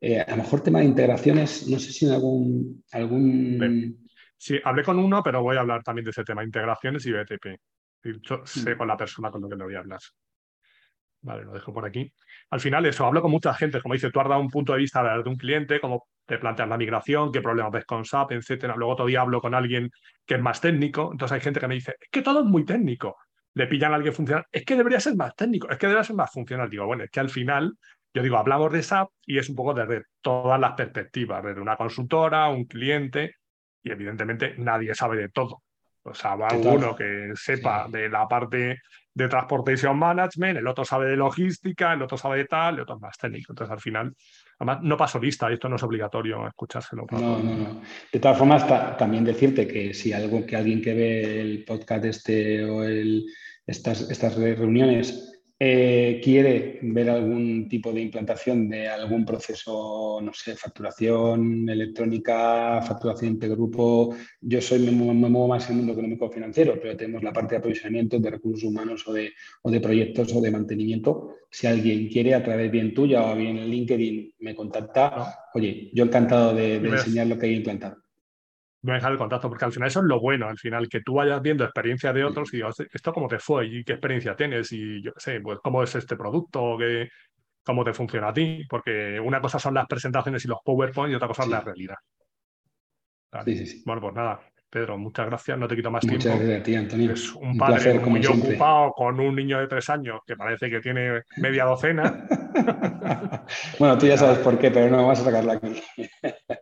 Eh, 0.00 0.20
a 0.20 0.30
lo 0.30 0.38
mejor 0.38 0.62
tema 0.62 0.78
de 0.78 0.86
integraciones, 0.86 1.68
no 1.68 1.78
sé 1.78 1.92
si 1.92 2.06
en 2.06 2.12
algún, 2.12 2.84
algún 2.92 3.98
Sí, 4.42 4.58
hablé 4.64 4.82
con 4.82 4.98
uno, 4.98 5.22
pero 5.22 5.42
voy 5.42 5.58
a 5.58 5.60
hablar 5.60 5.82
también 5.82 6.06
de 6.06 6.12
ese 6.12 6.24
tema, 6.24 6.42
integraciones 6.42 7.04
y 7.04 7.12
BTP. 7.12 7.60
sé 8.46 8.74
mm. 8.74 8.78
con 8.78 8.88
la 8.88 8.96
persona 8.96 9.30
con 9.30 9.42
la 9.42 9.48
que 9.50 9.56
le 9.56 9.64
voy 9.64 9.74
a 9.74 9.80
hablar. 9.80 10.00
Vale, 11.20 11.44
lo 11.44 11.52
dejo 11.52 11.74
por 11.74 11.84
aquí. 11.84 12.10
Al 12.48 12.58
final, 12.58 12.86
eso, 12.86 13.04
hablo 13.04 13.20
con 13.20 13.30
mucha 13.30 13.52
gente. 13.52 13.82
Como 13.82 13.92
dice, 13.92 14.10
tú 14.10 14.18
has 14.18 14.30
dado 14.30 14.40
un 14.40 14.48
punto 14.48 14.72
de 14.72 14.78
vista 14.78 15.02
de 15.02 15.28
un 15.28 15.36
cliente, 15.36 15.78
cómo 15.78 16.06
te 16.24 16.38
planteas 16.38 16.70
la 16.70 16.78
migración, 16.78 17.30
qué 17.30 17.42
problemas 17.42 17.70
ves 17.70 17.84
con 17.84 18.06
SAP, 18.06 18.32
etcétera. 18.32 18.74
Luego 18.76 18.96
todavía 18.96 19.20
hablo 19.20 19.42
con 19.42 19.54
alguien 19.54 19.90
que 20.24 20.36
es 20.36 20.40
más 20.40 20.58
técnico. 20.58 21.10
Entonces 21.12 21.34
hay 21.34 21.42
gente 21.42 21.60
que 21.60 21.68
me 21.68 21.74
dice, 21.74 21.96
es 22.00 22.08
que 22.10 22.22
todo 22.22 22.40
es 22.40 22.46
muy 22.46 22.64
técnico. 22.64 23.16
Le 23.52 23.66
pillan 23.66 23.92
a 23.92 23.96
alguien 23.96 24.14
funcional. 24.14 24.46
Es 24.50 24.64
que 24.64 24.74
debería 24.74 25.00
ser 25.00 25.16
más 25.16 25.36
técnico, 25.36 25.68
es 25.68 25.76
que 25.76 25.86
debería 25.86 26.04
ser 26.04 26.16
más 26.16 26.32
funcional. 26.32 26.70
Digo, 26.70 26.86
bueno, 26.86 27.04
es 27.04 27.10
que 27.10 27.20
al 27.20 27.28
final, 27.28 27.74
yo 28.14 28.22
digo, 28.22 28.38
hablamos 28.38 28.72
de 28.72 28.82
SAP 28.82 29.10
y 29.26 29.36
es 29.36 29.50
un 29.50 29.56
poco 29.56 29.74
desde 29.74 30.04
todas 30.22 30.58
las 30.58 30.72
perspectivas, 30.72 31.44
desde 31.44 31.60
una 31.60 31.76
consultora, 31.76 32.48
un 32.48 32.64
cliente 32.64 33.34
y 33.82 33.90
evidentemente 33.90 34.54
nadie 34.58 34.94
sabe 34.94 35.16
de 35.16 35.28
todo. 35.28 35.62
O 36.02 36.14
sea, 36.14 36.34
va 36.34 36.48
uno 36.54 36.96
que 36.96 37.32
sepa 37.34 37.86
de 37.88 38.08
la 38.08 38.26
parte 38.26 38.80
de 39.12 39.28
Transportation 39.28 39.98
Management, 39.98 40.58
el 40.58 40.66
otro 40.66 40.84
sabe 40.84 41.10
de 41.10 41.16
logística, 41.16 41.92
el 41.92 42.02
otro 42.02 42.16
sabe 42.16 42.38
de 42.38 42.44
tal, 42.46 42.76
el 42.76 42.80
otro 42.82 42.98
más 42.98 43.18
técnico. 43.18 43.52
Entonces, 43.52 43.72
al 43.72 43.80
final, 43.80 44.14
además, 44.58 44.78
no 44.82 44.96
paso 44.96 45.18
lista, 45.18 45.50
esto 45.50 45.68
no 45.68 45.76
es 45.76 45.82
obligatorio 45.82 46.46
escuchárselo. 46.46 47.06
No, 47.10 47.38
no, 47.38 47.54
no. 47.54 47.82
De 48.10 48.18
todas 48.18 48.38
formas, 48.38 48.66
también 48.96 49.24
decirte 49.24 49.66
que 49.66 49.92
si 49.92 50.12
algo 50.12 50.46
que 50.46 50.56
alguien 50.56 50.80
que 50.80 50.94
ve 50.94 51.40
el 51.40 51.64
podcast 51.64 52.04
este 52.04 52.64
o 52.64 52.82
el, 52.82 53.26
estas, 53.66 54.10
estas 54.10 54.36
reuniones 54.36 55.29
eh, 55.62 56.22
quiere 56.24 56.78
ver 56.80 57.10
algún 57.10 57.68
tipo 57.68 57.92
de 57.92 58.00
implantación 58.00 58.70
de 58.70 58.88
algún 58.88 59.26
proceso, 59.26 60.18
no 60.22 60.32
sé, 60.32 60.56
facturación 60.56 61.68
electrónica, 61.68 62.80
facturación 62.80 63.32
intergrupo. 63.32 64.16
Yo 64.40 64.62
soy, 64.62 64.78
me, 64.78 64.90
muevo 64.90 65.48
más 65.48 65.66
en 65.66 65.72
el 65.72 65.76
mundo 65.76 65.92
económico 65.92 66.30
financiero, 66.30 66.78
pero 66.80 66.96
tenemos 66.96 67.22
la 67.22 67.34
parte 67.34 67.54
de 67.54 67.58
aprovisionamiento, 67.58 68.18
de 68.18 68.30
recursos 68.30 68.64
humanos 68.64 69.06
o 69.06 69.12
de, 69.12 69.34
o 69.60 69.70
de 69.70 69.80
proyectos 69.80 70.34
o 70.34 70.40
de 70.40 70.50
mantenimiento. 70.50 71.34
Si 71.50 71.66
alguien 71.66 72.08
quiere, 72.08 72.34
a 72.34 72.42
través 72.42 72.70
bien 72.70 72.94
tuya 72.94 73.30
o 73.30 73.36
bien 73.36 73.58
en 73.58 73.68
LinkedIn, 73.68 74.36
me 74.38 74.54
contacta. 74.54 75.50
Oye, 75.52 75.90
yo 75.92 76.04
encantado 76.04 76.54
de, 76.54 76.80
de 76.80 76.88
enseñar 76.88 77.26
lo 77.26 77.38
que 77.38 77.46
hay 77.46 77.56
implantado 77.56 77.98
a 78.88 78.94
dejar 78.94 79.12
el 79.12 79.18
contacto, 79.18 79.48
porque 79.48 79.64
al 79.64 79.72
final 79.72 79.88
eso 79.88 80.00
es 80.00 80.06
lo 80.06 80.20
bueno, 80.20 80.48
al 80.48 80.58
final, 80.58 80.88
que 80.88 81.00
tú 81.00 81.14
vayas 81.14 81.42
viendo 81.42 81.64
experiencias 81.64 82.14
de 82.14 82.24
otros 82.24 82.52
y 82.52 82.56
digas, 82.58 82.76
¿esto 82.92 83.12
cómo 83.12 83.28
te 83.28 83.38
fue? 83.38 83.66
¿Y 83.66 83.84
qué 83.84 83.92
experiencia 83.92 84.34
tienes? 84.34 84.72
Y 84.72 85.02
yo 85.02 85.12
sé, 85.16 85.40
pues 85.40 85.58
cómo 85.62 85.82
es 85.82 85.94
este 85.94 86.16
producto, 86.16 86.76
¿Qué, 86.78 87.08
cómo 87.62 87.84
te 87.84 87.92
funciona 87.92 88.28
a 88.28 88.32
ti, 88.32 88.64
porque 88.68 89.20
una 89.20 89.40
cosa 89.40 89.58
son 89.58 89.74
las 89.74 89.86
presentaciones 89.86 90.44
y 90.44 90.48
los 90.48 90.58
PowerPoint 90.64 91.12
y 91.12 91.14
otra 91.14 91.28
cosa 91.28 91.44
es 91.44 91.48
la 91.50 91.60
realidad. 91.60 91.96
Bueno, 93.84 94.00
pues 94.00 94.14
nada, 94.14 94.40
Pedro, 94.68 94.98
muchas 94.98 95.26
gracias, 95.26 95.56
no 95.56 95.68
te 95.68 95.76
quito 95.76 95.90
más 95.90 96.04
muchas 96.04 96.20
tiempo. 96.20 96.36
Muchas 96.36 96.48
gracias 96.48 96.60
a 96.60 96.64
ti, 96.64 96.74
Antonio. 96.74 97.12
Es 97.12 97.32
un, 97.32 97.56
padre 97.56 97.98
muy 98.00 98.26
ocupado 98.26 98.92
con 98.92 99.20
un 99.20 99.36
niño 99.36 99.60
de 99.60 99.68
tres 99.68 99.88
años 99.88 100.20
que 100.26 100.36
parece 100.36 100.68
que 100.68 100.80
tiene 100.80 101.22
media 101.36 101.64
docena. 101.64 102.26
bueno, 103.78 103.98
tú 103.98 104.06
ya 104.06 104.16
sabes 104.16 104.38
por 104.38 104.58
qué, 104.58 104.70
pero 104.70 104.90
no 104.90 104.96
vamos 104.96 105.20
a 105.20 105.24
sacarla 105.24 105.52
aquí. 105.54 105.80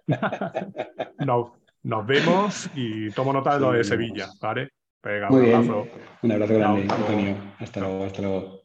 no, 1.25 1.55
nos 1.89 2.07
vemos 2.07 2.68
y 2.74 3.11
tomo 3.12 3.32
nota 3.32 3.55
de 3.55 3.61
lo 3.61 3.72
de 3.72 3.82
Sevilla, 3.82 4.28
¿vale? 4.43 4.68
Muy 5.30 5.41
un 5.41 5.55
abrazo. 5.55 5.86
Un 6.22 6.32
abrazo 6.32 6.55
grande, 6.55 6.82
Antonio. 6.82 7.36
Hasta 7.59 7.80
luego, 7.80 8.05
hasta 8.05 8.22
luego. 8.22 8.58